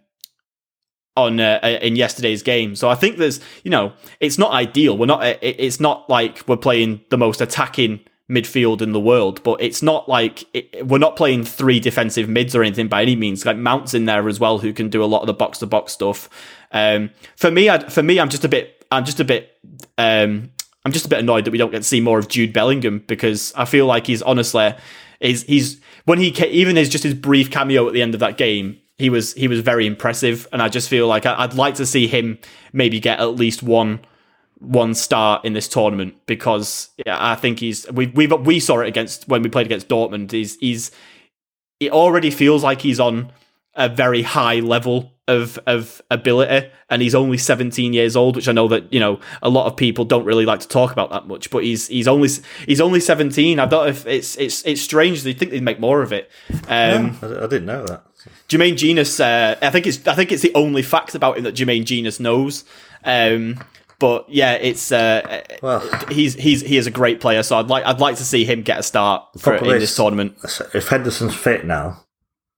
on 1.16 1.38
uh, 1.38 1.60
uh 1.62 1.78
in 1.80 1.94
yesterday's 1.94 2.42
game. 2.42 2.74
So 2.74 2.88
I 2.88 2.96
think 2.96 3.18
there's, 3.18 3.38
you 3.62 3.70
know, 3.70 3.92
it's 4.18 4.38
not 4.38 4.50
ideal. 4.52 4.96
We're 4.98 5.06
not. 5.06 5.22
It's 5.42 5.80
not 5.80 6.08
like 6.08 6.46
we're 6.48 6.56
playing 6.56 7.02
the 7.10 7.18
most 7.18 7.40
attacking 7.40 8.00
midfield 8.30 8.80
in 8.80 8.92
the 8.92 9.00
world, 9.00 9.42
but 9.42 9.60
it's 9.60 9.82
not 9.82 10.08
like 10.08 10.44
it, 10.54 10.86
we're 10.86 10.98
not 10.98 11.14
playing 11.14 11.44
three 11.44 11.78
defensive 11.78 12.28
mids 12.28 12.54
or 12.56 12.62
anything 12.62 12.88
by 12.88 13.02
any 13.02 13.16
means. 13.16 13.44
Like 13.44 13.56
Mount's 13.56 13.94
in 13.94 14.06
there 14.06 14.28
as 14.28 14.40
well, 14.40 14.58
who 14.58 14.72
can 14.72 14.88
do 14.88 15.04
a 15.04 15.06
lot 15.06 15.20
of 15.20 15.26
the 15.26 15.34
box 15.34 15.58
to 15.58 15.66
box 15.66 15.92
stuff. 15.92 16.28
Um, 16.72 17.10
for 17.36 17.50
me, 17.50 17.68
I, 17.68 17.78
for 17.88 18.02
me, 18.02 18.18
I'm 18.18 18.30
just 18.30 18.44
a 18.44 18.48
bit, 18.48 18.83
I'm 18.94 19.04
just 19.04 19.20
a 19.20 19.24
bit, 19.24 19.50
um, 19.98 20.50
I'm 20.84 20.92
just 20.92 21.06
a 21.06 21.08
bit 21.08 21.18
annoyed 21.18 21.44
that 21.44 21.50
we 21.50 21.58
don't 21.58 21.70
get 21.70 21.78
to 21.78 21.84
see 21.84 22.00
more 22.00 22.18
of 22.18 22.28
Jude 22.28 22.52
Bellingham 22.52 23.04
because 23.06 23.52
I 23.54 23.64
feel 23.64 23.86
like 23.86 24.06
he's 24.06 24.22
honestly, 24.22 24.74
is 25.20 25.42
he's 25.44 25.80
when 26.04 26.18
he 26.18 26.28
even 26.46 26.76
his 26.76 26.88
just 26.88 27.04
his 27.04 27.14
brief 27.14 27.50
cameo 27.50 27.86
at 27.86 27.92
the 27.92 28.02
end 28.02 28.14
of 28.14 28.20
that 28.20 28.36
game, 28.36 28.78
he 28.98 29.10
was 29.10 29.32
he 29.34 29.48
was 29.48 29.60
very 29.60 29.86
impressive, 29.86 30.46
and 30.52 30.62
I 30.62 30.68
just 30.68 30.88
feel 30.88 31.06
like 31.06 31.26
I'd 31.26 31.54
like 31.54 31.74
to 31.76 31.86
see 31.86 32.06
him 32.06 32.38
maybe 32.72 33.00
get 33.00 33.20
at 33.20 33.36
least 33.36 33.62
one 33.62 34.00
one 34.58 34.94
star 34.94 35.40
in 35.44 35.52
this 35.52 35.68
tournament 35.68 36.14
because 36.26 36.90
yeah, 37.04 37.16
I 37.18 37.34
think 37.34 37.58
he's 37.60 37.90
we 37.90 38.06
we 38.08 38.26
we 38.26 38.60
saw 38.60 38.80
it 38.80 38.88
against 38.88 39.28
when 39.28 39.42
we 39.42 39.48
played 39.48 39.66
against 39.66 39.88
Dortmund. 39.88 40.30
He's 40.30 40.56
he's 40.56 40.90
it 41.80 41.92
already 41.92 42.30
feels 42.30 42.62
like 42.62 42.80
he's 42.80 43.00
on 43.00 43.32
a 43.74 43.88
very 43.88 44.22
high 44.22 44.60
level 44.60 45.13
of 45.26 45.58
of 45.66 46.02
ability 46.10 46.70
and 46.90 47.00
he's 47.00 47.14
only 47.14 47.38
17 47.38 47.94
years 47.94 48.14
old 48.14 48.36
which 48.36 48.46
I 48.46 48.52
know 48.52 48.68
that 48.68 48.92
you 48.92 49.00
know 49.00 49.20
a 49.42 49.48
lot 49.48 49.66
of 49.66 49.76
people 49.76 50.04
don't 50.04 50.26
really 50.26 50.44
like 50.44 50.60
to 50.60 50.68
talk 50.68 50.92
about 50.92 51.10
that 51.10 51.26
much 51.26 51.48
but 51.50 51.64
he's 51.64 51.88
he's 51.88 52.06
only 52.06 52.28
he's 52.66 52.80
only 52.80 53.00
17 53.00 53.58
I 53.58 53.64
don't 53.64 53.84
know 53.84 53.88
if 53.88 54.06
it's 54.06 54.36
it's 54.36 54.62
it's 54.66 54.82
strange 54.82 55.22
they 55.22 55.32
think 55.32 55.50
they'd 55.50 55.62
make 55.62 55.80
more 55.80 56.02
of 56.02 56.12
it 56.12 56.30
um, 56.68 57.16
I, 57.22 57.26
I 57.26 57.46
didn't 57.46 57.64
know 57.64 57.86
that 57.86 58.04
Jermaine 58.48 58.76
Jenas 58.76 59.18
uh, 59.18 59.56
I 59.62 59.70
think 59.70 59.86
it's 59.86 60.06
I 60.06 60.14
think 60.14 60.30
it's 60.30 60.42
the 60.42 60.54
only 60.54 60.82
fact 60.82 61.14
about 61.14 61.38
him 61.38 61.44
that 61.44 61.54
Jermaine 61.54 61.84
Jenas 61.84 62.20
knows 62.20 62.64
um, 63.04 63.58
but 63.98 64.28
yeah, 64.28 64.54
it's 64.54 64.92
uh, 64.92 65.42
well, 65.62 65.80
he's 66.10 66.34
he's 66.34 66.60
he 66.62 66.76
is 66.76 66.86
a 66.86 66.90
great 66.90 67.20
player. 67.20 67.42
So 67.42 67.58
I'd 67.58 67.68
like 67.68 67.84
I'd 67.86 68.00
like 68.00 68.16
to 68.16 68.24
see 68.24 68.44
him 68.44 68.62
get 68.62 68.78
a 68.78 68.82
start 68.82 69.24
for, 69.38 69.54
in 69.54 69.64
this 69.78 69.94
tournament. 69.94 70.36
If 70.74 70.88
Henderson's 70.88 71.34
fit 71.34 71.64
now, 71.64 72.04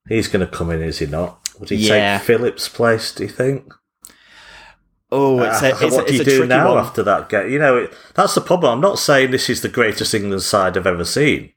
he's 0.08 0.28
going 0.28 0.44
to 0.44 0.50
come 0.50 0.70
in, 0.70 0.82
is 0.82 0.98
he 0.98 1.06
not? 1.06 1.45
Would 1.58 1.70
he 1.70 1.76
yeah. 1.76 2.18
take 2.18 2.26
Phillips' 2.26 2.68
place? 2.68 3.14
Do 3.14 3.24
you 3.24 3.28
think? 3.28 3.72
Oh, 5.10 5.42
it's 5.42 5.62
a, 5.62 5.74
uh, 5.74 5.78
it's 5.82 5.94
what 5.94 6.08
a, 6.08 6.12
do 6.12 6.16
you 6.16 6.24
do 6.24 6.46
now 6.46 6.74
one. 6.74 6.84
after 6.84 7.02
that 7.02 7.28
game? 7.28 7.50
You 7.50 7.58
know, 7.58 7.76
it, 7.78 7.94
that's 8.14 8.34
the 8.34 8.40
problem. 8.40 8.72
I'm 8.72 8.80
not 8.80 8.98
saying 8.98 9.30
this 9.30 9.48
is 9.48 9.62
the 9.62 9.68
greatest 9.68 10.14
England 10.14 10.42
side 10.42 10.76
I've 10.76 10.86
ever 10.86 11.04
seen, 11.04 11.52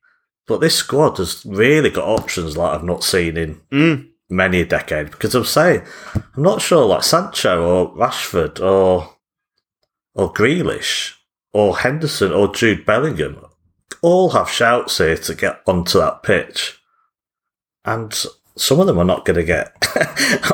but 0.47 0.62
this 0.62 0.76
squad 0.76 1.18
has 1.18 1.45
really 1.45 1.89
got 1.89 2.08
options 2.08 2.58
like 2.58 2.74
I've 2.74 2.84
not 2.84 3.04
seen 3.04 3.38
in 3.38 3.62
mm. 3.72 4.08
many 4.30 4.62
a 4.62 4.66
decade. 4.66 5.12
Because 5.12 5.36
I'm 5.36 5.45
saying, 5.45 5.84
I'm 6.16 6.43
not 6.43 6.62
sure 6.62 6.86
like 6.86 7.04
Sancho 7.04 7.64
or 7.66 7.95
Rashford 7.95 8.60
or 8.60 9.16
or 10.16 10.34
Grealish 10.34 11.16
or 11.54 11.78
Henderson 11.78 12.32
or 12.32 12.54
Jude 12.54 12.86
Bellingham 12.86 13.45
all 14.02 14.30
have 14.32 14.50
shouts 14.50 14.97
here 14.97 15.18
to 15.18 15.36
get 15.36 15.62
onto 15.66 16.00
that 16.00 16.24
pitch. 16.24 16.80
And 17.86 18.14
some 18.60 18.80
of 18.80 18.88
them 18.88 18.97
are 18.97 19.05
not 19.05 19.26
going 19.26 19.38
to 19.38 19.43
get 19.43 19.74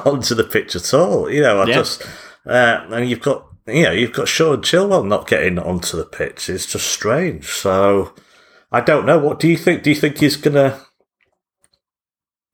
onto 0.06 0.36
the 0.36 0.44
pitch 0.44 0.76
at 0.76 0.94
all. 0.94 1.30
You 1.30 1.42
know, 1.42 1.62
I 1.62 1.66
yeah. 1.66 1.76
just, 1.76 2.04
uh, 2.46 2.86
and 2.92 3.10
you've 3.10 3.22
got, 3.22 3.48
you 3.68 3.84
know, 3.84 3.92
you've 3.92 4.14
got 4.14 4.28
Sean 4.28 4.62
Chilwell 4.62 5.08
not 5.08 5.28
getting 5.28 5.58
onto 5.58 5.98
the 5.98 6.06
pitch. 6.06 6.50
It's 6.50 6.66
just 6.66 6.88
strange. 6.88 7.48
So 7.48 8.14
I 8.72 8.82
don't 8.82 9.06
know. 9.06 9.18
What 9.18 9.40
do 9.40 9.48
you 9.48 9.58
think? 9.58 9.84
Do 9.84 9.90
you 9.90 9.96
think 9.96 10.20
he's 10.20 10.36
going 10.38 10.56
to 10.56 10.80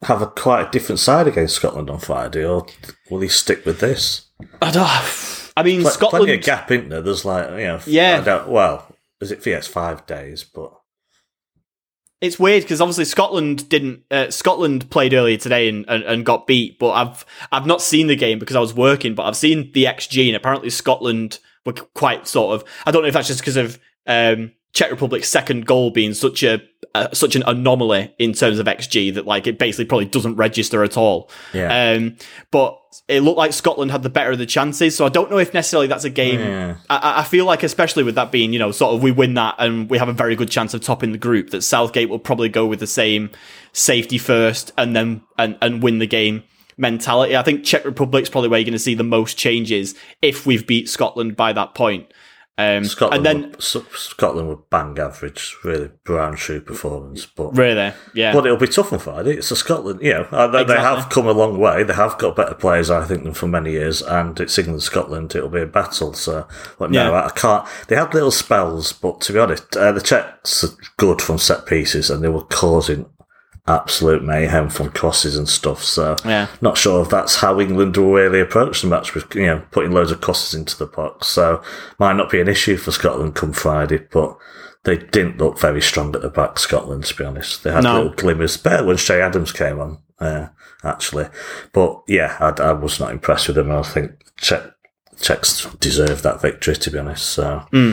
have 0.03 0.21
a 0.21 0.27
quite 0.27 0.67
a 0.67 0.71
different 0.71 0.99
side 0.99 1.27
against 1.27 1.55
Scotland 1.55 1.89
on 1.89 1.99
Friday, 1.99 2.45
or 2.45 2.65
will 3.09 3.21
he 3.21 3.27
stick 3.27 3.65
with 3.65 3.79
this? 3.79 4.29
I 4.61 4.71
don't. 4.71 5.51
I 5.57 5.63
mean, 5.63 5.81
Pl- 5.81 5.91
Scotland. 5.91 6.25
Plenty 6.25 6.39
of 6.39 6.45
gap, 6.45 6.71
isn't 6.71 6.89
there? 6.89 7.01
There's 7.01 7.25
like, 7.25 7.49
you 7.51 7.67
know, 7.67 7.79
yeah. 7.85 8.45
well, 8.45 8.87
is 9.19 9.31
it? 9.31 9.45
Yeah, 9.45 9.57
it's 9.57 9.67
five 9.67 10.05
days, 10.05 10.43
but 10.43 10.73
it's 12.21 12.39
weird 12.39 12.63
because 12.63 12.79
obviously 12.79 13.05
Scotland 13.05 13.67
didn't. 13.67 14.03
Uh, 14.11 14.29
Scotland 14.29 14.89
played 14.91 15.13
earlier 15.13 15.37
today 15.37 15.67
and, 15.67 15.85
and, 15.87 16.03
and, 16.03 16.25
got 16.25 16.45
beat, 16.47 16.77
but 16.77 16.91
I've 16.91 17.25
I've 17.51 17.65
not 17.65 17.81
seen 17.81 18.07
the 18.07 18.15
game 18.15 18.37
because 18.37 18.55
I 18.55 18.59
was 18.59 18.73
working, 18.73 19.15
but 19.15 19.23
I've 19.23 19.35
seen 19.35 19.71
the 19.73 19.85
XG 19.85 20.27
and 20.27 20.35
apparently 20.35 20.69
Scotland 20.69 21.39
were 21.65 21.73
quite 21.73 22.27
sort 22.27 22.55
of. 22.55 22.67
I 22.85 22.91
don't 22.91 23.01
know 23.01 23.07
if 23.07 23.15
that's 23.15 23.27
just 23.27 23.41
because 23.41 23.57
of 23.57 23.79
um, 24.05 24.51
Czech 24.73 24.89
Republic's 24.89 25.27
second 25.27 25.65
goal 25.65 25.91
being 25.91 26.13
such 26.13 26.43
a 26.43 26.61
uh, 26.95 27.07
such 27.13 27.35
an 27.35 27.43
anomaly 27.45 28.13
in 28.19 28.33
terms 28.33 28.59
of 28.59 28.65
XG 28.65 29.13
that 29.13 29.25
like 29.25 29.47
it 29.47 29.57
basically 29.57 29.85
probably 29.85 30.05
doesn't 30.05 30.35
register 30.35 30.83
at 30.83 30.97
all. 30.97 31.29
Yeah. 31.53 31.93
Um, 31.93 32.17
but 32.51 32.77
it 33.07 33.21
looked 33.21 33.37
like 33.37 33.53
Scotland 33.53 33.91
had 33.91 34.03
the 34.03 34.09
better 34.09 34.31
of 34.31 34.37
the 34.37 34.45
chances, 34.45 34.95
so 34.95 35.05
I 35.05 35.09
don't 35.09 35.29
know 35.31 35.37
if 35.37 35.53
necessarily 35.53 35.87
that's 35.87 36.03
a 36.03 36.09
game. 36.09 36.39
Yeah. 36.39 36.77
I, 36.89 37.21
I, 37.21 37.23
feel 37.23 37.45
like, 37.45 37.63
especially 37.63 38.03
with 38.03 38.15
that 38.15 38.31
being, 38.31 38.51
you 38.51 38.59
know, 38.59 38.71
sort 38.71 38.93
of 38.93 39.01
we 39.01 39.11
win 39.11 39.33
that 39.35 39.55
and 39.59 39.89
we 39.89 39.97
have 39.97 40.09
a 40.09 40.13
very 40.13 40.35
good 40.35 40.49
chance 40.49 40.73
of 40.73 40.81
topping 40.81 41.13
the 41.13 41.17
group, 41.17 41.51
that 41.51 41.61
Southgate 41.61 42.09
will 42.09 42.19
probably 42.19 42.49
go 42.49 42.65
with 42.65 42.79
the 42.79 42.87
same 42.87 43.29
safety 43.73 44.17
first 44.17 44.71
and 44.77 44.95
then 44.95 45.21
and 45.37 45.57
and 45.61 45.81
win 45.81 45.99
the 45.99 46.07
game 46.07 46.43
mentality. 46.77 47.37
I 47.37 47.43
think 47.43 47.63
Czech 47.63 47.85
Republic's 47.85 48.29
probably 48.29 48.49
where 48.49 48.59
you're 48.59 48.65
going 48.65 48.73
to 48.73 48.79
see 48.79 48.95
the 48.95 49.03
most 49.03 49.37
changes 49.37 49.95
if 50.21 50.45
we've 50.45 50.65
beat 50.65 50.89
Scotland 50.89 51.35
by 51.35 51.53
that 51.53 51.73
point. 51.75 52.11
Um, 52.57 52.83
Scotland, 52.83 53.25
and 53.25 53.43
then 53.43 53.51
would, 53.51 53.61
Scotland 53.63 54.47
would 54.49 54.69
bang 54.69 54.99
average, 54.99 55.55
really 55.63 55.89
brown 56.03 56.35
shoe 56.35 56.61
performance. 56.61 57.25
But 57.25 57.57
really, 57.57 57.93
yeah, 58.13 58.33
but 58.33 58.45
it'll 58.45 58.57
be 58.57 58.67
tough 58.67 58.93
on 58.93 58.99
Friday. 58.99 59.37
It's 59.37 59.49
a 59.49 59.55
Scotland, 59.55 60.01
you 60.03 60.13
know. 60.13 60.27
uh, 60.31 60.47
They, 60.47 60.63
they 60.65 60.75
have 60.79 61.09
come 61.09 61.25
a 61.27 61.31
long 61.31 61.57
way. 61.57 61.83
They 61.83 61.93
have 61.93 62.17
got 62.19 62.35
better 62.35 62.53
players, 62.53 62.91
I 62.91 63.03
think, 63.05 63.23
than 63.23 63.33
for 63.33 63.47
many 63.47 63.71
years. 63.71 64.01
And 64.03 64.39
it's 64.39 64.59
England 64.59 64.83
Scotland. 64.83 65.33
It'll 65.33 65.49
be 65.49 65.61
a 65.61 65.65
battle. 65.65 66.13
So, 66.13 66.47
but 66.77 66.91
no, 66.91 67.11
Yeah. 67.11 67.25
I 67.25 67.29
can't. 67.31 67.65
They 67.87 67.95
had 67.95 68.13
little 68.13 68.31
spells, 68.31 68.93
but 68.93 69.21
to 69.21 69.33
be 69.33 69.39
honest, 69.39 69.75
uh, 69.75 69.93
the 69.93 70.01
Czechs 70.01 70.63
are 70.63 70.75
good 70.97 71.21
from 71.21 71.39
set 71.39 71.65
pieces, 71.65 72.11
and 72.11 72.23
they 72.23 72.29
were 72.29 72.43
causing 72.43 73.05
absolute 73.67 74.23
mayhem 74.23 74.69
from 74.69 74.89
crosses 74.89 75.37
and 75.37 75.47
stuff. 75.47 75.83
So, 75.83 76.15
Yeah. 76.25 76.47
not 76.61 76.77
sure 76.77 77.01
if 77.03 77.09
that's 77.09 77.35
how 77.37 77.59
England 77.59 77.95
will 77.97 78.11
really 78.13 78.39
approach 78.39 78.81
the 78.81 78.87
match 78.87 79.13
with 79.13 79.33
you 79.35 79.45
know 79.45 79.61
putting 79.71 79.91
loads 79.91 80.11
of 80.11 80.19
crosses 80.21 80.53
into 80.53 80.77
the 80.77 80.85
box. 80.87 81.27
So, 81.27 81.61
might 81.99 82.15
not 82.17 82.29
be 82.31 82.41
an 82.41 82.47
issue 82.47 82.77
for 82.77 82.91
Scotland 82.91 83.35
come 83.35 83.53
Friday, 83.53 83.99
but. 84.11 84.37
They 84.83 84.97
didn't 84.97 85.37
look 85.37 85.59
very 85.59 85.79
strong 85.79 86.15
at 86.15 86.23
the 86.23 86.29
back, 86.29 86.57
Scotland, 86.57 87.05
to 87.05 87.15
be 87.15 87.23
honest. 87.23 87.63
They 87.63 87.71
had 87.71 87.83
No. 87.83 87.97
little 87.97 88.13
glimmers. 88.15 88.57
Better 88.57 88.83
when 88.83 88.97
Che 88.97 89.21
Adams 89.21 89.51
came 89.51 89.79
on, 89.79 89.99
uh, 90.19 90.47
actually. 90.83 91.27
But 91.71 92.01
yeah, 92.07 92.35
I, 92.39 92.49
I 92.59 92.71
was 92.71 92.99
not 92.99 93.11
impressed 93.11 93.45
with 93.45 93.57
them. 93.57 93.71
I 93.71 93.83
think 93.83 94.13
Czech, 94.37 94.63
Czechs 95.19 95.67
deserve 95.79 96.23
that 96.23 96.41
victory, 96.41 96.75
to 96.77 96.89
be 96.89 96.97
honest. 96.97 97.29
So 97.29 97.61
Hmm. 97.69 97.91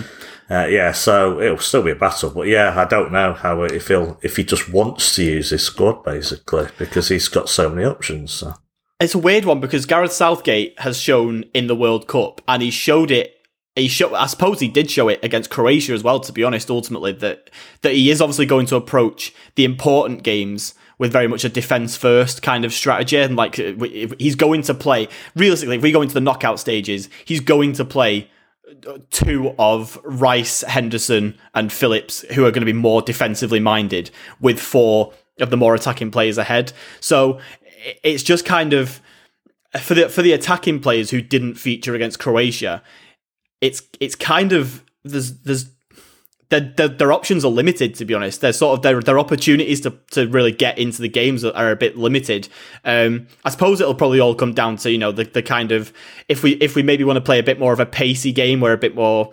Uh, 0.50 0.66
yeah, 0.66 0.92
so 0.92 1.40
it'll 1.40 1.58
still 1.58 1.82
be 1.82 1.90
a 1.90 1.96
battle. 1.96 2.30
But 2.30 2.48
yeah, 2.48 2.72
I 2.74 2.86
don't 2.86 3.12
know 3.12 3.34
how 3.34 3.62
if 3.62 3.88
he'll 3.88 4.18
if 4.22 4.36
he 4.36 4.44
just 4.44 4.70
wants 4.70 5.14
to 5.16 5.24
use 5.24 5.50
his 5.50 5.62
squad 5.62 6.04
basically 6.04 6.68
because 6.78 7.08
he's 7.08 7.28
got 7.28 7.48
so 7.48 7.68
many 7.68 7.84
options. 7.86 8.32
So. 8.32 8.54
It's 9.00 9.14
a 9.14 9.18
weird 9.18 9.44
one 9.44 9.60
because 9.60 9.86
Gareth 9.86 10.12
Southgate 10.12 10.78
has 10.80 10.98
shown 10.98 11.44
in 11.54 11.66
the 11.66 11.76
World 11.76 12.08
Cup, 12.08 12.40
and 12.48 12.62
he 12.62 12.70
showed 12.70 13.10
it. 13.10 13.34
He 13.76 13.86
showed, 13.86 14.12
I 14.12 14.26
suppose 14.26 14.58
he 14.58 14.66
did 14.66 14.90
show 14.90 15.08
it 15.08 15.20
against 15.22 15.50
Croatia 15.50 15.92
as 15.92 16.02
well. 16.02 16.18
To 16.18 16.32
be 16.32 16.42
honest, 16.42 16.70
ultimately 16.70 17.12
that 17.12 17.50
that 17.82 17.92
he 17.92 18.10
is 18.10 18.22
obviously 18.22 18.46
going 18.46 18.66
to 18.66 18.76
approach 18.76 19.34
the 19.54 19.64
important 19.64 20.22
games 20.22 20.74
with 20.98 21.12
very 21.12 21.28
much 21.28 21.44
a 21.44 21.48
defense 21.48 21.96
first 21.96 22.42
kind 22.42 22.64
of 22.64 22.72
strategy, 22.72 23.18
and 23.18 23.36
like 23.36 23.56
he's 24.18 24.34
going 24.34 24.62
to 24.62 24.74
play 24.74 25.08
realistically. 25.36 25.76
If 25.76 25.82
we 25.82 25.92
go 25.92 26.02
into 26.02 26.14
the 26.14 26.20
knockout 26.22 26.58
stages, 26.58 27.10
he's 27.26 27.40
going 27.40 27.74
to 27.74 27.84
play 27.84 28.30
two 29.10 29.54
of 29.58 29.98
Rice, 30.04 30.62
Henderson, 30.62 31.38
and 31.54 31.72
Phillips, 31.72 32.22
who 32.34 32.44
are 32.44 32.50
going 32.50 32.62
to 32.62 32.66
be 32.66 32.72
more 32.72 33.02
defensively 33.02 33.60
minded, 33.60 34.10
with 34.40 34.60
four 34.60 35.12
of 35.40 35.50
the 35.50 35.56
more 35.56 35.74
attacking 35.74 36.10
players 36.10 36.38
ahead. 36.38 36.72
So 37.00 37.40
it's 38.02 38.22
just 38.22 38.44
kind 38.44 38.72
of 38.72 39.00
for 39.80 39.94
the 39.94 40.08
for 40.08 40.22
the 40.22 40.32
attacking 40.32 40.80
players 40.80 41.10
who 41.10 41.20
didn't 41.20 41.54
feature 41.54 41.94
against 41.94 42.18
Croatia. 42.18 42.82
It's 43.60 43.82
it's 44.00 44.14
kind 44.14 44.52
of 44.52 44.84
there's 45.04 45.40
there's 45.40 45.70
their, 46.50 46.60
their, 46.60 46.88
their 46.88 47.12
options 47.12 47.44
are 47.44 47.50
limited 47.50 47.94
to 47.96 48.04
be 48.04 48.14
honest. 48.14 48.40
Their 48.40 48.52
sort 48.52 48.78
of 48.78 48.82
their 48.82 49.00
their 49.00 49.18
opportunities 49.18 49.80
to, 49.82 49.90
to 50.12 50.28
really 50.28 50.52
get 50.52 50.78
into 50.78 51.02
the 51.02 51.08
games 51.08 51.44
are, 51.44 51.70
a 51.70 51.76
bit 51.76 51.96
limited. 51.96 52.48
Um, 52.84 53.26
I 53.44 53.50
suppose 53.50 53.80
it'll 53.80 53.94
probably 53.94 54.20
all 54.20 54.34
come 54.34 54.54
down 54.54 54.76
to 54.78 54.90
you 54.90 54.98
know 54.98 55.12
the, 55.12 55.24
the 55.24 55.42
kind 55.42 55.72
of 55.72 55.92
if 56.28 56.42
we 56.42 56.52
if 56.52 56.74
we 56.74 56.82
maybe 56.82 57.04
want 57.04 57.16
to 57.18 57.20
play 57.20 57.38
a 57.38 57.42
bit 57.42 57.58
more 57.58 57.72
of 57.72 57.80
a 57.80 57.86
pacey 57.86 58.32
game 58.32 58.60
where 58.60 58.72
a 58.72 58.78
bit 58.78 58.94
more 58.94 59.32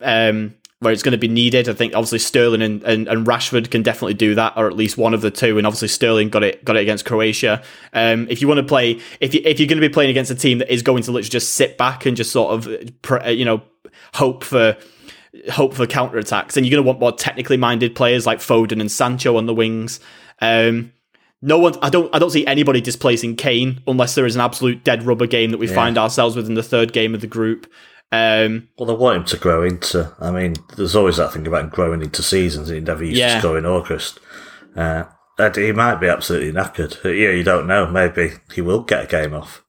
um, 0.00 0.54
where 0.82 0.92
it's 0.92 1.02
going 1.02 1.12
to 1.12 1.18
be 1.18 1.28
needed. 1.28 1.68
I 1.68 1.74
think 1.74 1.94
obviously 1.94 2.18
Sterling 2.18 2.60
and, 2.60 2.82
and, 2.82 3.06
and 3.06 3.24
Rashford 3.26 3.70
can 3.70 3.82
definitely 3.82 4.14
do 4.14 4.34
that, 4.34 4.54
or 4.56 4.66
at 4.66 4.74
least 4.74 4.98
one 4.98 5.14
of 5.14 5.20
the 5.20 5.30
two. 5.30 5.56
And 5.58 5.66
obviously 5.66 5.88
Sterling 5.88 6.28
got 6.28 6.42
it 6.42 6.64
got 6.64 6.76
it 6.76 6.80
against 6.80 7.04
Croatia. 7.04 7.62
Um, 7.92 8.26
if 8.28 8.40
you 8.40 8.48
want 8.48 8.58
to 8.58 8.64
play, 8.64 9.00
if 9.20 9.34
you 9.34 9.40
if 9.44 9.58
you're 9.58 9.68
going 9.68 9.80
to 9.80 9.88
be 9.88 9.92
playing 9.92 10.10
against 10.10 10.30
a 10.30 10.36
team 10.36 10.58
that 10.58 10.72
is 10.72 10.82
going 10.82 11.02
to 11.04 11.12
literally 11.12 11.30
just 11.30 11.54
sit 11.54 11.78
back 11.78 12.06
and 12.06 12.16
just 12.16 12.30
sort 12.30 12.52
of 12.52 12.68
you 13.28 13.44
know 13.44 13.62
hope 14.14 14.44
for 14.44 14.76
hope 15.50 15.74
for 15.74 15.86
counter 15.86 16.18
attacks, 16.18 16.56
and 16.56 16.66
you're 16.66 16.70
going 16.76 16.84
to 16.84 16.86
want 16.86 17.00
more 17.00 17.12
technically 17.12 17.56
minded 17.56 17.94
players 17.94 18.26
like 18.26 18.38
Foden 18.38 18.80
and 18.80 18.90
Sancho 18.90 19.36
on 19.36 19.46
the 19.46 19.54
wings. 19.54 20.00
Um, 20.40 20.92
no 21.40 21.58
one, 21.58 21.74
I 21.82 21.90
don't, 21.90 22.14
I 22.14 22.18
don't 22.18 22.30
see 22.30 22.46
anybody 22.46 22.80
displacing 22.80 23.36
Kane 23.36 23.80
unless 23.86 24.14
there 24.14 24.26
is 24.26 24.34
an 24.36 24.40
absolute 24.40 24.84
dead 24.84 25.02
rubber 25.04 25.26
game 25.26 25.50
that 25.50 25.58
we 25.58 25.66
find 25.66 25.98
ourselves 25.98 26.36
with 26.36 26.46
in 26.46 26.54
the 26.54 26.62
third 26.62 26.92
game 26.92 27.14
of 27.14 27.20
the 27.20 27.26
group. 27.26 27.66
Um, 28.12 28.68
Well, 28.78 28.86
they 28.86 28.94
want 28.94 29.16
him 29.16 29.24
to 29.24 29.36
grow 29.38 29.62
into. 29.64 30.14
I 30.20 30.30
mean, 30.30 30.54
there's 30.76 30.94
always 30.94 31.16
that 31.16 31.32
thing 31.32 31.46
about 31.46 31.72
growing 31.72 32.02
into 32.02 32.22
seasons. 32.22 32.68
He 32.68 32.78
never 32.78 33.02
used 33.02 33.18
Yeah. 33.18 33.34
to 33.36 33.40
score 33.40 33.58
in 33.58 33.66
August. 33.66 34.20
Uh, 34.76 35.04
he 35.54 35.72
might 35.72 35.96
be 35.96 36.06
absolutely 36.08 36.52
knackered. 36.52 37.02
Yeah, 37.04 37.30
you 37.30 37.42
don't 37.42 37.66
know. 37.66 37.86
Maybe 37.86 38.32
he 38.54 38.60
will 38.60 38.82
get 38.82 39.04
a 39.04 39.06
game 39.08 39.34
off. 39.34 39.61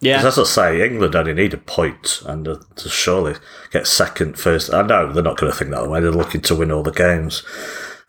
Yeah, 0.00 0.26
As 0.26 0.38
I 0.38 0.44
say, 0.44 0.84
England 0.84 1.14
only 1.14 1.34
need 1.34 1.54
a 1.54 1.58
point 1.58 2.22
and 2.26 2.46
uh, 2.46 2.58
to 2.76 2.88
surely 2.88 3.34
get 3.70 3.86
second, 3.86 4.38
first. 4.38 4.72
I 4.72 4.82
know 4.82 5.12
they're 5.12 5.22
not 5.22 5.38
going 5.38 5.50
to 5.50 5.56
think 5.56 5.70
that 5.70 5.88
way. 5.88 6.00
They're 6.00 6.10
looking 6.10 6.42
to 6.42 6.54
win 6.54 6.70
all 6.70 6.82
the 6.82 6.90
games, 6.90 7.42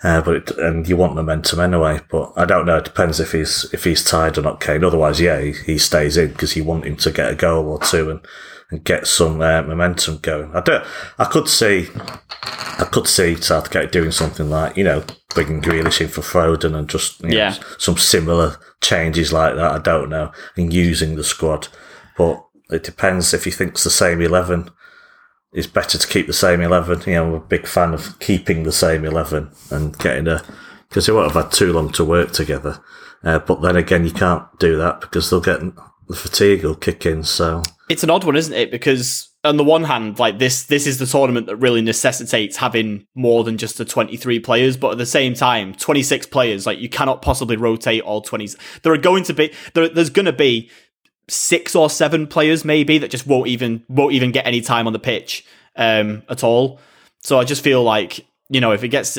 uh, 0.03 0.21
but 0.21 0.35
it, 0.35 0.51
and 0.57 0.87
you 0.89 0.97
want 0.97 1.15
momentum 1.15 1.59
anyway. 1.59 2.01
But 2.09 2.33
I 2.35 2.45
don't 2.45 2.65
know. 2.65 2.77
It 2.77 2.85
depends 2.85 3.19
if 3.19 3.31
he's 3.31 3.71
if 3.73 3.85
he's 3.85 4.03
tired 4.03 4.37
or 4.37 4.41
not, 4.41 4.59
Kane. 4.59 4.83
Otherwise, 4.83 5.21
yeah, 5.21 5.39
he, 5.39 5.51
he 5.51 5.77
stays 5.77 6.17
in 6.17 6.29
because 6.29 6.55
you 6.55 6.63
want 6.63 6.85
him 6.85 6.97
to 6.97 7.11
get 7.11 7.31
a 7.31 7.35
goal 7.35 7.67
or 7.69 7.79
two 7.79 8.09
and, 8.09 8.25
and 8.75 8.83
get 8.83 9.07
some 9.07 9.41
uh, 9.41 9.61
momentum 9.61 10.17
going. 10.17 10.53
I 10.53 10.61
do. 10.61 10.79
I 11.17 11.25
could 11.25 11.47
see. 11.47 11.87
I 12.43 12.87
could 12.91 13.07
see 13.07 13.35
Southgate 13.35 13.91
doing 13.91 14.11
something 14.11 14.49
like, 14.49 14.75
you 14.75 14.83
know, 14.83 15.03
bringing 15.33 15.61
Grealish 15.61 16.01
in 16.01 16.09
for 16.09 16.21
Foden 16.21 16.75
and 16.77 16.89
just 16.89 17.21
you 17.23 17.29
know, 17.29 17.35
Yeah. 17.37 17.55
some 17.77 17.97
similar 17.97 18.57
changes 18.81 19.31
like 19.31 19.55
that. 19.55 19.71
I 19.71 19.79
don't 19.79 20.09
know, 20.09 20.31
and 20.57 20.73
using 20.73 21.15
the 21.15 21.23
squad, 21.23 21.69
but 22.17 22.43
it 22.69 22.83
depends 22.83 23.33
if 23.33 23.45
he 23.45 23.51
thinks 23.51 23.83
the 23.83 23.89
same 23.89 24.21
eleven 24.21 24.69
is 25.53 25.67
better 25.67 25.97
to 25.97 26.07
keep 26.07 26.27
the 26.27 26.33
same 26.33 26.61
eleven. 26.61 27.01
You 27.05 27.13
know, 27.13 27.27
I'm 27.27 27.33
a 27.35 27.39
big 27.39 27.65
fan 27.67 27.93
of 27.93 28.19
keeping 28.19 28.63
the 28.63 28.71
same 28.73 29.05
eleven 29.05 29.51
and 29.71 29.97
getting 29.97 30.27
a 30.27 30.43
because 30.89 31.05
they 31.05 31.13
won't 31.13 31.31
have 31.31 31.43
had 31.45 31.51
too 31.53 31.71
long 31.71 31.91
to 31.93 32.03
work 32.03 32.31
together. 32.33 32.81
Uh, 33.23 33.39
but 33.39 33.61
then 33.61 33.75
again, 33.77 34.05
you 34.05 34.11
can't 34.11 34.43
do 34.59 34.77
that 34.77 35.01
because 35.01 35.29
they'll 35.29 35.41
get 35.41 35.59
the 36.07 36.15
fatigue 36.15 36.63
will 36.63 36.75
kick 36.75 37.05
in. 37.05 37.23
So 37.23 37.63
it's 37.89 38.03
an 38.03 38.09
odd 38.09 38.23
one, 38.23 38.35
isn't 38.35 38.53
it? 38.53 38.71
Because 38.71 39.29
on 39.43 39.57
the 39.57 39.63
one 39.63 39.83
hand, 39.83 40.17
like 40.17 40.39
this, 40.39 40.63
this 40.63 40.87
is 40.87 40.97
the 40.97 41.05
tournament 41.05 41.47
that 41.47 41.57
really 41.57 41.81
necessitates 41.81 42.57
having 42.57 43.05
more 43.13 43.43
than 43.43 43.57
just 43.57 43.77
the 43.77 43.85
23 43.85 44.39
players, 44.39 44.75
but 44.75 44.91
at 44.91 44.97
the 44.97 45.05
same 45.05 45.33
time, 45.33 45.73
26 45.73 46.25
players, 46.27 46.65
like 46.65 46.79
you 46.79 46.89
cannot 46.89 47.21
possibly 47.21 47.55
rotate 47.55 48.01
all 48.01 48.23
20s. 48.23 48.57
There 48.81 48.93
are 48.93 48.97
going 48.97 49.23
to 49.25 49.33
be, 49.33 49.53
there, 49.73 49.87
there's 49.87 50.09
going 50.09 50.25
to 50.25 50.33
be 50.33 50.69
six 51.27 51.75
or 51.75 51.89
seven 51.89 52.27
players 52.27 52.65
maybe 52.65 52.97
that 52.97 53.11
just 53.11 53.27
won't 53.27 53.47
even, 53.47 53.83
won't 53.87 54.13
even 54.13 54.31
get 54.31 54.47
any 54.47 54.61
time 54.61 54.87
on 54.87 54.93
the 54.93 54.99
pitch, 54.99 55.45
um, 55.75 56.23
at 56.29 56.43
all. 56.43 56.79
So 57.21 57.39
I 57.39 57.43
just 57.43 57.63
feel 57.63 57.83
like, 57.83 58.25
you 58.49 58.61
know, 58.61 58.71
if 58.71 58.83
it 58.83 58.89
gets, 58.89 59.17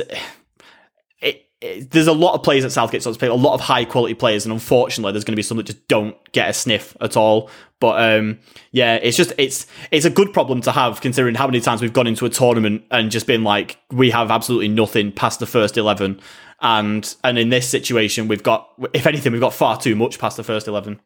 there's 1.61 2.07
a 2.07 2.13
lot 2.13 2.35
of 2.35 2.43
players 2.43 2.65
at 2.65 2.73
Southgate 2.73 3.03
so 3.03 3.13
speak, 3.13 3.31
a 3.31 3.35
lot 3.35 3.55
of 3.55 3.61
high 3.61 3.85
quality 3.85 4.15
players, 4.15 4.45
and 4.45 4.53
unfortunately, 4.53 5.13
there's 5.13 5.25
going 5.25 5.33
to 5.33 5.37
be 5.37 5.43
some 5.43 5.57
that 5.57 5.67
just 5.67 5.89
don't 5.89 6.17
get 6.33 6.51
a 6.51 6.53
sniff 6.53 6.97
at 7.01 7.17
all. 7.17 7.51
But 7.81 8.03
um, 8.03 8.39
yeah, 8.73 8.97
it's 8.97 9.17
just 9.17 9.33
it's 9.39 9.67
it's 9.91 10.05
a 10.05 10.11
good 10.11 10.33
problem 10.33 10.61
to 10.63 10.73
have 10.73 11.01
considering 11.01 11.35
how 11.35 11.47
many 11.47 11.61
times 11.61 11.81
we've 11.81 11.93
gone 11.93 12.07
into 12.07 12.27
a 12.27 12.31
tournament 12.31 12.85
and 12.91 13.11
just 13.11 13.27
been 13.27 13.43
like 13.43 13.79
we 13.91 14.11
have 14.11 14.31
absolutely 14.31 14.69
nothing 14.69 15.13
past 15.13 15.41
the 15.41 15.47
first 15.47 15.79
eleven, 15.79 16.21
and 16.61 17.15
and 17.25 17.39
in 17.39 17.49
this 17.49 17.69
situation 17.69 18.29
we've 18.29 18.43
got 18.43 18.69
if 18.93 19.07
anything 19.07 19.33
we've 19.33 19.41
got 19.41 19.55
far 19.55 19.79
too 19.79 19.97
much 19.97 20.19
past 20.19 20.37
the 20.37 20.45
first 20.45 20.69
eleven. 20.69 21.01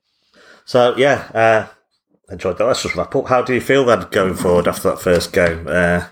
So 0.65 0.97
yeah, 0.97 1.31
uh, 1.33 2.33
enjoyed 2.33 2.59
that. 2.59 2.65
Let's 2.65 2.83
just 2.83 2.97
wrap 2.97 3.15
up. 3.15 3.29
How 3.29 3.43
do 3.43 3.55
you 3.55 3.61
feel 3.61 3.85
then 3.85 4.07
going 4.11 4.35
forward 4.35 4.67
after 4.67 4.91
that 4.91 5.01
first 5.01 5.33
game? 5.33 5.67
Uh, 5.69 6.07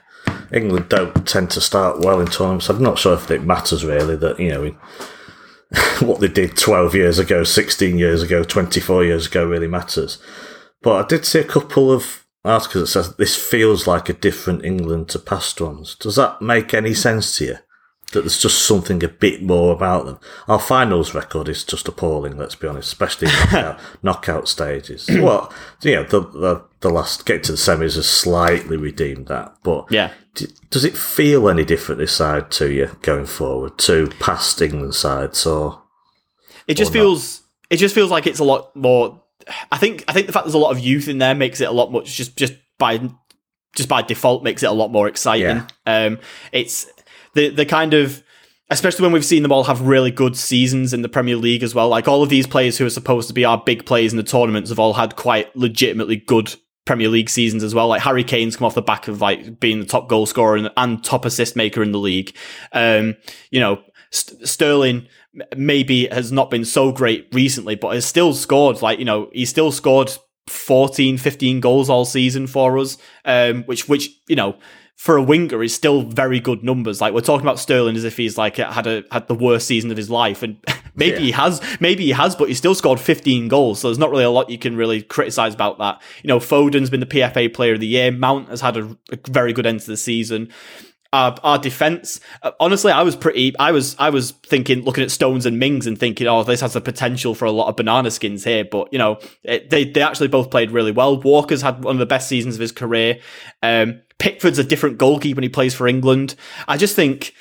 England 0.53 0.89
don't 0.89 1.27
tend 1.27 1.51
to 1.53 1.61
start 1.61 2.01
well 2.01 2.21
in 2.21 2.27
tournaments. 2.27 2.69
I'm 2.69 2.83
not 2.83 2.99
sure 2.99 3.15
if 3.15 3.31
it 3.31 3.45
matters 3.45 3.85
really 3.85 4.17
that 4.17 4.39
you 4.41 4.49
know 4.51 4.77
what 6.07 6.21
they 6.21 6.29
did 6.29 6.57
12 6.57 6.95
years 6.95 7.19
ago, 7.19 7.45
16 7.45 7.99
years 7.99 8.23
ago, 8.23 8.43
24 8.43 9.05
years 9.05 9.27
ago 9.27 9.45
really 9.45 9.69
matters. 9.69 10.19
But 10.83 11.05
I 11.05 11.09
did 11.09 11.25
see 11.25 11.41
a 11.41 11.45
couple 11.45 11.93
of 11.93 12.25
articles 12.45 12.81
that 12.81 12.87
says 13.05 13.17
this 13.17 13.37
feels 13.37 13.87
like 13.87 14.09
a 14.09 14.15
different 14.15 14.65
England 14.65 15.09
to 15.11 15.19
past 15.19 15.61
ones. 15.61 15.95
Does 15.97 16.17
that 16.17 16.41
make 16.41 16.73
any 16.73 16.95
sense 16.95 17.37
to 17.39 17.45
you? 17.45 17.57
That 18.13 18.23
there's 18.23 18.39
just 18.41 18.63
something 18.63 19.05
a 19.05 19.09
bit 19.09 19.43
more 19.43 19.71
about 19.75 20.07
them. 20.07 20.19
Our 20.47 20.59
finals 20.59 21.13
record 21.15 21.47
is 21.47 21.63
just 21.63 21.89
appalling. 21.89 22.39
Let's 22.39 22.55
be 22.55 22.67
honest, 22.67 22.89
especially 22.89 23.27
knockout, 23.53 23.81
knockout 24.03 24.49
stages. 24.49 25.07
well, 25.11 25.53
you 25.83 25.95
know, 25.97 26.05
the, 26.05 26.21
the 26.21 26.65
the 26.81 26.89
last 26.91 27.27
get 27.27 27.43
to 27.45 27.53
the 27.53 27.59
semis 27.59 27.97
has 27.97 28.09
slightly 28.09 28.79
redeemed 28.79 29.27
that, 29.27 29.57
but 29.63 29.87
Yeah. 29.91 30.13
d- 30.35 30.47
does 30.71 30.85
it 30.87 30.97
feel 30.97 31.51
any 31.51 31.65
different 31.67 31.99
this 31.99 32.13
side 32.13 32.51
to 32.53 32.73
you 32.73 32.97
going 33.03 33.27
forward 33.27 33.77
to 33.81 34.09
past 34.21 34.63
England 34.63 34.95
sides 34.95 35.45
or? 35.45 35.83
It 36.67 36.75
just 36.79 36.93
Or 36.93 36.95
not. 36.95 37.01
feels 37.03 37.43
it 37.69 37.77
just 37.77 37.95
feels 37.95 38.11
like 38.11 38.27
it's 38.27 38.39
a 38.39 38.45
lot 38.45 38.75
more. 38.75 39.21
I 39.71 39.77
think 39.77 40.05
I 40.09 40.15
think 40.15 40.29
the 40.29 40.33
fact 40.33 40.47
there's 40.47 40.55
a 40.55 40.59
lot 40.59 40.71
of 40.71 40.79
youth 40.81 41.09
in 41.09 41.19
there 41.19 41.35
makes 41.35 41.61
it 41.61 41.69
a 41.69 41.73
lot 41.73 41.93
much 41.93 42.15
just 42.17 42.37
just 42.39 42.55
by 42.79 43.11
just 43.77 43.89
by 43.89 44.01
default 44.03 44.43
makes 44.43 44.63
it 44.63 44.67
a 44.71 44.73
lot 44.73 44.91
more 44.91 45.09
exciting. 45.09 45.63
Um, 45.87 46.19
it's 46.53 46.87
the 47.35 47.49
the 47.51 47.67
kind 47.67 47.95
of 47.95 48.23
especially 48.71 49.03
when 49.03 49.13
we've 49.13 49.25
seen 49.25 49.43
them 49.43 49.53
all 49.53 49.65
have 49.65 49.81
really 49.81 50.11
good 50.11 50.37
seasons 50.37 50.93
in 50.93 51.03
the 51.03 51.09
Premier 51.09 51.37
League 51.37 51.63
as 51.63 51.75
well. 51.75 51.89
Like 51.89 52.07
all 52.07 52.23
of 52.23 52.29
these 52.29 52.47
players 52.47 52.77
who 52.77 52.85
are 52.85 52.91
supposed 52.91 53.29
to 53.29 53.35
be 53.35 53.45
our 53.45 53.63
big 53.65 53.87
players 53.87 54.13
in 54.13 54.19
the 54.19 54.23
tournaments 54.23 54.71
have 54.71 54.79
all 54.79 54.93
had 54.95 55.17
quite 55.17 55.55
legitimately 55.57 56.17
good 56.17 56.55
Premier 56.85 57.09
League 57.09 57.31
seasons 57.31 57.63
as 57.63 57.75
well. 57.75 57.89
Like 57.89 58.03
Harry 58.03 58.25
Kane's 58.25 58.57
come 58.57 58.67
off 58.67 58.75
the 58.75 58.83
back 58.83 59.09
of 59.09 59.21
like 59.21 59.59
being 59.61 59.79
the 59.81 59.87
top 59.87 60.09
goal 60.09 60.27
scorer 60.27 60.57
and, 60.57 60.71
and 60.77 61.03
top 61.03 61.25
assist 61.25 61.57
maker 61.57 61.83
in 61.83 61.93
the 61.93 61.99
league. 61.99 62.35
Um, 62.73 63.17
you 63.51 63.61
know, 63.61 63.83
St- 64.11 64.47
Sterling 64.47 65.07
maybe 65.57 66.07
has 66.09 66.33
not 66.33 66.51
been 66.51 66.65
so 66.65 66.93
great 66.93 67.29
recently, 67.33 67.75
but 67.75 67.95
has 67.95 68.05
still 68.05 68.33
scored 68.35 68.83
like, 68.83 68.99
you 68.99 69.05
know, 69.05 69.31
he 69.33 69.45
still 69.45 69.71
scored 69.71 70.11
14, 70.47 71.19
15 71.19 71.61
goals 71.61 71.91
all 71.91 72.05
season 72.05 72.47
for 72.47 72.79
us, 72.79 72.97
um, 73.25 73.65
which, 73.65 73.89
which, 73.89 74.09
you 74.27 74.37
know, 74.37 74.57
for 74.99 75.17
a 75.17 75.23
winger 75.23 75.63
is 75.63 75.73
still 75.73 76.03
very 76.03 76.41
good 76.41 76.65
numbers. 76.65 77.01
Like 77.01 77.15
we're 77.15 77.21
talking 77.21 77.47
about 77.47 77.61
Sterling 77.61 77.95
as 77.95 78.03
if 78.03 78.17
he's 78.17 78.37
like 78.37 78.57
had 78.57 78.89
a 78.89 79.05
had 79.13 79.29
the 79.29 79.35
worst 79.35 79.69
season 79.69 79.93
of 79.93 79.97
his 79.97 80.11
life, 80.11 80.43
and 80.43 80.59
maybe 80.97 81.19
yeah. 81.19 81.23
he 81.23 81.31
has, 81.31 81.63
maybe 81.81 82.05
he 82.05 82.11
has, 82.11 82.35
but 82.35 82.49
he 82.49 82.55
still 82.55 82.75
scored 82.75 82.99
15 82.99 83.47
goals. 83.47 83.79
So 83.79 83.89
there's 83.89 83.99
not 83.99 84.11
really 84.11 84.25
a 84.25 84.31
lot 84.31 84.51
you 84.51 84.59
can 84.59 84.77
really 84.77 85.01
criticize 85.01 85.55
about 85.55 85.79
that. 85.79 86.03
You 86.25 86.29
know, 86.29 86.41
Foden's 86.41 86.91
been 86.91 86.99
the 86.99 87.07
PFA 87.07 87.55
Player 87.55 87.75
of 87.75 87.81
the 87.81 87.87
Year. 87.87 88.11
Mount 88.11 88.49
has 88.49 88.61
had 88.61 88.77
a, 88.77 88.97
a 89.13 89.19
very 89.29 89.53
good 89.53 89.67
end 89.67 89.81
to 89.81 89.87
the 89.87 89.97
season 89.97 90.53
our, 91.13 91.37
our 91.43 91.59
defense. 91.59 92.21
Uh, 92.43 92.51
honestly, 92.61 92.93
I 92.93 93.03
was 93.03 93.17
pretty. 93.17 93.57
I 93.59 93.73
was 93.73 93.97
I 93.99 94.11
was 94.11 94.33
thinking, 94.33 94.83
looking 94.83 95.05
at 95.05 95.11
Stones 95.11 95.47
and 95.47 95.59
Mings 95.59 95.87
and 95.87 95.99
thinking, 95.99 96.27
oh, 96.27 96.43
this 96.43 96.61
has 96.61 96.75
the 96.75 96.81
potential 96.81 97.35
for 97.35 97.45
a 97.45 97.53
lot 97.53 97.69
of 97.69 97.77
banana 97.77 98.11
skins 98.11 98.45
here. 98.45 98.65
But 98.65 98.93
you 98.93 98.99
know, 98.99 99.19
it, 99.43 99.71
they 99.71 99.85
they 99.85 100.03
actually 100.03 100.29
both 100.29 100.51
played 100.51 100.71
really 100.71 100.93
well. 100.93 101.21
Walker's 101.21 101.63
had 101.63 101.85
one 101.85 101.95
of 101.95 102.01
the 102.01 102.07
best 102.07 102.29
seasons 102.29 102.57
of 102.57 102.61
his 102.61 102.73
career. 102.73 103.21
Um, 103.63 104.03
Pickford's 104.19 104.59
a 104.59 104.65
different 104.65 104.99
goalkeeper 104.99 105.37
when 105.37 105.43
he 105.45 105.49
plays 105.49 105.75
for 105.75 105.89
England. 105.89 106.35
I 106.67 106.77
just 106.77 106.97
think. 106.97 107.35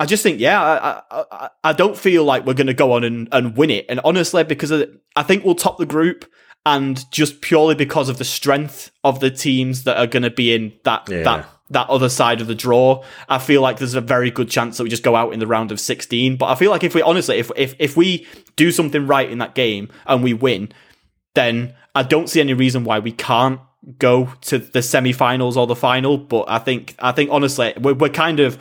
I 0.00 0.06
just 0.06 0.24
think, 0.24 0.40
yeah, 0.40 0.60
I, 0.60 1.02
I, 1.30 1.48
I 1.62 1.72
don't 1.72 1.96
feel 1.96 2.24
like 2.24 2.44
we're 2.44 2.54
going 2.54 2.66
to 2.66 2.74
go 2.74 2.94
on 2.94 3.04
and, 3.04 3.28
and 3.30 3.56
win 3.56 3.70
it. 3.70 3.86
And 3.88 4.00
honestly, 4.04 4.42
because 4.42 4.72
of, 4.72 4.90
I 5.14 5.22
think 5.22 5.44
we'll 5.44 5.54
top 5.54 5.78
the 5.78 5.86
group 5.86 6.28
and 6.66 7.10
just 7.12 7.40
purely 7.40 7.76
because 7.76 8.08
of 8.08 8.18
the 8.18 8.24
strength 8.24 8.90
of 9.04 9.20
the 9.20 9.30
teams 9.30 9.84
that 9.84 9.96
are 9.96 10.08
going 10.08 10.24
to 10.24 10.30
be 10.30 10.52
in 10.52 10.72
that 10.82 11.08
yeah. 11.08 11.22
that 11.22 11.48
that 11.70 11.88
other 11.88 12.08
side 12.08 12.40
of 12.40 12.46
the 12.46 12.54
draw. 12.54 13.02
I 13.28 13.38
feel 13.38 13.60
like 13.60 13.78
there's 13.78 13.94
a 13.94 14.00
very 14.00 14.30
good 14.30 14.48
chance 14.48 14.76
that 14.76 14.84
we 14.84 14.90
just 14.90 15.02
go 15.02 15.16
out 15.16 15.32
in 15.32 15.40
the 15.40 15.46
round 15.46 15.72
of 15.72 15.80
16. 15.80 16.36
But 16.36 16.46
I 16.46 16.54
feel 16.54 16.70
like 16.70 16.84
if 16.84 16.94
we 16.94 17.02
honestly, 17.02 17.38
if 17.38 17.50
if 17.56 17.74
if 17.78 17.96
we 17.96 18.26
do 18.56 18.70
something 18.70 19.06
right 19.06 19.30
in 19.30 19.38
that 19.38 19.54
game 19.54 19.88
and 20.06 20.22
we 20.22 20.34
win, 20.34 20.72
then 21.34 21.74
I 21.94 22.02
don't 22.02 22.28
see 22.28 22.40
any 22.40 22.54
reason 22.54 22.84
why 22.84 22.98
we 22.98 23.12
can't 23.12 23.60
go 23.98 24.32
to 24.42 24.58
the 24.58 24.82
semi-finals 24.82 25.56
or 25.56 25.66
the 25.66 25.76
final. 25.76 26.18
But 26.18 26.44
I 26.48 26.58
think 26.58 26.94
I 26.98 27.12
think 27.12 27.30
honestly, 27.30 27.72
we're, 27.80 27.94
we're 27.94 28.08
kind 28.08 28.40
of 28.40 28.58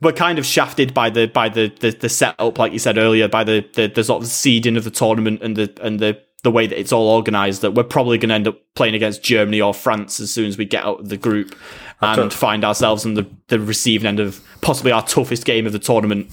we're 0.00 0.12
kind 0.12 0.38
of 0.38 0.46
shafted 0.46 0.94
by 0.94 1.10
the 1.10 1.26
by 1.26 1.48
the 1.48 1.72
the, 1.80 1.90
the 1.90 2.08
setup, 2.08 2.58
like 2.58 2.72
you 2.72 2.78
said 2.78 2.98
earlier, 2.98 3.28
by 3.28 3.44
the, 3.44 3.64
the 3.74 3.88
the 3.88 4.04
sort 4.04 4.22
of 4.22 4.28
seeding 4.28 4.76
of 4.76 4.84
the 4.84 4.90
tournament 4.90 5.42
and 5.42 5.56
the 5.56 5.72
and 5.80 6.00
the 6.00 6.20
the 6.42 6.50
way 6.50 6.66
that 6.66 6.78
it's 6.78 6.92
all 6.92 7.08
organized 7.08 7.62
that 7.62 7.72
we're 7.72 7.82
probably 7.82 8.18
going 8.18 8.28
to 8.28 8.34
end 8.34 8.46
up 8.46 8.60
playing 8.74 8.94
against 8.94 9.22
Germany 9.22 9.60
or 9.60 9.72
France 9.72 10.20
as 10.20 10.30
soon 10.30 10.46
as 10.46 10.58
we 10.58 10.66
get 10.66 10.84
out 10.84 11.00
of 11.00 11.08
the 11.08 11.16
group 11.16 11.56
and 12.02 12.32
find 12.32 12.64
ourselves 12.64 13.06
on 13.06 13.14
the, 13.14 13.26
the 13.48 13.58
receiving 13.58 14.06
end 14.06 14.20
of 14.20 14.46
possibly 14.60 14.92
our 14.92 15.04
toughest 15.06 15.46
game 15.46 15.66
of 15.66 15.72
the 15.72 15.78
tournament 15.78 16.30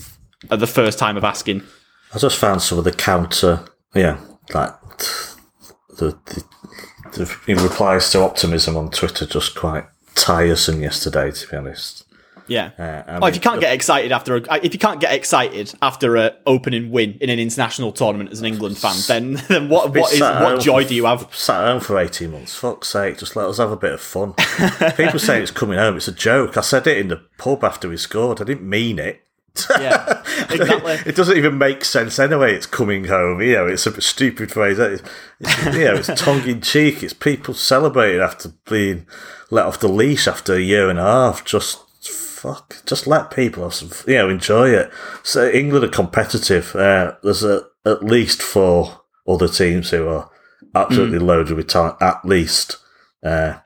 at 0.50 0.60
the 0.60 0.68
first 0.68 1.00
time 1.00 1.16
of 1.16 1.24
asking. 1.24 1.64
I 2.14 2.18
just 2.18 2.38
found 2.38 2.62
some 2.62 2.78
of 2.78 2.84
the 2.84 2.92
counter, 2.92 3.64
yeah, 3.96 4.20
like 4.54 4.74
the, 5.98 6.18
the, 6.26 6.44
the 7.14 7.56
replies 7.56 8.12
to 8.12 8.22
optimism 8.22 8.78
on 8.78 8.90
Twitter 8.90 9.26
just 9.26 9.56
quite 9.56 9.86
tiresome 10.16 10.82
yesterday, 10.82 11.32
to 11.32 11.48
be 11.48 11.58
honest. 11.58 12.06
Yeah. 12.48 12.72
Uh, 12.78 13.20
well, 13.22 13.28
if 13.28 13.36
you 13.36 13.42
can't 13.42 13.62
get 13.62 13.74
excited 13.74 14.12
after 14.12 14.36
a, 14.36 14.60
if 14.62 14.74
you 14.74 14.80
can't 14.80 15.00
get 15.00 15.14
excited 15.14 15.74
after 15.82 16.18
a 16.18 16.36
opening 16.46 16.92
win 16.92 17.18
in 17.22 17.30
an 17.30 17.40
international 17.40 17.94
tournament 17.94 18.32
as 18.32 18.42
an 18.42 18.46
England 18.46 18.78
fan, 18.78 18.96
then 19.08 19.34
then 19.48 19.70
what 19.70 19.96
what 19.96 20.12
is 20.12 20.20
what 20.20 20.60
joy 20.60 20.84
do 20.84 20.94
you 20.94 21.06
have? 21.06 21.34
Sat 21.34 21.64
home 21.64 21.80
for 21.80 21.98
eighteen 21.98 22.32
months. 22.32 22.56
Fuck's 22.56 22.90
sake, 22.90 23.18
just 23.18 23.36
let 23.36 23.48
us 23.48 23.58
have 23.58 23.72
a 23.72 23.78
bit 23.78 23.94
of 23.94 24.02
fun. 24.02 24.34
People 24.98 25.20
say 25.20 25.42
it's 25.42 25.52
coming 25.52 25.78
home. 25.78 25.96
It's 25.96 26.10
a 26.10 26.14
joke. 26.14 26.58
I 26.58 26.62
said 26.62 26.88
it 26.88 26.98
in 26.98 27.08
the 27.08 27.22
pub 27.38 27.64
after 27.64 27.88
we 27.88 27.98
scored. 27.98 28.42
I 28.42 28.44
didn't 28.44 28.68
mean 28.68 29.00
it. 29.00 29.24
Yeah, 29.70 30.24
exactly. 30.50 30.94
it 31.06 31.16
doesn't 31.16 31.38
even 31.38 31.58
make 31.58 31.84
sense 31.86 32.20
anyway. 32.20 32.54
It's 32.54 32.66
coming 32.66 33.06
home. 33.06 33.42
You 33.42 33.54
know, 33.54 33.68
it's 33.68 33.86
a 33.86 34.02
stupid 34.02 34.52
phrase. 34.52 34.80
It's, 34.80 35.04
it's, 35.40 35.66
you 35.78 35.86
know, 35.86 35.96
it's 35.96 36.08
tongue 36.16 36.48
in 36.48 36.62
cheek. 36.62 37.04
It's 37.04 37.14
people 37.14 37.54
celebrating 37.54 38.22
after 38.22 38.50
being 38.70 39.06
let 39.50 39.66
off 39.66 39.80
the 39.80 39.90
leash 39.90 40.28
after 40.28 40.56
a 40.56 40.62
year 40.62 40.90
and 40.90 41.00
a 41.00 41.04
half. 41.04 41.44
Just 41.46 41.80
fuck, 42.42 42.78
just 42.88 43.06
let 43.06 43.30
people 43.30 43.64
have 43.64 43.74
some, 43.74 43.92
you 44.08 44.16
know, 44.16 44.30
enjoy 44.30 44.70
it. 44.70 44.92
So 45.24 45.50
England 45.50 45.86
are 45.86 45.90
competitive. 45.90 46.76
Uh, 46.76 47.14
there's 47.22 47.44
a, 47.44 47.64
at 47.86 48.04
least 48.04 48.42
four 48.42 49.02
other 49.28 49.48
teams 49.48 49.92
who 49.92 50.08
are 50.08 50.30
absolutely 50.74 51.20
mm. 51.20 51.28
loaded 51.28 51.56
with 51.56 51.68
talent. 51.68 52.02
At 52.02 52.26
least, 52.26 52.78
uh, 53.24 53.60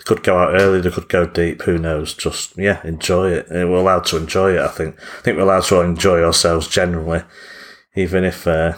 they 0.00 0.04
could 0.06 0.22
go 0.22 0.38
out 0.38 0.58
early, 0.58 0.80
they 0.80 0.90
could 0.90 1.10
go 1.10 1.26
deep. 1.26 1.62
Who 1.62 1.76
knows? 1.76 2.14
Just 2.14 2.56
yeah, 2.56 2.80
enjoy 2.86 3.32
it. 3.32 3.46
Uh, 3.50 3.68
we're 3.68 3.76
allowed 3.76 4.06
to 4.06 4.16
enjoy 4.16 4.54
it. 4.54 4.60
I 4.60 4.68
think. 4.68 4.96
I 4.98 5.20
think 5.20 5.36
we're 5.36 5.42
allowed 5.42 5.64
to 5.64 5.80
enjoy 5.80 6.22
ourselves 6.22 6.68
generally, 6.68 7.22
even 7.94 8.24
if. 8.24 8.46
Uh, 8.46 8.74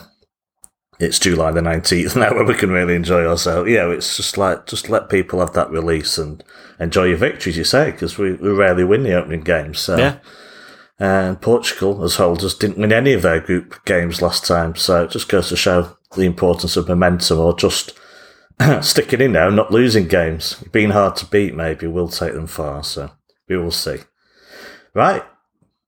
it's 0.99 1.19
July 1.19 1.51
the 1.51 1.61
19th 1.61 2.15
now 2.21 2.33
where 2.33 2.45
we 2.45 2.55
can 2.55 2.71
really 2.71 2.95
enjoy 2.95 3.27
ourselves. 3.27 3.69
Yeah, 3.69 3.89
it's 3.89 4.17
just 4.17 4.39
like, 4.39 4.67
just 4.67 4.89
let 4.89 5.09
people 5.09 5.41
have 5.41 5.53
that 5.55 5.71
release 5.71 6.17
and 6.17 6.45
enjoy 6.79 7.05
your 7.05 7.17
victories, 7.17 7.57
you 7.57 7.65
say, 7.65 7.91
because 7.91 8.19
we, 8.19 8.35
we 8.35 8.51
rarely 8.51 8.85
win 8.85 9.03
the 9.03 9.15
opening 9.15 9.41
games. 9.41 9.81
So. 9.81 9.97
Yeah. 9.97 10.19
And 11.01 11.41
Portugal, 11.41 12.05
as 12.05 12.15
whole, 12.15 12.37
just 12.37 12.61
didn't 12.61 12.79
win 12.79 12.93
any 12.93 13.13
of 13.13 13.23
their 13.23 13.41
group 13.41 13.85
games 13.85 14.23
last 14.23 14.47
time. 14.47 14.77
So 14.77 15.03
it 15.03 15.11
just 15.11 15.29
goes 15.29 15.49
to 15.49 15.57
show 15.57 15.97
the 16.15 16.23
importance 16.23 16.77
of 16.77 16.87
momentum 16.87 17.41
or 17.41 17.57
just 17.57 17.99
sticking 18.83 19.21
in 19.21 19.37
and 19.37 19.57
not 19.57 19.71
losing 19.71 20.09
games. 20.09 20.63
Being 20.73 20.91
hard 20.91 21.17
to 21.17 21.27
beat, 21.27 21.55
maybe, 21.55 21.87
will 21.87 22.09
take 22.09 22.35
them 22.35 22.47
far. 22.47 22.83
So 22.85 23.11
we 23.49 23.57
will 23.57 23.71
see. 23.71 23.99
Right. 24.95 25.25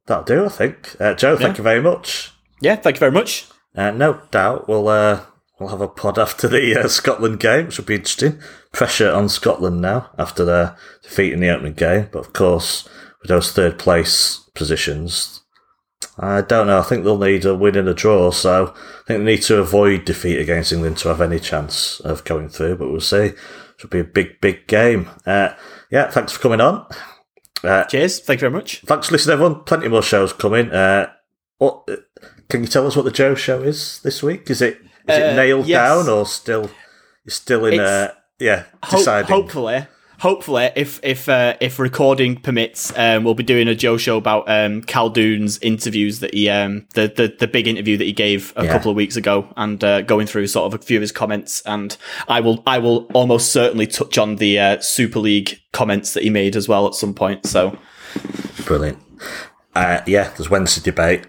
That'll 0.07 0.25
do, 0.25 0.45
I 0.45 0.49
think. 0.49 0.97
Uh, 1.01 1.14
Joe, 1.14 1.37
thank 1.37 1.55
yeah. 1.55 1.59
you 1.59 1.64
very 1.64 1.83
much. 1.83 2.33
Yeah, 2.61 2.77
thank 2.77 2.97
you 2.97 3.01
very 3.01 3.12
much. 3.12 3.47
Uh, 3.75 3.91
no 3.91 4.20
doubt 4.31 4.68
we'll 4.68 4.89
uh, 4.89 5.20
we'll 5.59 5.70
have 5.70 5.81
a 5.81 5.89
pod 5.89 6.18
after 6.25 6.49
the 6.49 6.77
uh, 6.77 6.89
Scotland 6.89 7.41
game, 7.41 7.66
which 7.66 7.79
will 7.79 7.85
be 7.85 7.97
interesting. 7.97 8.41
Pressure 8.72 9.11
on 9.11 9.29
Scotland 9.29 9.81
now 9.81 10.11
after 10.18 10.45
their 10.45 10.77
defeat 11.03 11.33
in 11.33 11.41
the 11.41 11.49
opening 11.49 11.75
game, 11.75 12.09
but 12.12 12.20
of 12.20 12.33
course 12.33 12.89
with 13.22 13.29
those 13.29 13.53
third 13.53 13.79
place 13.79 14.39
positions, 14.55 15.41
I 16.19 16.43
don't 16.43 16.67
know. 16.67 16.79
I 16.79 16.83
think 16.83 17.05
they'll 17.05 17.19
need 17.19 17.45
a 17.45 17.55
win 17.55 17.77
and 17.77 17.89
a 17.89 17.95
draw, 17.95 18.31
so 18.31 18.67
I 18.67 19.07
think 19.07 19.19
they 19.21 19.33
need 19.33 19.43
to 19.43 19.59
avoid 19.59 20.05
defeat 20.05 20.39
against 20.39 20.73
England 20.73 20.99
to 20.99 21.09
have 21.09 21.21
any 21.21 21.41
chance 21.41 22.01
of 22.01 22.25
going 22.25 22.49
through. 22.49 22.77
But 22.77 22.91
we'll 22.91 23.01
see. 23.01 23.33
It'll 23.77 23.91
be 23.91 24.01
a 24.01 24.05
big, 24.05 24.41
big 24.41 24.67
game. 24.67 25.11
Uh, 25.27 25.51
yeah, 25.91 26.11
thanks 26.11 26.33
for 26.33 26.41
coming 26.41 26.61
on. 26.61 26.87
Uh, 27.63 27.85
Cheers. 27.85 28.21
Thank 28.21 28.39
you 28.41 28.49
very 28.49 28.53
much. 28.53 28.81
Thanks 28.83 29.09
for 29.09 29.13
listening, 29.13 29.35
everyone. 29.35 29.65
Plenty 29.65 29.89
more 29.89 30.03
shows 30.03 30.33
coming. 30.33 30.71
Uh, 30.71 31.11
what 31.59 31.89
can 32.49 32.63
you 32.63 32.69
tell 32.69 32.87
us 32.87 32.97
what 32.97 33.05
the 33.05 33.11
Joe 33.11 33.35
Show 33.35 33.63
is 33.63 34.01
this 34.03 34.23
week? 34.23 34.51
Is 34.51 34.61
it 34.61 34.79
is 35.09 35.19
it 35.19 35.23
uh, 35.23 35.37
nailed 35.37 35.67
yes. 35.67 35.79
down 35.79 36.09
or 36.09 36.27
still 36.27 36.71
still 37.27 37.67
in? 37.67 37.81
Uh, 37.81 38.13
yeah, 38.39 38.65
deciding. 38.91 39.31
Ho- 39.31 39.43
hopefully, 39.43 39.87
hopefully, 40.25 40.70
if 40.75 40.99
if 41.03 41.29
uh, 41.29 41.55
if 41.61 41.79
recording 41.79 42.35
permits, 42.41 42.97
um, 42.97 43.25
we'll 43.25 43.35
be 43.35 43.43
doing 43.43 43.68
a 43.68 43.75
Joe 43.75 43.99
show 43.99 44.16
about 44.16 44.49
um, 44.49 44.81
Khaldoon's 44.81 45.59
interviews 45.59 46.20
that 46.20 46.33
he 46.33 46.49
um, 46.49 46.87
the, 46.95 47.12
the 47.14 47.37
the 47.39 47.47
big 47.47 47.68
interview 47.68 47.99
that 47.99 48.05
he 48.05 48.12
gave 48.12 48.55
a 48.57 48.64
yeah. 48.64 48.72
couple 48.72 48.91
of 48.91 48.97
weeks 48.97 49.16
ago, 49.16 49.47
and 49.59 49.85
uh, 49.85 50.01
going 50.01 50.27
through 50.27 50.47
sort 50.47 50.72
of 50.72 50.81
a 50.81 50.83
few 50.83 50.97
of 50.97 51.03
his 51.03 51.12
comments. 51.12 51.62
And 51.66 51.97
I 52.27 52.41
will 52.41 52.62
I 52.66 52.79
will 52.79 53.05
almost 53.12 53.53
certainly 53.53 53.87
touch 53.87 54.16
on 54.16 54.37
the 54.37 54.59
uh, 54.59 54.81
Super 54.81 55.18
League 55.18 55.61
comments 55.72 56.14
that 56.14 56.22
he 56.22 56.31
made 56.31 56.57
as 56.57 56.68
well 56.68 56.87
at 56.87 56.95
some 56.95 57.12
point. 57.12 57.47
So 57.47 57.79
brilliant. 58.64 58.99
Uh, 59.75 60.01
yeah, 60.07 60.31
there's 60.37 60.49
Wednesday 60.49 60.81
debate 60.83 61.27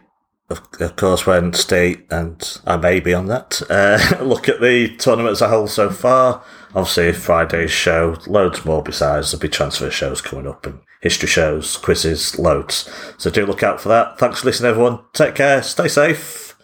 of, 0.50 0.62
of 0.80 0.96
course, 0.96 1.26
when 1.26 1.54
State 1.54 2.06
and 2.12 2.60
I 2.66 2.78
may 2.78 3.00
be 3.00 3.14
on 3.14 3.26
that, 3.28 3.62
uh, 3.70 4.00
look 4.24 4.48
at 4.48 4.62
the 4.62 4.96
tournament 4.98 5.32
as 5.32 5.42
a 5.42 5.50
whole 5.50 5.68
so 5.68 5.90
far. 5.90 6.44
Obviously, 6.76 7.14
Friday's 7.14 7.72
show, 7.72 8.18
loads 8.28 8.66
more 8.66 8.84
besides. 8.84 9.32
There'll 9.32 9.42
be 9.42 9.48
transfer 9.48 9.90
shows 9.90 10.22
coming 10.22 10.46
up 10.46 10.66
and 10.66 10.80
history 11.00 11.30
shows, 11.30 11.78
quizzes, 11.78 12.38
loads. 12.38 12.90
So 13.18 13.30
do 13.30 13.46
look 13.46 13.64
out 13.64 13.80
for 13.80 13.88
that. 13.90 14.20
Thanks 14.20 14.42
for 14.42 14.48
listening, 14.48 14.72
everyone. 14.72 15.00
Take 15.14 15.36
care, 15.36 15.64
stay 15.64 15.88
safe, 15.88 16.58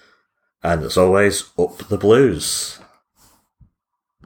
and 0.62 0.84
as 0.84 0.97
always, 0.97 1.49
up 1.57 1.78
the 1.78 1.97
blues. 1.97 2.80